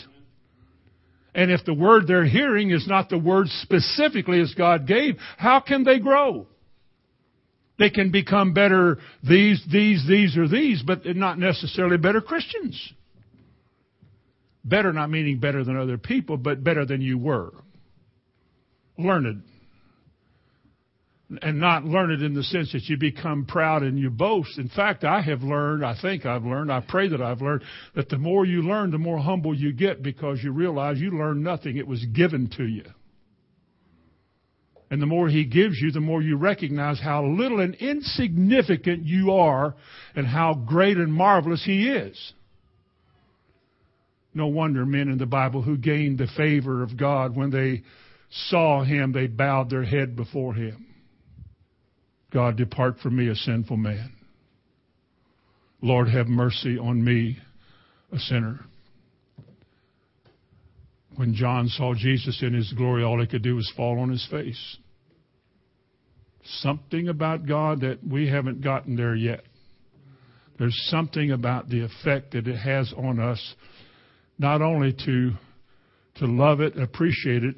And 1.39 1.53
if 1.53 1.64
the 1.64 1.72
word 1.72 2.09
they're 2.09 2.24
hearing 2.24 2.72
is 2.72 2.89
not 2.89 3.11
the 3.11 3.16
word 3.16 3.47
specifically 3.62 4.41
as 4.41 4.53
God 4.55 4.89
gave, 4.89 5.18
how 5.36 5.61
can 5.61 5.84
they 5.84 6.01
grow? 6.01 6.49
They 7.78 7.91
can 7.91 8.11
become 8.11 8.55
better 8.55 8.99
these, 9.22 9.64
these, 9.70 10.05
these, 10.09 10.36
or 10.36 10.49
these, 10.49 10.82
but 10.82 11.07
not 11.07 11.39
necessarily 11.39 11.97
better 11.97 12.20
Christians. 12.20 12.93
Better 14.64 14.93
not 14.93 15.11
meaning 15.11 15.39
better 15.39 15.62
than 15.62 15.76
other 15.76 15.97
people, 15.97 16.39
but 16.39 16.64
better 16.64 16.84
than 16.84 17.01
you 17.03 17.16
were. 17.18 17.53
Learned 18.99 19.45
and 21.42 21.60
not 21.60 21.84
learn 21.84 22.10
it 22.10 22.22
in 22.22 22.32
the 22.32 22.42
sense 22.42 22.72
that 22.72 22.84
you 22.84 22.96
become 22.96 23.44
proud 23.44 23.82
and 23.82 23.98
you 23.98 24.08
boast. 24.08 24.58
In 24.58 24.68
fact, 24.68 25.04
I 25.04 25.20
have 25.20 25.42
learned, 25.42 25.84
I 25.84 25.94
think 26.00 26.24
I've 26.24 26.44
learned, 26.44 26.72
I 26.72 26.80
pray 26.80 27.08
that 27.08 27.20
I've 27.20 27.42
learned, 27.42 27.62
that 27.94 28.08
the 28.08 28.16
more 28.16 28.46
you 28.46 28.62
learn, 28.62 28.90
the 28.90 28.98
more 28.98 29.18
humble 29.18 29.54
you 29.54 29.72
get 29.72 30.02
because 30.02 30.42
you 30.42 30.52
realize 30.52 30.98
you 30.98 31.10
learned 31.10 31.44
nothing. 31.44 31.76
It 31.76 31.86
was 31.86 32.02
given 32.14 32.48
to 32.56 32.64
you. 32.64 32.84
And 34.90 35.02
the 35.02 35.06
more 35.06 35.28
He 35.28 35.44
gives 35.44 35.78
you, 35.78 35.92
the 35.92 36.00
more 36.00 36.22
you 36.22 36.38
recognize 36.38 36.98
how 36.98 37.26
little 37.26 37.60
and 37.60 37.74
insignificant 37.74 39.04
you 39.04 39.32
are 39.32 39.74
and 40.14 40.26
how 40.26 40.54
great 40.54 40.96
and 40.96 41.12
marvelous 41.12 41.62
He 41.62 41.90
is. 41.90 42.32
No 44.32 44.46
wonder 44.46 44.86
men 44.86 45.08
in 45.08 45.18
the 45.18 45.26
Bible 45.26 45.60
who 45.60 45.76
gained 45.76 46.16
the 46.16 46.28
favor 46.38 46.82
of 46.82 46.96
God 46.96 47.36
when 47.36 47.50
they 47.50 47.82
saw 48.48 48.82
Him, 48.82 49.12
they 49.12 49.26
bowed 49.26 49.68
their 49.68 49.84
head 49.84 50.16
before 50.16 50.54
Him. 50.54 50.88
God, 52.32 52.56
depart 52.56 52.98
from 52.98 53.16
me, 53.16 53.28
a 53.28 53.34
sinful 53.34 53.76
man. 53.76 54.12
Lord, 55.80 56.08
have 56.08 56.26
mercy 56.26 56.78
on 56.78 57.02
me, 57.02 57.38
a 58.12 58.18
sinner. 58.18 58.60
When 61.16 61.34
John 61.34 61.68
saw 61.68 61.94
Jesus 61.94 62.42
in 62.42 62.52
his 62.52 62.72
glory, 62.72 63.02
all 63.02 63.20
he 63.20 63.26
could 63.26 63.42
do 63.42 63.56
was 63.56 63.72
fall 63.76 63.98
on 64.00 64.10
his 64.10 64.26
face. 64.30 64.76
Something 66.60 67.08
about 67.08 67.46
God 67.46 67.80
that 67.80 67.98
we 68.06 68.28
haven't 68.28 68.62
gotten 68.62 68.96
there 68.96 69.14
yet. 69.14 69.42
There's 70.58 70.78
something 70.90 71.30
about 71.30 71.68
the 71.68 71.82
effect 71.84 72.32
that 72.32 72.48
it 72.48 72.56
has 72.56 72.92
on 72.96 73.20
us, 73.20 73.54
not 74.38 74.60
only 74.60 74.92
to, 75.06 75.32
to 76.16 76.26
love 76.26 76.60
it, 76.60 76.76
appreciate 76.78 77.44
it, 77.44 77.56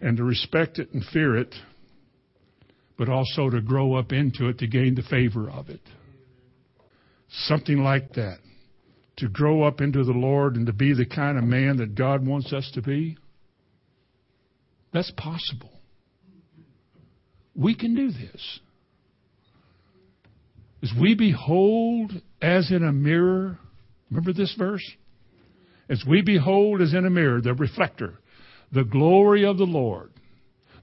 and 0.00 0.16
to 0.16 0.24
respect 0.24 0.78
it 0.78 0.92
and 0.92 1.04
fear 1.12 1.36
it, 1.36 1.54
but 2.96 3.08
also 3.08 3.50
to 3.50 3.60
grow 3.60 3.94
up 3.94 4.12
into 4.12 4.48
it 4.48 4.58
to 4.58 4.66
gain 4.66 4.94
the 4.94 5.02
favor 5.02 5.50
of 5.50 5.68
it. 5.68 5.80
Something 7.46 7.78
like 7.78 8.12
that. 8.14 8.38
to 9.18 9.28
grow 9.28 9.62
up 9.62 9.80
into 9.80 10.02
the 10.04 10.12
Lord 10.12 10.56
and 10.56 10.66
to 10.66 10.72
be 10.72 10.92
the 10.92 11.06
kind 11.06 11.38
of 11.38 11.44
man 11.44 11.76
that 11.76 11.94
God 11.94 12.26
wants 12.26 12.52
us 12.52 12.70
to 12.74 12.82
be? 12.82 13.16
That's 14.92 15.12
possible. 15.12 15.70
We 17.54 17.74
can 17.76 17.94
do 17.94 18.10
this. 18.10 18.60
As 20.82 20.90
we 21.00 21.14
behold 21.14 22.12
as 22.42 22.70
in 22.70 22.84
a 22.84 22.92
mirror, 22.92 23.58
remember 24.10 24.32
this 24.32 24.54
verse? 24.58 24.84
As 25.88 26.02
we 26.08 26.22
behold 26.22 26.82
as 26.82 26.92
in 26.92 27.06
a 27.06 27.10
mirror, 27.10 27.40
the 27.40 27.54
reflector, 27.54 28.18
the 28.72 28.84
glory 28.84 29.44
of 29.46 29.58
the 29.58 29.64
Lord, 29.64 30.10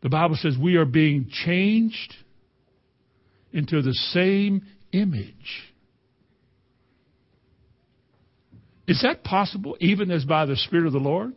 the 0.01 0.09
Bible 0.09 0.35
says 0.35 0.57
we 0.57 0.75
are 0.75 0.85
being 0.85 1.29
changed 1.29 2.15
into 3.53 3.81
the 3.81 3.93
same 3.93 4.65
image. 4.91 5.71
Is 8.87 9.01
that 9.03 9.23
possible, 9.23 9.77
even 9.79 10.11
as 10.11 10.25
by 10.25 10.45
the 10.45 10.57
Spirit 10.57 10.87
of 10.87 10.93
the 10.93 10.99
Lord? 10.99 11.33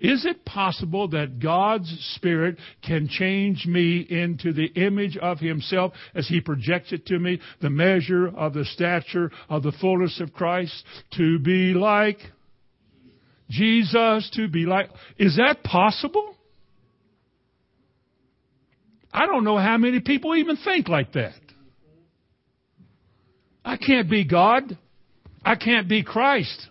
Is 0.00 0.24
it 0.24 0.44
possible 0.44 1.08
that 1.08 1.40
God's 1.40 1.90
Spirit 2.14 2.56
can 2.86 3.08
change 3.08 3.66
me 3.66 4.06
into 4.08 4.52
the 4.52 4.66
image 4.66 5.16
of 5.16 5.40
Himself 5.40 5.92
as 6.14 6.28
He 6.28 6.40
projects 6.40 6.92
it 6.92 7.06
to 7.06 7.18
me, 7.18 7.40
the 7.60 7.70
measure 7.70 8.28
of 8.28 8.54
the 8.54 8.64
stature 8.64 9.32
of 9.48 9.64
the 9.64 9.72
fullness 9.72 10.20
of 10.20 10.32
Christ, 10.32 10.84
to 11.16 11.40
be 11.40 11.74
like 11.74 12.20
Jesus, 13.50 14.30
to 14.34 14.46
be 14.46 14.66
like. 14.66 14.90
Is 15.18 15.36
that 15.36 15.64
possible? 15.64 16.36
I 19.18 19.26
don't 19.26 19.42
know 19.42 19.58
how 19.58 19.78
many 19.78 19.98
people 19.98 20.36
even 20.36 20.56
think 20.58 20.86
like 20.86 21.14
that. 21.14 21.32
I 23.64 23.76
can't 23.76 24.08
be 24.08 24.24
God. 24.24 24.78
I 25.44 25.56
can't 25.56 25.88
be 25.88 26.04
Christ. 26.04 26.68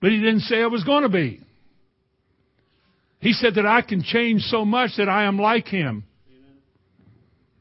But 0.00 0.10
he 0.10 0.18
didn't 0.18 0.40
say 0.40 0.60
I 0.60 0.66
was 0.66 0.82
going 0.82 1.04
to 1.04 1.08
be. 1.08 1.40
He 3.20 3.32
said 3.32 3.54
that 3.54 3.64
I 3.64 3.80
can 3.82 4.02
change 4.02 4.40
so 4.42 4.64
much 4.64 4.90
that 4.98 5.08
I 5.08 5.26
am 5.26 5.38
like 5.38 5.68
him. 5.68 6.02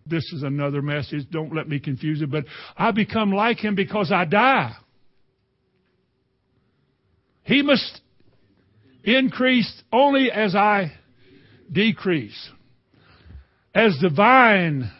This 0.07 0.23
is 0.33 0.41
another 0.41 0.81
message. 0.81 1.27
Don't 1.29 1.53
let 1.53 1.69
me 1.69 1.79
confuse 1.79 2.23
it, 2.23 2.31
but 2.31 2.45
I 2.75 2.89
become 2.89 3.33
like 3.33 3.59
him 3.59 3.75
because 3.75 4.11
I 4.11 4.25
die. 4.25 4.73
He 7.43 7.61
must 7.61 8.01
increase 9.03 9.83
only 9.91 10.31
as 10.31 10.55
I 10.55 10.91
decrease 11.71 12.49
as 13.73 13.97
the 14.01 14.09
vine 14.09 14.91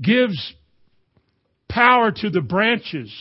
gives 0.00 0.54
power 1.68 2.10
to 2.10 2.30
the 2.30 2.40
branches, 2.40 3.12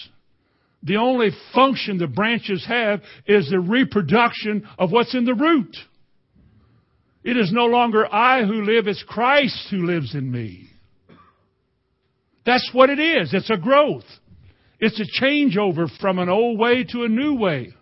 the 0.81 0.97
only 0.97 1.29
function 1.53 1.97
the 1.97 2.07
branches 2.07 2.65
have 2.67 3.01
is 3.25 3.49
the 3.49 3.59
reproduction 3.59 4.67
of 4.77 4.91
what's 4.91 5.15
in 5.15 5.25
the 5.25 5.35
root. 5.35 5.75
It 7.23 7.37
is 7.37 7.51
no 7.53 7.65
longer 7.65 8.05
I 8.11 8.43
who 8.43 8.63
live, 8.63 8.87
it's 8.87 9.03
Christ 9.07 9.67
who 9.71 9.85
lives 9.85 10.13
in 10.13 10.29
me. 10.29 10.67
That's 12.45 12.69
what 12.73 12.89
it 12.89 12.99
is. 12.99 13.33
It's 13.33 13.49
a 13.49 13.57
growth. 13.57 14.03
It's 14.79 14.99
a 14.99 15.23
changeover 15.23 15.87
from 16.01 16.19
an 16.19 16.27
old 16.27 16.59
way 16.59 16.83
to 16.89 17.03
a 17.03 17.07
new 17.07 17.35
way. 17.35 17.73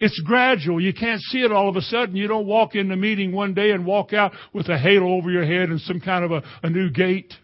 It's 0.00 0.18
gradual. 0.24 0.80
You 0.80 0.94
can't 0.94 1.20
see 1.20 1.42
it 1.42 1.52
all 1.52 1.68
of 1.68 1.76
a 1.76 1.82
sudden. 1.82 2.16
You 2.16 2.26
don't 2.26 2.46
walk 2.46 2.74
in 2.74 2.88
the 2.88 2.96
meeting 2.96 3.32
one 3.32 3.52
day 3.52 3.70
and 3.72 3.84
walk 3.84 4.14
out 4.14 4.32
with 4.54 4.68
a 4.68 4.78
halo 4.78 5.12
over 5.12 5.30
your 5.30 5.44
head 5.44 5.68
and 5.68 5.78
some 5.82 6.00
kind 6.00 6.24
of 6.24 6.30
a, 6.30 6.42
a 6.62 6.70
new 6.70 6.90
gait 6.90 7.34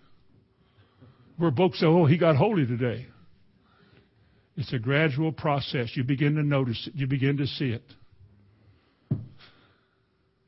where 1.36 1.52
folks 1.52 1.80
say, 1.80 1.86
oh, 1.86 2.06
he 2.06 2.16
got 2.16 2.36
holy 2.36 2.66
today. 2.66 3.06
It's 4.56 4.72
a 4.72 4.78
gradual 4.78 5.32
process. 5.32 5.90
You 5.94 6.04
begin 6.04 6.34
to 6.36 6.42
notice 6.42 6.88
it. 6.88 6.94
You 6.96 7.06
begin 7.06 7.36
to 7.36 7.46
see 7.46 7.70
it. 7.72 7.82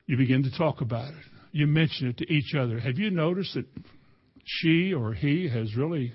You 0.06 0.16
begin 0.16 0.42
to 0.44 0.56
talk 0.56 0.80
about 0.80 1.10
it. 1.10 1.24
You 1.52 1.66
mention 1.66 2.08
it 2.08 2.16
to 2.18 2.32
each 2.32 2.54
other. 2.54 2.80
Have 2.80 2.96
you 2.96 3.10
noticed 3.10 3.54
that 3.54 3.66
she 4.44 4.94
or 4.94 5.12
he 5.12 5.46
has 5.50 5.76
really, 5.76 6.14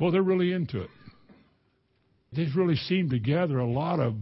well, 0.00 0.10
they're 0.10 0.22
really 0.22 0.52
into 0.52 0.82
it. 0.82 0.90
They've 2.32 2.54
really 2.56 2.74
seemed 2.74 3.10
to 3.10 3.20
gather 3.20 3.58
a 3.58 3.70
lot 3.70 4.00
of 4.00 4.14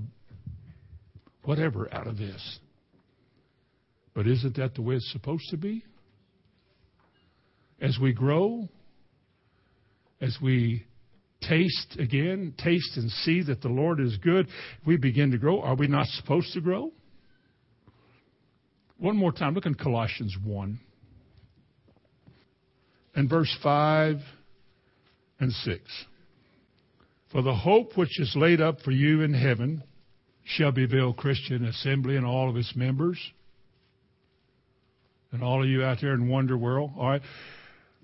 whatever 1.45 1.93
out 1.93 2.07
of 2.07 2.18
this. 2.18 2.59
But 4.14 4.26
isn't 4.26 4.57
that 4.57 4.74
the 4.74 4.82
way 4.82 4.97
it's 4.97 5.12
supposed 5.12 5.49
to 5.51 5.57
be? 5.57 5.84
As 7.80 7.99
we 8.01 8.12
grow, 8.12 8.68
as 10.20 10.36
we 10.43 10.84
taste 11.41 11.97
again, 11.99 12.55
taste 12.59 12.97
and 12.97 13.11
see 13.11 13.43
that 13.45 13.62
the 13.62 13.68
Lord 13.68 14.01
is 14.01 14.16
good, 14.16 14.49
we 14.84 14.97
begin 14.97 15.30
to 15.30 15.39
grow. 15.39 15.61
Are 15.61 15.76
we 15.76 15.86
not 15.86 16.07
supposed 16.09 16.53
to 16.55 16.61
grow? 16.61 16.91
One 18.99 19.16
more 19.16 19.30
time, 19.30 19.55
look 19.55 19.66
in 19.66 19.74
Colossians 19.74 20.36
1 20.45 20.80
and 23.14 23.30
verse 23.30 23.57
5 23.62 24.16
and 25.39 25.53
6. 25.53 25.80
For 27.30 27.43
the 27.43 27.55
hope 27.55 27.97
which 27.97 28.18
is 28.18 28.34
laid 28.34 28.61
up 28.61 28.80
for 28.80 28.91
you 28.91 29.22
in 29.22 29.34
heaven 29.34 29.84
Shelbyville 30.49 31.12
Christian 31.12 31.64
Assembly 31.66 32.16
and 32.16 32.24
all 32.24 32.49
of 32.49 32.57
its 32.57 32.74
members. 32.74 33.18
And 35.30 35.42
all 35.42 35.62
of 35.62 35.68
you 35.68 35.84
out 35.84 35.99
there 36.01 36.14
in 36.14 36.28
Wonder 36.28 36.57
World. 36.57 36.92
All 36.96 37.11
right. 37.11 37.22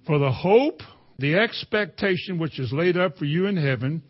For 0.07 0.18
the 0.18 0.30
hope, 0.30 0.80
the 1.18 1.36
expectation 1.36 2.38
which 2.38 2.61
is 2.61 2.72
laid 2.72 2.97
up 2.97 3.16
for 3.16 3.24
you 3.24 3.47
in 3.47 3.57
heaven, 3.57 4.03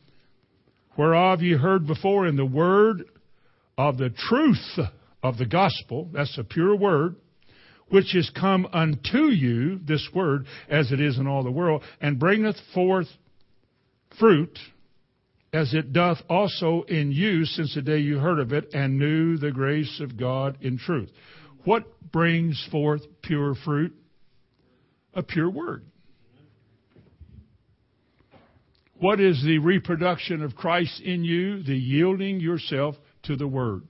whereof 0.96 1.42
you 1.42 1.58
heard 1.58 1.86
before 1.86 2.26
in 2.26 2.36
the 2.36 2.44
word 2.44 3.04
of 3.78 3.98
the 3.98 4.10
truth 4.10 4.78
of 5.22 5.38
the 5.38 5.46
gospel, 5.46 6.08
that's 6.12 6.36
a 6.36 6.44
pure 6.44 6.74
word, 6.74 7.14
which 7.88 8.16
is 8.16 8.30
come 8.30 8.66
unto 8.72 9.26
you, 9.26 9.78
this 9.86 10.08
word, 10.12 10.46
as 10.68 10.90
it 10.90 11.00
is 11.00 11.18
in 11.18 11.28
all 11.28 11.44
the 11.44 11.50
world, 11.50 11.82
and 12.00 12.18
bringeth 12.18 12.56
forth 12.72 13.06
fruit 14.18 14.58
as 15.54 15.72
it 15.72 15.92
doth 15.92 16.18
also 16.28 16.82
in 16.88 17.12
you 17.12 17.44
since 17.44 17.76
the 17.76 17.80
day 17.80 17.98
you 17.98 18.18
heard 18.18 18.40
of 18.40 18.52
it 18.52 18.74
and 18.74 18.98
knew 18.98 19.38
the 19.38 19.52
grace 19.52 20.00
of 20.00 20.18
God 20.18 20.58
in 20.60 20.76
truth. 20.76 21.08
What 21.62 21.84
brings 22.10 22.66
forth 22.72 23.02
pure 23.22 23.54
fruit? 23.64 23.94
A 25.14 25.22
pure 25.22 25.48
word. 25.48 25.84
What 28.98 29.20
is 29.20 29.40
the 29.44 29.58
reproduction 29.58 30.42
of 30.42 30.56
Christ 30.56 31.00
in 31.00 31.22
you? 31.22 31.62
The 31.62 31.76
yielding 31.76 32.40
yourself 32.40 32.96
to 33.22 33.36
the 33.36 33.46
word. 33.46 33.82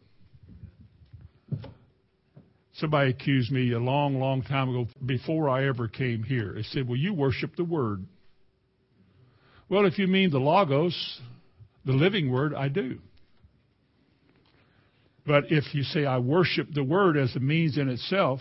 Somebody 2.74 3.10
accused 3.10 3.50
me 3.50 3.72
a 3.72 3.78
long, 3.78 4.20
long 4.20 4.42
time 4.42 4.68
ago, 4.68 4.86
before 5.06 5.48
I 5.48 5.66
ever 5.66 5.88
came 5.88 6.24
here. 6.24 6.52
They 6.56 6.62
said, 6.62 6.86
Well, 6.86 6.98
you 6.98 7.14
worship 7.14 7.56
the 7.56 7.64
word. 7.64 8.04
Well, 9.70 9.86
if 9.86 9.98
you 9.98 10.08
mean 10.08 10.30
the 10.30 10.38
Logos, 10.38 11.20
the 11.85 11.93
living 11.93 12.30
word, 12.30 12.55
I 12.55 12.68
do. 12.68 12.99
But 15.26 15.45
if 15.51 15.74
you 15.74 15.82
say 15.82 16.05
I 16.05 16.18
worship 16.18 16.68
the 16.72 16.85
word 16.85 17.16
as 17.16 17.35
a 17.35 17.41
means 17.41 17.78
in 17.78 17.89
itself, 17.89 18.41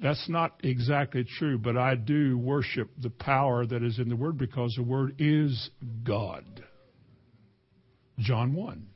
that's 0.00 0.28
not 0.28 0.60
exactly 0.62 1.24
true, 1.24 1.58
but 1.58 1.76
I 1.76 1.96
do 1.96 2.38
worship 2.38 2.88
the 3.02 3.10
power 3.10 3.66
that 3.66 3.82
is 3.82 3.98
in 3.98 4.08
the 4.08 4.16
Word 4.16 4.38
because 4.38 4.74
the 4.76 4.82
Word 4.82 5.16
is 5.18 5.70
God. 6.04 6.44
John 8.20 8.54
1. 8.54 8.86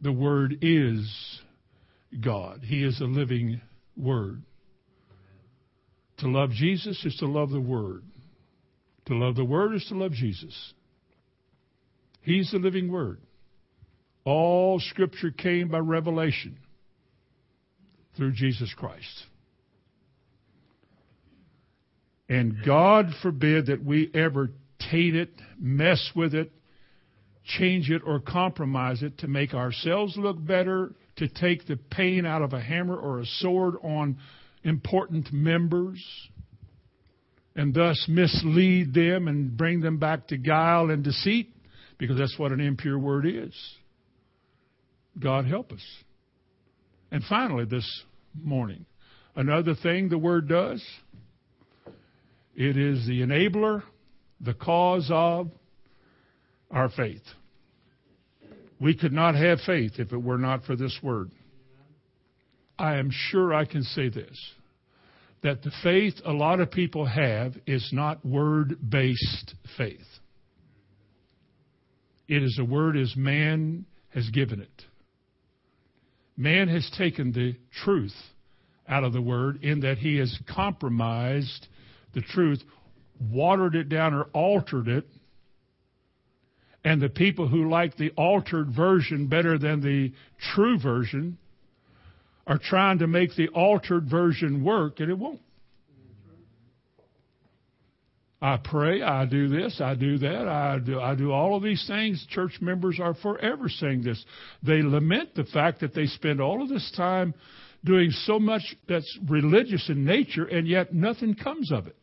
The 0.00 0.12
Word 0.12 0.58
is 0.62 1.40
God. 2.18 2.62
He 2.62 2.82
is 2.82 2.98
a 3.00 3.04
living 3.04 3.60
Word. 3.94 4.42
To 6.18 6.28
love 6.28 6.50
Jesus 6.50 7.04
is 7.04 7.16
to 7.16 7.26
love 7.26 7.50
the 7.50 7.60
Word. 7.60 8.04
To 9.06 9.14
love 9.14 9.36
the 9.36 9.44
Word 9.44 9.74
is 9.74 9.84
to 9.88 9.96
love 9.96 10.12
Jesus. 10.12 10.74
He's 12.20 12.50
the 12.52 12.58
living 12.58 12.90
Word. 12.90 13.20
All 14.24 14.78
Scripture 14.80 15.30
came 15.30 15.68
by 15.68 15.78
revelation 15.78 16.58
through 18.16 18.32
Jesus 18.32 18.72
Christ. 18.76 19.26
And 22.28 22.56
God 22.64 23.06
forbid 23.20 23.66
that 23.66 23.84
we 23.84 24.10
ever 24.14 24.50
taint 24.90 25.16
it, 25.16 25.30
mess 25.58 26.10
with 26.14 26.34
it, 26.34 26.52
change 27.44 27.90
it, 27.90 28.02
or 28.06 28.20
compromise 28.20 29.02
it 29.02 29.18
to 29.18 29.28
make 29.28 29.52
ourselves 29.52 30.16
look 30.16 30.42
better, 30.44 30.94
to 31.16 31.28
take 31.28 31.66
the 31.66 31.76
pain 31.76 32.24
out 32.24 32.42
of 32.42 32.52
a 32.52 32.60
hammer 32.60 32.96
or 32.96 33.18
a 33.18 33.26
sword 33.26 33.74
on 33.82 34.18
important 34.62 35.32
members 35.32 36.02
and 37.54 37.74
thus 37.74 38.06
mislead 38.08 38.94
them 38.94 39.28
and 39.28 39.56
bring 39.56 39.80
them 39.80 39.98
back 39.98 40.28
to 40.28 40.36
guile 40.36 40.90
and 40.90 41.04
deceit, 41.04 41.54
because 41.98 42.18
that's 42.18 42.38
what 42.38 42.52
an 42.52 42.60
impure 42.60 42.98
word 42.98 43.26
is. 43.26 43.54
God 45.18 45.44
help 45.46 45.72
us. 45.72 45.84
And 47.10 47.22
finally, 47.24 47.66
this 47.66 48.04
morning, 48.40 48.86
another 49.36 49.74
thing 49.74 50.08
the 50.08 50.18
word 50.18 50.48
does 50.48 50.82
it 52.54 52.76
is 52.76 53.06
the 53.06 53.20
enabler, 53.22 53.82
the 54.40 54.54
cause 54.54 55.08
of, 55.10 55.50
our 56.70 56.88
faith. 56.88 57.22
We 58.80 58.96
could 58.96 59.12
not 59.12 59.34
have 59.34 59.60
faith 59.64 59.92
if 59.98 60.12
it 60.12 60.16
were 60.16 60.38
not 60.38 60.64
for 60.64 60.74
this 60.74 60.98
word. 61.02 61.30
I 62.78 62.96
am 62.96 63.10
sure 63.12 63.54
I 63.54 63.64
can 63.64 63.82
say 63.84 64.08
this 64.08 64.38
that 65.42 65.62
the 65.62 65.72
faith 65.82 66.14
a 66.24 66.32
lot 66.32 66.60
of 66.60 66.70
people 66.70 67.04
have 67.04 67.54
is 67.66 67.88
not 67.92 68.24
word 68.24 68.76
based 68.88 69.54
faith. 69.76 69.98
It 72.28 72.42
is 72.42 72.58
a 72.60 72.64
word 72.64 72.96
as 72.96 73.14
man 73.16 73.84
has 74.10 74.28
given 74.30 74.60
it. 74.60 74.82
Man 76.36 76.68
has 76.68 76.88
taken 76.96 77.32
the 77.32 77.56
truth 77.84 78.14
out 78.88 79.04
of 79.04 79.12
the 79.12 79.20
word 79.20 79.62
in 79.62 79.80
that 79.80 79.98
he 79.98 80.16
has 80.16 80.38
compromised 80.52 81.66
the 82.14 82.22
truth, 82.22 82.62
watered 83.20 83.74
it 83.74 83.88
down 83.88 84.14
or 84.14 84.24
altered 84.32 84.88
it. 84.88 85.06
And 86.84 87.00
the 87.00 87.08
people 87.08 87.48
who 87.48 87.68
like 87.68 87.96
the 87.96 88.10
altered 88.10 88.74
version 88.74 89.28
better 89.28 89.58
than 89.58 89.80
the 89.80 90.12
true 90.54 90.78
version 90.78 91.38
are 92.46 92.58
trying 92.58 92.98
to 92.98 93.06
make 93.06 93.34
the 93.36 93.48
altered 93.48 94.10
version 94.10 94.64
work, 94.64 95.00
and 95.00 95.10
it 95.10 95.18
won't. 95.18 95.40
I 98.42 98.56
pray, 98.56 99.02
I 99.02 99.24
do 99.24 99.46
this, 99.46 99.80
I 99.80 99.94
do 99.94 100.18
that, 100.18 100.48
I 100.48 100.80
do, 100.84 101.00
I 101.00 101.14
do 101.14 101.30
all 101.30 101.56
of 101.56 101.62
these 101.62 101.84
things. 101.86 102.26
Church 102.28 102.58
members 102.60 102.98
are 103.00 103.14
forever 103.14 103.68
saying 103.68 104.02
this. 104.02 104.22
They 104.64 104.82
lament 104.82 105.36
the 105.36 105.44
fact 105.44 105.78
that 105.80 105.94
they 105.94 106.06
spend 106.06 106.40
all 106.40 106.60
of 106.60 106.68
this 106.68 106.92
time 106.96 107.34
doing 107.84 108.10
so 108.10 108.40
much 108.40 108.62
that's 108.88 109.18
religious 109.28 109.88
in 109.88 110.04
nature, 110.04 110.44
and 110.44 110.66
yet 110.66 110.92
nothing 110.92 111.36
comes 111.36 111.70
of 111.70 111.86
it. 111.86 111.96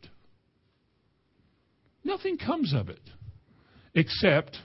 Nothing 2.04 2.38
comes 2.38 2.72
of 2.72 2.88
it 2.88 3.00
except 3.94 4.56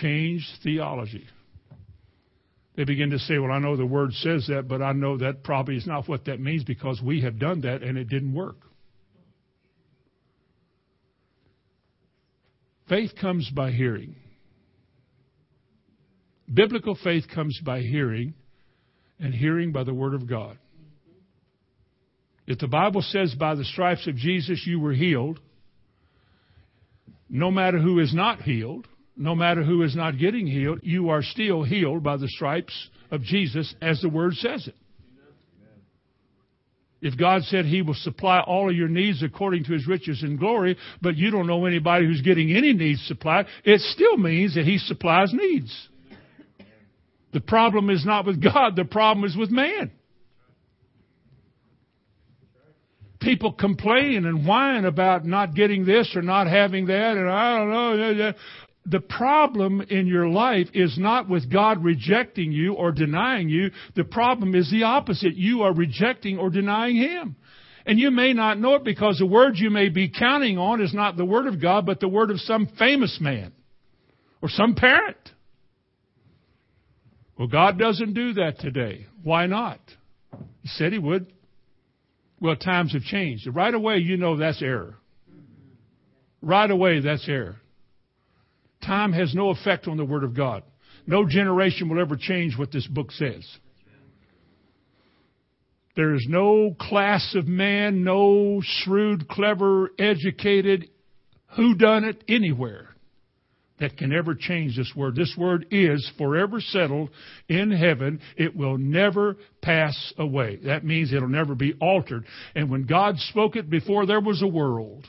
changed 0.00 0.46
theology. 0.62 1.26
They 2.76 2.84
begin 2.84 3.10
to 3.10 3.18
say, 3.18 3.38
Well, 3.38 3.52
I 3.52 3.58
know 3.58 3.76
the 3.76 3.86
word 3.86 4.12
says 4.12 4.46
that, 4.48 4.68
but 4.68 4.82
I 4.82 4.92
know 4.92 5.16
that 5.18 5.42
probably 5.42 5.76
is 5.76 5.86
not 5.86 6.08
what 6.08 6.26
that 6.26 6.40
means 6.40 6.62
because 6.62 7.00
we 7.02 7.22
have 7.22 7.38
done 7.38 7.62
that 7.62 7.82
and 7.82 7.96
it 7.96 8.08
didn't 8.08 8.34
work. 8.34 8.56
Faith 12.88 13.12
comes 13.20 13.50
by 13.50 13.72
hearing. 13.72 14.14
Biblical 16.52 16.96
faith 17.02 17.24
comes 17.34 17.58
by 17.64 17.80
hearing, 17.80 18.34
and 19.18 19.34
hearing 19.34 19.72
by 19.72 19.82
the 19.82 19.94
Word 19.94 20.14
of 20.14 20.28
God. 20.28 20.58
If 22.46 22.58
the 22.58 22.68
Bible 22.68 23.02
says 23.02 23.34
by 23.34 23.56
the 23.56 23.64
stripes 23.64 24.06
of 24.06 24.14
Jesus 24.14 24.62
you 24.64 24.78
were 24.78 24.92
healed, 24.92 25.40
no 27.28 27.50
matter 27.50 27.78
who 27.78 27.98
is 27.98 28.14
not 28.14 28.42
healed, 28.42 28.86
no 29.16 29.34
matter 29.34 29.62
who 29.62 29.82
is 29.82 29.96
not 29.96 30.18
getting 30.18 30.46
healed, 30.46 30.80
you 30.82 31.08
are 31.08 31.22
still 31.22 31.62
healed 31.62 32.02
by 32.02 32.16
the 32.16 32.28
stripes 32.28 32.88
of 33.10 33.22
Jesus 33.22 33.74
as 33.80 34.00
the 34.00 34.08
Word 34.08 34.34
says 34.34 34.68
it. 34.68 34.74
If 37.00 37.16
God 37.18 37.42
said 37.44 37.66
He 37.66 37.82
will 37.82 37.94
supply 37.94 38.40
all 38.40 38.70
of 38.70 38.76
your 38.76 38.88
needs 38.88 39.22
according 39.22 39.64
to 39.64 39.72
His 39.72 39.86
riches 39.86 40.22
and 40.22 40.38
glory, 40.38 40.76
but 41.00 41.16
you 41.16 41.30
don't 41.30 41.46
know 41.46 41.66
anybody 41.66 42.06
who's 42.06 42.22
getting 42.22 42.52
any 42.52 42.72
needs 42.72 43.04
supplied, 43.06 43.46
it 43.64 43.80
still 43.80 44.16
means 44.16 44.54
that 44.54 44.64
He 44.64 44.78
supplies 44.78 45.32
needs. 45.32 45.88
The 47.32 47.40
problem 47.40 47.90
is 47.90 48.04
not 48.04 48.26
with 48.26 48.42
God, 48.42 48.76
the 48.76 48.84
problem 48.84 49.24
is 49.24 49.36
with 49.36 49.50
man. 49.50 49.92
People 53.20 53.52
complain 53.52 54.24
and 54.24 54.46
whine 54.46 54.84
about 54.84 55.24
not 55.24 55.54
getting 55.54 55.84
this 55.84 56.12
or 56.14 56.22
not 56.22 56.46
having 56.46 56.86
that, 56.86 57.16
and 57.16 57.28
I 57.28 57.58
don't 57.58 57.70
know 57.70 58.32
the 58.88 59.00
problem 59.00 59.80
in 59.80 60.06
your 60.06 60.28
life 60.28 60.68
is 60.72 60.96
not 60.98 61.28
with 61.28 61.52
God 61.52 61.82
rejecting 61.82 62.52
you 62.52 62.74
or 62.74 62.92
denying 62.92 63.48
you. 63.48 63.70
The 63.96 64.04
problem 64.04 64.54
is 64.54 64.70
the 64.70 64.84
opposite. 64.84 65.34
You 65.34 65.62
are 65.62 65.74
rejecting 65.74 66.38
or 66.38 66.50
denying 66.50 66.96
Him. 66.96 67.36
And 67.84 67.98
you 67.98 68.10
may 68.10 68.32
not 68.32 68.58
know 68.58 68.74
it 68.74 68.84
because 68.84 69.18
the 69.18 69.26
word 69.26 69.54
you 69.56 69.70
may 69.70 69.88
be 69.88 70.08
counting 70.08 70.58
on 70.58 70.80
is 70.80 70.94
not 70.94 71.16
the 71.16 71.24
word 71.24 71.46
of 71.46 71.60
God, 71.60 71.86
but 71.86 72.00
the 72.00 72.08
word 72.08 72.30
of 72.30 72.40
some 72.40 72.68
famous 72.78 73.18
man 73.20 73.52
or 74.40 74.48
some 74.48 74.74
parent. 74.74 75.16
Well, 77.38 77.48
God 77.48 77.78
doesn't 77.78 78.14
do 78.14 78.34
that 78.34 78.58
today. 78.60 79.06
Why 79.22 79.46
not? 79.46 79.80
He 80.62 80.68
said 80.68 80.92
He 80.92 80.98
would. 80.98 81.32
Well, 82.40 82.56
times 82.56 82.92
have 82.92 83.02
changed. 83.02 83.48
Right 83.52 83.74
away, 83.74 83.98
you 83.98 84.16
know 84.16 84.36
that's 84.36 84.62
error. 84.62 84.96
Right 86.40 86.70
away, 86.70 87.00
that's 87.00 87.28
error. 87.28 87.56
Time 88.86 89.12
has 89.12 89.34
no 89.34 89.50
effect 89.50 89.88
on 89.88 89.96
the 89.96 90.04
Word 90.04 90.24
of 90.24 90.34
God. 90.34 90.62
No 91.06 91.26
generation 91.28 91.88
will 91.88 92.00
ever 92.00 92.16
change 92.16 92.56
what 92.56 92.72
this 92.72 92.86
book 92.86 93.10
says. 93.12 93.46
There 95.96 96.14
is 96.14 96.26
no 96.28 96.76
class 96.78 97.34
of 97.34 97.48
man, 97.48 98.04
no 98.04 98.60
shrewd, 98.62 99.28
clever, 99.28 99.90
educated, 99.98 100.90
who 101.56 101.74
done 101.74 102.04
it 102.04 102.22
anywhere 102.28 102.90
that 103.80 103.96
can 103.96 104.12
ever 104.12 104.34
change 104.34 104.76
this 104.76 104.92
word. 104.96 105.16
This 105.16 105.34
word 105.36 105.66
is 105.70 106.10
forever 106.16 106.60
settled 106.60 107.10
in 107.48 107.70
heaven. 107.70 108.20
It 108.36 108.54
will 108.56 108.78
never 108.78 109.36
pass 109.62 110.14
away. 110.18 110.56
That 110.64 110.84
means 110.84 111.12
it'll 111.12 111.28
never 111.28 111.54
be 111.54 111.74
altered. 111.80 112.24
And 112.54 112.70
when 112.70 112.84
God 112.84 113.18
spoke 113.18 113.56
it 113.56 113.68
before 113.68 114.06
there 114.06 114.20
was 114.20 114.42
a 114.42 114.46
world, 114.46 115.06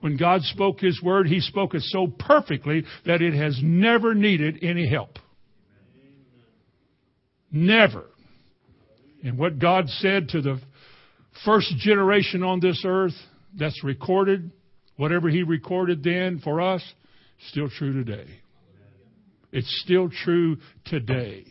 when 0.00 0.16
God 0.16 0.42
spoke 0.42 0.80
His 0.80 1.00
word, 1.02 1.26
He 1.26 1.40
spoke 1.40 1.74
it 1.74 1.82
so 1.82 2.06
perfectly 2.06 2.84
that 3.04 3.22
it 3.22 3.34
has 3.34 3.58
never 3.62 4.14
needed 4.14 4.58
any 4.62 4.88
help. 4.88 5.18
Never. 7.50 8.04
And 9.24 9.38
what 9.38 9.58
God 9.58 9.88
said 9.88 10.28
to 10.30 10.40
the 10.40 10.60
first 11.44 11.74
generation 11.78 12.42
on 12.42 12.60
this 12.60 12.82
earth, 12.86 13.14
that's 13.58 13.82
recorded, 13.82 14.50
whatever 14.96 15.28
He 15.28 15.42
recorded 15.42 16.02
then 16.02 16.40
for 16.42 16.60
us, 16.60 16.82
still 17.48 17.68
true 17.68 17.92
today. 17.92 18.26
It's 19.50 19.82
still 19.84 20.10
true 20.10 20.58
today. 20.84 21.44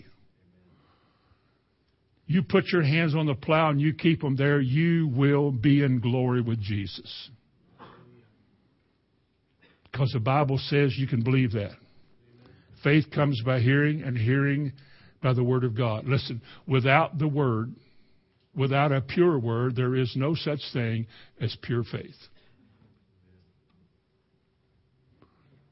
You 2.27 2.43
put 2.43 2.65
your 2.71 2.83
hands 2.83 3.15
on 3.15 3.25
the 3.25 3.35
plow 3.35 3.69
and 3.69 3.79
you 3.81 3.93
keep 3.93 4.21
them 4.21 4.35
there, 4.35 4.59
you 4.59 5.07
will 5.07 5.51
be 5.51 5.81
in 5.81 5.99
glory 5.99 6.41
with 6.41 6.61
Jesus. 6.61 7.29
Because 9.97 10.11
the 10.11 10.19
Bible 10.19 10.59
says 10.59 10.95
you 10.95 11.07
can 11.07 11.23
believe 11.23 11.53
that. 11.53 11.71
Faith 12.83 13.05
comes 13.09 13.41
by 13.43 13.59
hearing, 13.59 14.03
and 14.03 14.15
hearing 14.15 14.73
by 15.23 15.33
the 15.33 15.43
Word 15.43 15.63
of 15.63 15.75
God. 15.75 16.05
Listen, 16.05 16.39
without 16.67 17.17
the 17.17 17.27
Word, 17.27 17.73
without 18.55 18.91
a 18.91 19.01
pure 19.01 19.39
Word, 19.39 19.75
there 19.75 19.95
is 19.95 20.13
no 20.15 20.35
such 20.35 20.59
thing 20.71 21.07
as 21.41 21.57
pure 21.63 21.83
faith. 21.83 22.13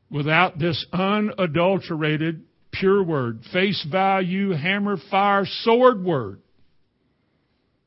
Without 0.09 0.57
this 0.57 0.83
unadulterated, 0.91 2.45
pure 2.71 3.03
Word, 3.03 3.41
face 3.53 3.85
value, 3.91 4.53
hammer, 4.53 4.97
fire, 5.11 5.45
sword 5.45 6.03
Word, 6.03 6.41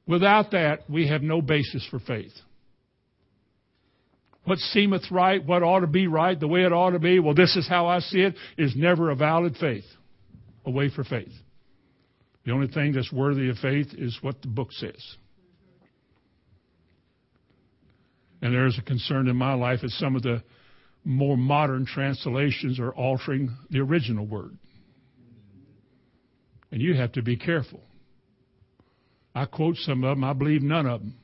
without 0.07 0.53
that, 0.53 0.89
we 0.89 1.09
have 1.09 1.23
no 1.23 1.43
basis 1.43 1.85
for 1.91 1.99
faith 1.99 2.33
what 4.49 4.59
seemeth 4.59 5.11
right, 5.11 5.45
what 5.45 5.63
ought 5.63 5.81
to 5.81 5.87
be 5.87 6.07
right, 6.07 6.39
the 6.39 6.49
way 6.49 6.63
it 6.63 6.73
ought 6.73 6.91
to 6.91 6.99
be, 6.99 7.19
well, 7.19 7.35
this 7.35 7.57
is 7.57 7.69
how 7.69 7.87
I 7.87 8.01
see 8.01 8.21
it, 8.21 8.35
is 8.57 8.75
never 8.75 9.11
a 9.11 9.15
valid 9.15 9.57
faith, 9.57 9.85
a 10.65 10.71
way 10.71 10.91
for 10.91 11.05
faith. 11.05 11.33
The 12.45 12.53
only 12.53 12.69
thing 12.69 12.93
that's 12.93 13.13
worthy 13.13 13.51
of 13.51 13.59
faith 13.59 13.89
is 13.93 14.19
what 14.23 14.41
the 14.41 14.49
book 14.49 14.73
says. 14.73 15.17
And 18.41 18.55
there 18.55 18.67
is 18.67 18.79
a 18.79 18.83
concern 18.83 19.29
in 19.29 19.37
my 19.37 19.55
life 19.55 19.81
that 19.83 19.91
some 19.91 20.17
of 20.17 20.23
the 20.23 20.43
more 21.05 21.37
modern 21.37 21.87
translations 21.87 22.79
are 22.79 22.93
altering 22.93 23.57
the 23.71 23.81
original 23.81 24.27
word. 24.27 24.57
And 26.71 26.81
you 26.81 26.95
have 26.95 27.13
to 27.13 27.23
be 27.23 27.37
careful. 27.37 27.81
I 29.35 29.47
quote 29.47 29.77
some 29.77 30.05
of 30.05 30.17
them, 30.17 30.25
I 30.25 30.33
believe 30.33 30.63
none 30.63 30.87
of 30.87 31.01
them. 31.01 31.15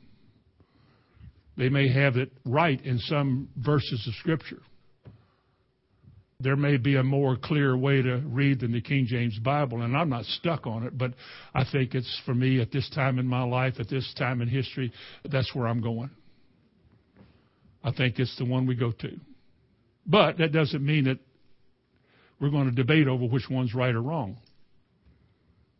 They 1.56 1.68
may 1.68 1.88
have 1.92 2.16
it 2.16 2.32
right 2.44 2.80
in 2.84 2.98
some 2.98 3.48
verses 3.56 4.04
of 4.08 4.14
Scripture. 4.14 4.60
There 6.40 6.56
may 6.56 6.76
be 6.76 6.96
a 6.96 7.02
more 7.02 7.36
clear 7.36 7.76
way 7.76 8.02
to 8.02 8.16
read 8.26 8.60
than 8.60 8.72
the 8.72 8.80
King 8.80 9.06
James 9.06 9.38
Bible, 9.38 9.82
and 9.82 9.96
I'm 9.96 10.10
not 10.10 10.24
stuck 10.24 10.66
on 10.66 10.82
it, 10.82 10.98
but 10.98 11.14
I 11.54 11.64
think 11.70 11.94
it's 11.94 12.20
for 12.26 12.34
me 12.34 12.60
at 12.60 12.72
this 12.72 12.90
time 12.90 13.18
in 13.18 13.26
my 13.26 13.44
life, 13.44 13.74
at 13.78 13.88
this 13.88 14.12
time 14.18 14.42
in 14.42 14.48
history, 14.48 14.92
that's 15.24 15.54
where 15.54 15.66
I'm 15.66 15.80
going. 15.80 16.10
I 17.82 17.92
think 17.92 18.18
it's 18.18 18.36
the 18.36 18.44
one 18.44 18.66
we 18.66 18.74
go 18.74 18.92
to. 18.92 19.20
But 20.06 20.38
that 20.38 20.52
doesn't 20.52 20.84
mean 20.84 21.04
that 21.04 21.18
we're 22.40 22.50
going 22.50 22.68
to 22.68 22.74
debate 22.74 23.06
over 23.06 23.26
which 23.26 23.48
one's 23.48 23.74
right 23.74 23.94
or 23.94 24.02
wrong. 24.02 24.36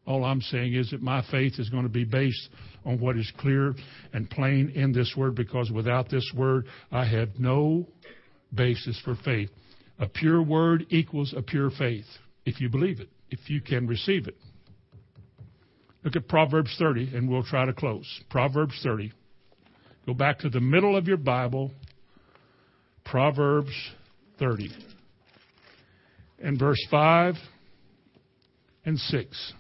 All 0.07 0.25
I'm 0.25 0.43
saying 0.43 0.75
is 0.75 0.91
that 0.91 1.01
my 1.01 1.25
faith 1.31 1.55
is 1.59 1.71
going 1.71 1.85
to 1.85 1.89
be 1.89 2.05
based 2.05 2.49
on 2.85 3.01
what 3.01 3.17
is 3.17 3.31
clear 3.39 3.75
and 4.13 4.29
plain 4.29 4.71
in 4.75 4.93
this 4.93 5.15
word 5.17 5.35
because 5.35 5.71
without 5.71 6.11
this 6.11 6.31
word, 6.37 6.67
I 6.93 7.07
have 7.07 7.31
no 7.39 7.87
basis 8.55 9.01
for 9.05 9.17
faith. 9.25 9.51
A 9.99 10.09
pure 10.09 10.43
word 10.43 10.87
equals 10.91 11.33
a 11.37 11.43
pure 11.43 11.71
faith, 11.71 12.05
if 12.45 12.61
you 12.61 12.69
believe 12.69 13.01
it, 13.01 13.09
if 13.31 13.49
you 13.49 13.61
can 13.61 13.87
receive 13.87 14.27
it. 14.27 14.37
Look 16.03 16.17
at 16.17 16.29
Proverbs 16.29 16.75
30, 16.79 17.17
and 17.17 17.31
we'll 17.31 17.45
try 17.45 17.65
to 17.65 17.73
close. 17.73 18.07
Proverbs 18.29 18.79
30. 18.83 19.13
Go 20.05 20.13
back 20.13 20.41
to 20.41 20.51
the 20.51 20.61
middle 20.61 20.97
of 20.97 21.09
your 21.09 21.17
Bible, 21.17 21.71
Proverbs 23.07 23.73
30, 24.39 24.71
and 26.43 26.59
verse 26.59 26.85
5 26.91 27.37
and 28.85 28.99
6. 28.99 29.53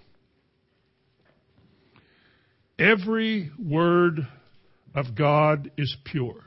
Every 2.78 3.50
word 3.58 4.26
of 4.94 5.14
God 5.16 5.70
is 5.76 5.96
pure. 6.04 6.42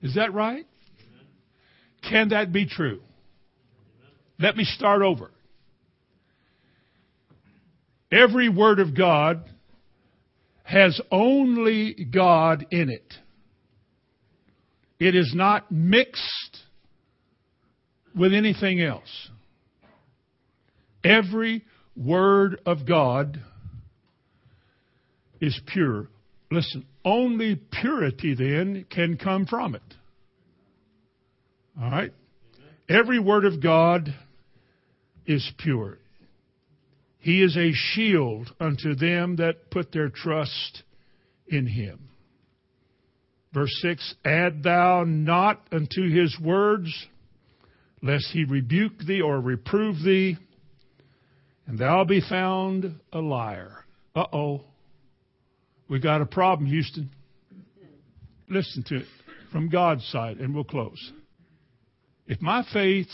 Is 0.00 0.16
that 0.16 0.34
right? 0.34 0.66
Can 2.08 2.30
that 2.30 2.52
be 2.52 2.66
true? 2.66 3.00
Let 4.38 4.56
me 4.56 4.64
start 4.64 5.02
over. 5.02 5.30
Every 8.10 8.48
word 8.48 8.80
of 8.80 8.96
God 8.96 9.48
has 10.64 11.00
only 11.10 12.06
God 12.12 12.66
in 12.70 12.90
it. 12.90 13.14
It 14.98 15.14
is 15.14 15.32
not 15.34 15.70
mixed 15.70 16.58
with 18.16 18.34
anything 18.34 18.80
else. 18.80 19.30
Every 21.04 21.64
word 21.96 22.60
of 22.66 22.86
God 22.86 23.40
is 25.42 25.60
pure. 25.66 26.06
Listen, 26.50 26.86
only 27.04 27.56
purity 27.56 28.34
then 28.34 28.86
can 28.88 29.18
come 29.18 29.44
from 29.44 29.74
it. 29.74 29.82
All 31.78 31.90
right? 31.90 32.12
Every 32.88 33.18
word 33.18 33.44
of 33.44 33.60
God 33.60 34.14
is 35.26 35.50
pure. 35.58 35.98
He 37.18 37.42
is 37.42 37.56
a 37.56 37.72
shield 37.72 38.54
unto 38.60 38.94
them 38.94 39.36
that 39.36 39.70
put 39.70 39.92
their 39.92 40.10
trust 40.10 40.82
in 41.48 41.66
him. 41.66 42.08
Verse 43.52 43.72
6 43.82 44.14
Add 44.24 44.62
thou 44.62 45.04
not 45.04 45.66
unto 45.72 46.08
his 46.08 46.36
words, 46.40 47.06
lest 48.00 48.26
he 48.32 48.44
rebuke 48.44 48.98
thee 49.06 49.20
or 49.20 49.40
reprove 49.40 49.96
thee, 50.04 50.36
and 51.66 51.78
thou 51.78 52.04
be 52.04 52.20
found 52.20 53.00
a 53.12 53.20
liar. 53.20 53.84
Uh 54.14 54.24
oh. 54.32 54.64
We 55.92 56.00
got 56.00 56.22
a 56.22 56.24
problem, 56.26 56.70
Houston. 56.70 57.10
Listen 58.48 58.82
to 58.84 59.00
it 59.00 59.06
from 59.52 59.68
God's 59.68 60.02
side, 60.06 60.38
and 60.38 60.54
we'll 60.54 60.64
close. 60.64 61.12
If 62.26 62.40
my 62.40 62.64
faith 62.72 63.10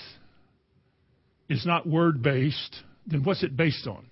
is 1.49 1.67
not 1.67 1.89
word 1.89 2.23
based, 2.23 2.77
then 3.05 3.25
what's 3.25 3.43
it 3.43 3.57
based 3.57 3.89
on? 3.89 4.07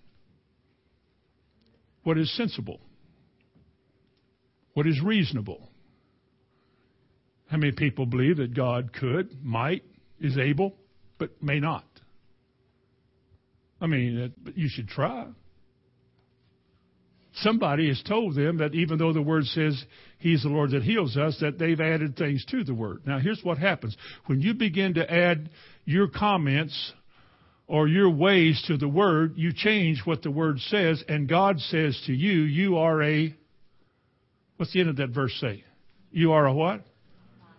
What 2.03 2.19
is 2.19 2.37
sensible? 2.37 2.81
What 4.75 4.89
is 4.89 5.01
reasonable? 5.01 5.69
How 7.47 7.59
many 7.59 7.71
people 7.71 8.05
believe 8.05 8.39
that 8.39 8.53
God 8.53 8.93
could, 8.93 9.45
might, 9.45 9.85
is 10.21 10.37
able, 10.39 10.75
but 11.19 11.41
may 11.41 11.61
not? 11.61 11.85
I 13.81 13.87
mean, 13.87 14.35
you 14.57 14.69
should 14.69 14.89
try. 14.89 15.29
Somebody 17.37 17.89
has 17.89 18.03
told 18.03 18.35
them 18.35 18.59
that 18.59 18.75
even 18.75 18.99
though 18.99 19.13
the 19.13 19.23
word 19.23 19.45
says 19.45 19.85
He's 20.19 20.43
the 20.43 20.49
Lord 20.49 20.71
that 20.71 20.83
heals 20.83 21.17
us, 21.17 21.37
that 21.41 21.59
they've 21.59 21.81
added 21.81 22.17
things 22.17 22.45
to 22.47 22.65
the 22.65 22.75
word. 22.75 23.03
Now, 23.07 23.19
here's 23.19 23.43
what 23.43 23.59
happens. 23.59 23.97
When 24.27 24.41
you 24.41 24.55
begin 24.55 24.95
to 24.95 25.11
add 25.11 25.51
your 25.85 26.09
comments 26.09 26.93
or 27.67 27.89
your 27.89 28.09
ways 28.09 28.63
to 28.69 28.79
the 28.79 28.89
word, 28.89 29.35
you 29.37 29.53
change 29.53 30.01
what 30.05 30.23
the 30.23 30.31
word 30.31 30.59
says, 30.61 31.05
and 31.09 31.29
God 31.29 31.61
says 31.61 32.01
to 32.07 32.15
you, 32.15 32.43
you 32.43 32.79
are 32.79 33.03
a, 33.03 33.35
what's 34.57 34.73
the 34.73 34.81
end 34.81 34.89
of 34.89 34.97
that 34.97 35.11
verse 35.11 35.37
say? 35.39 35.65
You 36.11 36.33
are 36.33 36.47
a 36.47 36.55
what? 36.55 36.83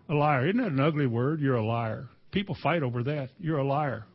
A 0.10 0.16
liar. 0.16 0.48
Isn't 0.48 0.62
that 0.62 0.72
an 0.72 0.80
ugly 0.80 1.06
word? 1.06 1.40
You're 1.40 1.58
a 1.58 1.66
liar. 1.66 2.08
People 2.32 2.58
fight 2.64 2.82
over 2.82 3.04
that. 3.04 3.30
You're 3.40 3.60
a 3.60 3.68
liar. 3.68 4.06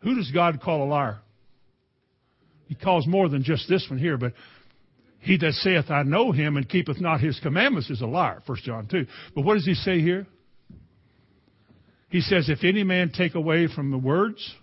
Who 0.00 0.16
does 0.16 0.30
God 0.32 0.60
call 0.60 0.84
a 0.84 0.88
liar? 0.88 1.20
He 2.66 2.74
calls 2.74 3.06
more 3.06 3.28
than 3.28 3.44
just 3.44 3.68
this 3.68 3.86
one 3.88 3.98
here, 3.98 4.16
but 4.16 4.32
he 5.22 5.36
that 5.36 5.52
saith, 5.52 5.88
I 5.88 6.02
know 6.02 6.32
him, 6.32 6.56
and 6.56 6.68
keepeth 6.68 7.00
not 7.00 7.20
his 7.20 7.38
commandments 7.40 7.88
is 7.90 8.00
a 8.00 8.06
liar, 8.06 8.42
1 8.44 8.58
John 8.64 8.88
2. 8.88 9.06
But 9.36 9.44
what 9.44 9.54
does 9.54 9.64
he 9.64 9.74
say 9.74 10.00
here? 10.00 10.26
He 12.08 12.20
says, 12.20 12.48
If 12.48 12.64
any 12.64 12.82
man 12.82 13.12
take 13.16 13.36
away 13.36 13.68
from 13.72 13.92
the 13.92 13.98
words, 13.98 14.54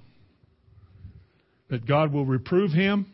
that 1.70 1.88
God 1.88 2.12
will 2.12 2.26
reprove 2.26 2.72
him, 2.72 3.08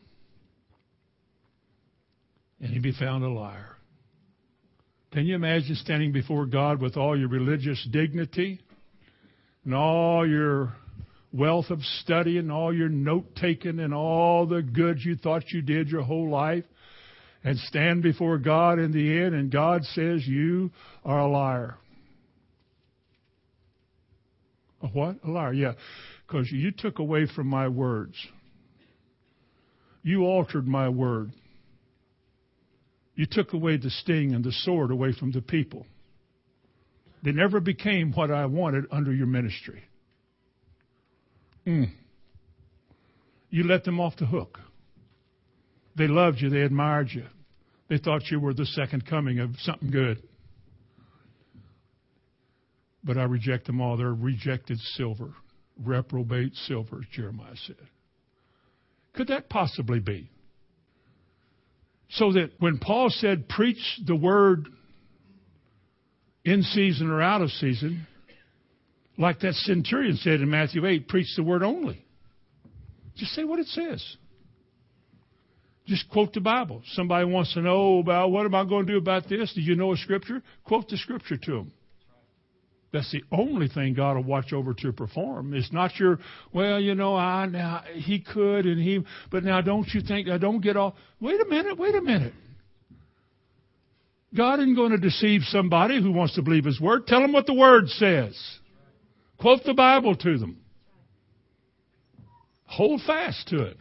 and 2.59 2.71
he 2.71 2.79
be 2.79 2.93
found 2.93 3.23
a 3.23 3.29
liar. 3.29 3.75
Can 5.11 5.27
you 5.27 5.35
imagine 5.35 5.75
standing 5.75 6.11
before 6.11 6.47
God 6.47 6.81
with 6.81 6.97
all 6.97 7.17
your 7.17 7.29
religious 7.29 7.87
dignity 7.91 8.59
and 9.63 9.75
all 9.75 10.27
your 10.27 10.73
wealth 11.31 11.69
of 11.69 11.79
study 12.01 12.39
and 12.39 12.51
all 12.51 12.73
your 12.73 12.89
note 12.89 13.35
taking 13.35 13.79
and 13.79 13.93
all 13.93 14.47
the 14.47 14.63
good 14.63 14.99
you 14.99 15.15
thought 15.15 15.51
you 15.51 15.61
did 15.61 15.89
your 15.89 16.01
whole 16.01 16.29
life? 16.29 16.63
And 17.45 17.59
stand 17.59 18.01
before 18.01 18.39
God 18.39 18.79
in 18.79 18.91
the 18.91 19.21
end, 19.21 19.35
and 19.35 19.51
God 19.51 19.83
says, 19.93 20.25
You 20.25 20.71
are 21.05 21.19
a 21.19 21.27
liar. 21.27 21.77
A 24.81 24.87
what? 24.87 25.17
A 25.23 25.29
liar, 25.29 25.53
yeah. 25.53 25.73
Because 26.25 26.51
you 26.51 26.71
took 26.71 26.97
away 26.97 27.27
from 27.35 27.45
my 27.45 27.67
words. 27.67 28.15
You 30.01 30.23
altered 30.23 30.67
my 30.67 30.89
word. 30.89 31.31
You 33.13 33.27
took 33.29 33.53
away 33.53 33.77
the 33.77 33.91
sting 33.91 34.33
and 34.33 34.43
the 34.43 34.51
sword 34.51 34.89
away 34.89 35.13
from 35.13 35.31
the 35.31 35.41
people. 35.41 35.85
They 37.23 37.31
never 37.31 37.59
became 37.59 38.11
what 38.11 38.31
I 38.31 38.47
wanted 38.47 38.85
under 38.91 39.13
your 39.13 39.27
ministry. 39.27 39.83
Mm. 41.65 41.91
You 43.51 43.63
let 43.65 43.83
them 43.83 43.99
off 43.99 44.15
the 44.17 44.25
hook. 44.25 44.59
They 45.95 46.07
loved 46.07 46.39
you, 46.41 46.49
they 46.49 46.61
admired 46.61 47.09
you. 47.11 47.25
They 47.87 47.97
thought 47.97 48.31
you 48.31 48.39
were 48.39 48.53
the 48.53 48.65
second 48.65 49.05
coming 49.05 49.39
of 49.39 49.51
something 49.59 49.91
good. 49.91 50.23
But 53.03 53.17
I 53.17 53.23
reject 53.23 53.67
them 53.67 53.81
all. 53.81 53.97
They're 53.97 54.13
rejected 54.13 54.79
silver, 54.95 55.33
reprobate 55.83 56.55
silver, 56.55 57.01
Jeremiah 57.11 57.55
said. 57.67 57.75
Could 59.13 59.27
that 59.27 59.49
possibly 59.49 59.99
be? 59.99 60.29
So 62.09 62.33
that 62.33 62.51
when 62.59 62.79
Paul 62.79 63.09
said, 63.09 63.47
preach 63.47 63.99
the 64.05 64.15
word 64.15 64.67
in 66.43 66.63
season 66.63 67.09
or 67.09 67.21
out 67.21 67.41
of 67.41 67.49
season, 67.51 68.07
like 69.17 69.39
that 69.41 69.53
centurion 69.53 70.17
said 70.17 70.41
in 70.41 70.49
Matthew 70.49 70.85
8, 70.85 71.07
preach 71.07 71.35
the 71.35 71.43
word 71.43 71.63
only. 71.63 72.03
Just 73.15 73.31
say 73.31 73.43
what 73.43 73.59
it 73.59 73.67
says. 73.67 74.03
Just 75.87 76.09
quote 76.09 76.33
the 76.33 76.41
Bible. 76.41 76.81
Somebody 76.93 77.25
wants 77.25 77.53
to 77.53 77.61
know 77.61 77.99
about 77.99 78.31
what 78.31 78.45
am 78.45 78.55
I 78.55 78.65
going 78.65 78.87
to 78.87 78.93
do 78.93 78.97
about 78.97 79.29
this? 79.29 79.53
Do 79.53 79.61
you 79.61 79.75
know 79.75 79.93
a 79.93 79.97
scripture? 79.97 80.41
Quote 80.63 80.89
the 80.89 80.97
scripture 80.97 81.37
to 81.37 81.51
them. 81.51 81.71
That's 82.91 83.11
the 83.11 83.23
only 83.31 83.67
thing 83.67 83.93
God 83.93 84.15
will 84.15 84.23
watch 84.23 84.53
over 84.53 84.73
to 84.73 84.93
perform. 84.93 85.53
It's 85.53 85.71
not 85.73 85.99
your, 85.99 86.17
well, 86.53 86.79
you 86.79 86.95
know, 86.95 87.15
I 87.15 87.45
now 87.45 87.83
he 87.93 88.21
could 88.21 88.65
and 88.65 88.81
he, 88.81 89.03
but 89.29 89.43
now 89.43 89.61
don't 89.61 89.87
you 89.93 90.01
think? 90.01 90.27
Now 90.27 90.37
don't 90.37 90.61
get 90.61 90.77
off. 90.77 90.93
Wait 91.19 91.39
a 91.41 91.45
minute. 91.45 91.77
Wait 91.77 91.93
a 91.93 92.01
minute. 92.01 92.33
God 94.35 94.59
isn't 94.59 94.75
going 94.75 94.91
to 94.91 94.97
deceive 94.97 95.41
somebody 95.45 96.01
who 96.01 96.11
wants 96.11 96.35
to 96.35 96.41
believe 96.41 96.65
His 96.65 96.79
word. 96.79 97.07
Tell 97.07 97.21
them 97.21 97.31
what 97.31 97.45
the 97.45 97.53
word 97.53 97.89
says. 97.89 98.37
Quote 99.39 99.63
the 99.65 99.73
Bible 99.73 100.15
to 100.15 100.37
them. 100.37 100.57
Hold 102.65 103.01
fast 103.05 103.47
to 103.49 103.63
it. 103.63 103.77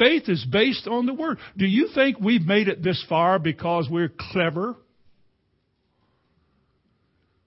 Faith 0.00 0.30
is 0.30 0.46
based 0.50 0.88
on 0.88 1.04
the 1.04 1.12
Word. 1.12 1.36
Do 1.58 1.66
you 1.66 1.90
think 1.94 2.18
we've 2.18 2.46
made 2.46 2.68
it 2.68 2.82
this 2.82 3.04
far 3.06 3.38
because 3.38 3.86
we're 3.90 4.10
clever? 4.32 4.74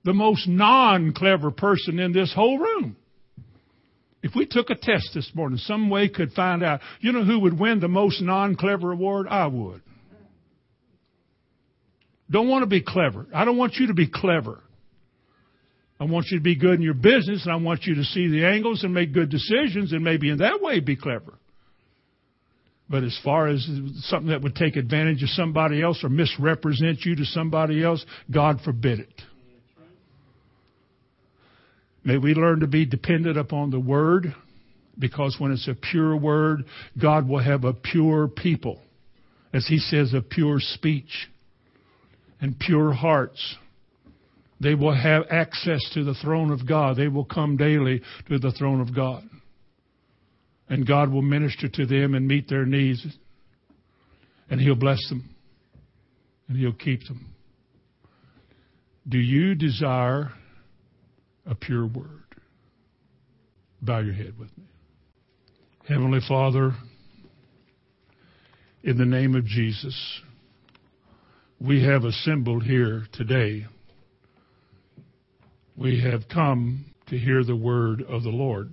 The 0.03 0.13
most 0.13 0.47
non 0.47 1.13
clever 1.13 1.49
person 1.49 1.97
in 1.97 2.13
this 2.13 2.31
whole 2.31 2.59
room. 2.59 2.95
If 4.21 4.35
we 4.35 4.45
took 4.45 4.69
a 4.69 4.75
test 4.75 5.09
this 5.15 5.31
morning, 5.33 5.57
some 5.57 5.89
way 5.89 6.09
could 6.09 6.31
find 6.33 6.63
out, 6.63 6.81
you 6.99 7.11
know 7.11 7.25
who 7.25 7.39
would 7.39 7.59
win 7.59 7.79
the 7.79 7.87
most 7.87 8.21
non 8.21 8.55
clever 8.55 8.91
award? 8.91 9.27
I 9.27 9.47
would. 9.47 9.81
Don't 12.29 12.49
want 12.49 12.61
to 12.61 12.67
be 12.67 12.83
clever. 12.83 13.25
I 13.33 13.45
don't 13.45 13.57
want 13.57 13.75
you 13.75 13.87
to 13.87 13.95
be 13.95 14.07
clever. 14.07 14.61
I 15.99 16.03
want 16.03 16.27
you 16.29 16.37
to 16.37 16.43
be 16.43 16.55
good 16.55 16.75
in 16.75 16.81
your 16.81 16.93
business, 16.93 17.45
and 17.45 17.51
I 17.51 17.55
want 17.55 17.85
you 17.85 17.95
to 17.95 18.03
see 18.03 18.27
the 18.27 18.45
angles 18.45 18.83
and 18.83 18.93
make 18.93 19.11
good 19.11 19.31
decisions, 19.31 19.91
and 19.91 20.03
maybe 20.03 20.29
in 20.29 20.37
that 20.37 20.61
way 20.61 20.79
be 20.79 20.95
clever. 20.95 21.39
But 22.89 23.03
as 23.03 23.17
far 23.23 23.47
as 23.47 23.65
something 24.01 24.29
that 24.29 24.41
would 24.41 24.55
take 24.55 24.75
advantage 24.75 25.23
of 25.23 25.29
somebody 25.29 25.81
else 25.81 26.03
or 26.03 26.09
misrepresent 26.09 27.05
you 27.05 27.15
to 27.15 27.25
somebody 27.25 27.83
else, 27.83 28.05
God 28.29 28.59
forbid 28.63 28.99
it. 28.99 29.21
May 32.03 32.17
we 32.17 32.33
learn 32.33 32.59
to 32.59 32.67
be 32.67 32.85
dependent 32.85 33.37
upon 33.37 33.71
the 33.71 33.79
Word 33.79 34.35
because 34.99 35.37
when 35.39 35.51
it's 35.51 35.67
a 35.67 35.73
pure 35.73 36.15
Word, 36.17 36.65
God 37.01 37.27
will 37.27 37.39
have 37.39 37.63
a 37.63 37.73
pure 37.73 38.27
people. 38.27 38.79
As 39.53 39.65
He 39.67 39.77
says, 39.77 40.13
a 40.13 40.21
pure 40.21 40.59
speech 40.59 41.29
and 42.41 42.59
pure 42.59 42.91
hearts. 42.91 43.55
They 44.59 44.75
will 44.75 44.95
have 44.95 45.23
access 45.29 45.79
to 45.93 46.03
the 46.03 46.13
throne 46.15 46.51
of 46.51 46.67
God. 46.67 46.97
They 46.97 47.07
will 47.07 47.25
come 47.25 47.57
daily 47.57 48.01
to 48.27 48.39
the 48.39 48.51
throne 48.51 48.81
of 48.81 48.93
God. 48.93 49.23
And 50.69 50.87
God 50.87 51.11
will 51.11 51.21
minister 51.21 51.67
to 51.67 51.85
them 51.85 52.13
and 52.13 52.27
meet 52.27 52.47
their 52.47 52.65
needs. 52.65 53.05
And 54.49 54.59
He'll 54.59 54.75
bless 54.75 54.99
them. 55.09 55.35
And 56.47 56.57
He'll 56.57 56.73
keep 56.73 57.05
them. 57.07 57.33
Do 59.07 59.17
you 59.17 59.55
desire 59.55 60.31
a 61.45 61.55
pure 61.55 61.85
word? 61.85 62.23
Bow 63.81 63.99
your 63.99 64.13
head 64.13 64.39
with 64.39 64.57
me. 64.57 64.63
Heavenly 65.87 66.21
Father, 66.25 66.71
in 68.83 68.97
the 68.97 69.05
name 69.05 69.35
of 69.35 69.45
Jesus, 69.45 70.21
we 71.59 71.83
have 71.83 72.05
assembled 72.05 72.63
here 72.63 73.03
today. 73.11 73.65
We 75.75 76.01
have 76.01 76.29
come 76.33 76.85
to 77.07 77.17
hear 77.17 77.43
the 77.43 77.55
word 77.55 78.01
of 78.03 78.23
the 78.23 78.29
Lord. 78.29 78.69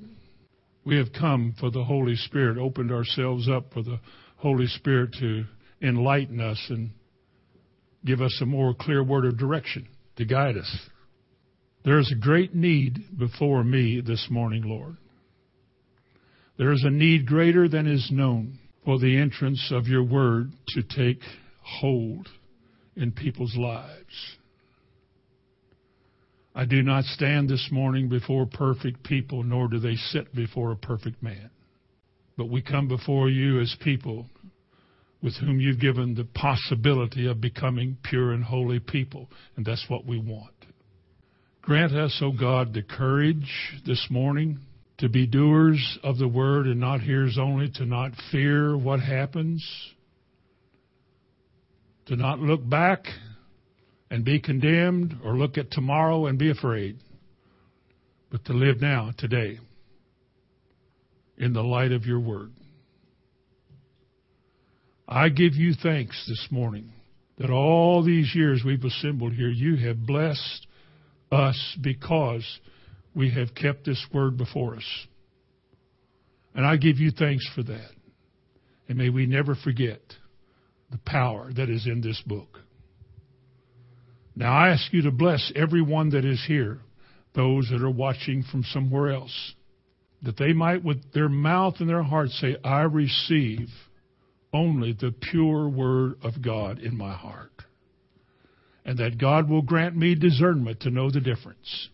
We 0.84 0.96
have 0.96 1.12
come 1.12 1.54
for 1.58 1.70
the 1.70 1.84
Holy 1.84 2.16
Spirit, 2.16 2.58
opened 2.58 2.90
ourselves 2.90 3.48
up 3.48 3.72
for 3.72 3.82
the 3.82 4.00
Holy 4.36 4.66
Spirit 4.66 5.10
to 5.20 5.44
enlighten 5.82 6.40
us 6.40 6.64
and 6.70 6.90
give 8.04 8.20
us 8.20 8.38
a 8.40 8.46
more 8.46 8.74
clear 8.74 9.02
word 9.02 9.26
of 9.26 9.38
direction 9.38 9.88
to 10.16 10.24
guide 10.24 10.56
us. 10.56 10.88
There 11.84 11.98
is 11.98 12.12
a 12.12 12.20
great 12.20 12.54
need 12.54 13.18
before 13.18 13.64
me 13.64 14.00
this 14.00 14.26
morning, 14.30 14.62
Lord. 14.64 14.96
There 16.58 16.72
is 16.72 16.84
a 16.84 16.90
need 16.90 17.26
greater 17.26 17.68
than 17.68 17.86
is 17.86 18.10
known 18.10 18.58
for 18.84 18.98
the 18.98 19.16
entrance 19.16 19.70
of 19.74 19.86
your 19.86 20.04
word 20.04 20.52
to 20.68 20.82
take 20.82 21.20
hold 21.62 22.28
in 22.96 23.12
people's 23.12 23.56
lives. 23.56 24.36
I 26.54 26.64
do 26.64 26.82
not 26.82 27.04
stand 27.04 27.48
this 27.48 27.68
morning 27.70 28.08
before 28.08 28.46
perfect 28.46 29.04
people, 29.04 29.42
nor 29.42 29.68
do 29.68 29.78
they 29.78 29.94
sit 29.94 30.34
before 30.34 30.72
a 30.72 30.76
perfect 30.76 31.22
man. 31.22 31.50
But 32.36 32.50
we 32.50 32.60
come 32.60 32.88
before 32.88 33.28
you 33.28 33.60
as 33.60 33.76
people 33.80 34.26
with 35.22 35.34
whom 35.36 35.60
you've 35.60 35.80
given 35.80 36.14
the 36.14 36.24
possibility 36.24 37.26
of 37.26 37.40
becoming 37.40 37.96
pure 38.02 38.32
and 38.32 38.42
holy 38.42 38.80
people, 38.80 39.28
and 39.56 39.64
that's 39.64 39.84
what 39.88 40.06
we 40.06 40.18
want. 40.18 40.54
Grant 41.62 41.92
us, 41.92 42.18
O 42.22 42.26
oh 42.26 42.32
God, 42.32 42.72
the 42.72 42.82
courage 42.82 43.74
this 43.86 44.06
morning 44.10 44.58
to 44.98 45.08
be 45.08 45.26
doers 45.26 45.98
of 46.02 46.18
the 46.18 46.28
word 46.28 46.66
and 46.66 46.80
not 46.80 47.00
hearers 47.00 47.38
only, 47.38 47.70
to 47.74 47.84
not 47.84 48.12
fear 48.32 48.76
what 48.76 49.00
happens, 49.00 49.64
to 52.06 52.16
not 52.16 52.38
look 52.38 52.68
back 52.68 53.04
and 54.10 54.24
be 54.24 54.40
condemned 54.40 55.16
or 55.24 55.36
look 55.36 55.56
at 55.56 55.70
tomorrow 55.70 56.26
and 56.26 56.38
be 56.38 56.50
afraid, 56.50 56.98
but 58.30 58.44
to 58.46 58.52
live 58.52 58.80
now, 58.80 59.12
today, 59.16 59.58
in 61.38 61.52
the 61.52 61.62
light 61.62 61.92
of 61.92 62.04
your 62.04 62.20
word. 62.20 62.52
I 65.08 65.28
give 65.28 65.54
you 65.54 65.74
thanks 65.74 66.24
this 66.28 66.48
morning 66.50 66.92
that 67.38 67.50
all 67.50 68.04
these 68.04 68.32
years 68.34 68.62
we've 68.64 68.84
assembled 68.84 69.32
here, 69.32 69.48
you 69.48 69.76
have 69.88 70.06
blessed 70.06 70.66
us 71.32 71.76
because 71.80 72.44
we 73.14 73.30
have 73.30 73.54
kept 73.54 73.84
this 73.86 74.04
word 74.12 74.36
before 74.36 74.76
us. 74.76 75.06
And 76.54 76.66
I 76.66 76.76
give 76.76 76.98
you 76.98 77.10
thanks 77.10 77.48
for 77.54 77.62
that. 77.62 77.90
And 78.88 78.98
may 78.98 79.08
we 79.08 79.26
never 79.26 79.54
forget 79.54 80.00
the 80.90 80.98
power 80.98 81.50
that 81.54 81.70
is 81.70 81.86
in 81.86 82.00
this 82.00 82.20
book. 82.26 82.58
Now 84.40 84.54
I 84.54 84.70
ask 84.70 84.90
you 84.90 85.02
to 85.02 85.10
bless 85.10 85.52
everyone 85.54 86.08
that 86.10 86.24
is 86.24 86.42
here, 86.48 86.78
those 87.34 87.68
that 87.70 87.82
are 87.82 87.90
watching 87.90 88.42
from 88.42 88.64
somewhere 88.64 89.10
else, 89.10 89.54
that 90.22 90.38
they 90.38 90.54
might 90.54 90.82
with 90.82 91.12
their 91.12 91.28
mouth 91.28 91.74
and 91.78 91.86
their 91.86 92.02
heart 92.02 92.30
say, 92.30 92.56
I 92.64 92.80
receive 92.84 93.68
only 94.54 94.94
the 94.94 95.12
pure 95.12 95.68
word 95.68 96.14
of 96.22 96.40
God 96.42 96.78
in 96.78 96.96
my 96.96 97.12
heart. 97.12 97.52
And 98.86 98.98
that 98.98 99.18
God 99.18 99.50
will 99.50 99.60
grant 99.60 99.94
me 99.94 100.14
discernment 100.14 100.80
to 100.80 100.90
know 100.90 101.10
the 101.10 101.20
difference. 101.20 101.90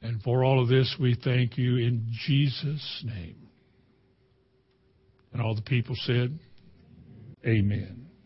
And 0.00 0.22
for 0.22 0.42
all 0.42 0.62
of 0.62 0.68
this, 0.70 0.96
we 0.98 1.18
thank 1.22 1.58
you 1.58 1.76
in 1.76 2.06
Jesus' 2.26 3.04
name. 3.04 3.46
And 5.34 5.42
all 5.42 5.54
the 5.54 5.60
people 5.60 5.96
said, 5.98 6.38
Amen. 7.46 8.07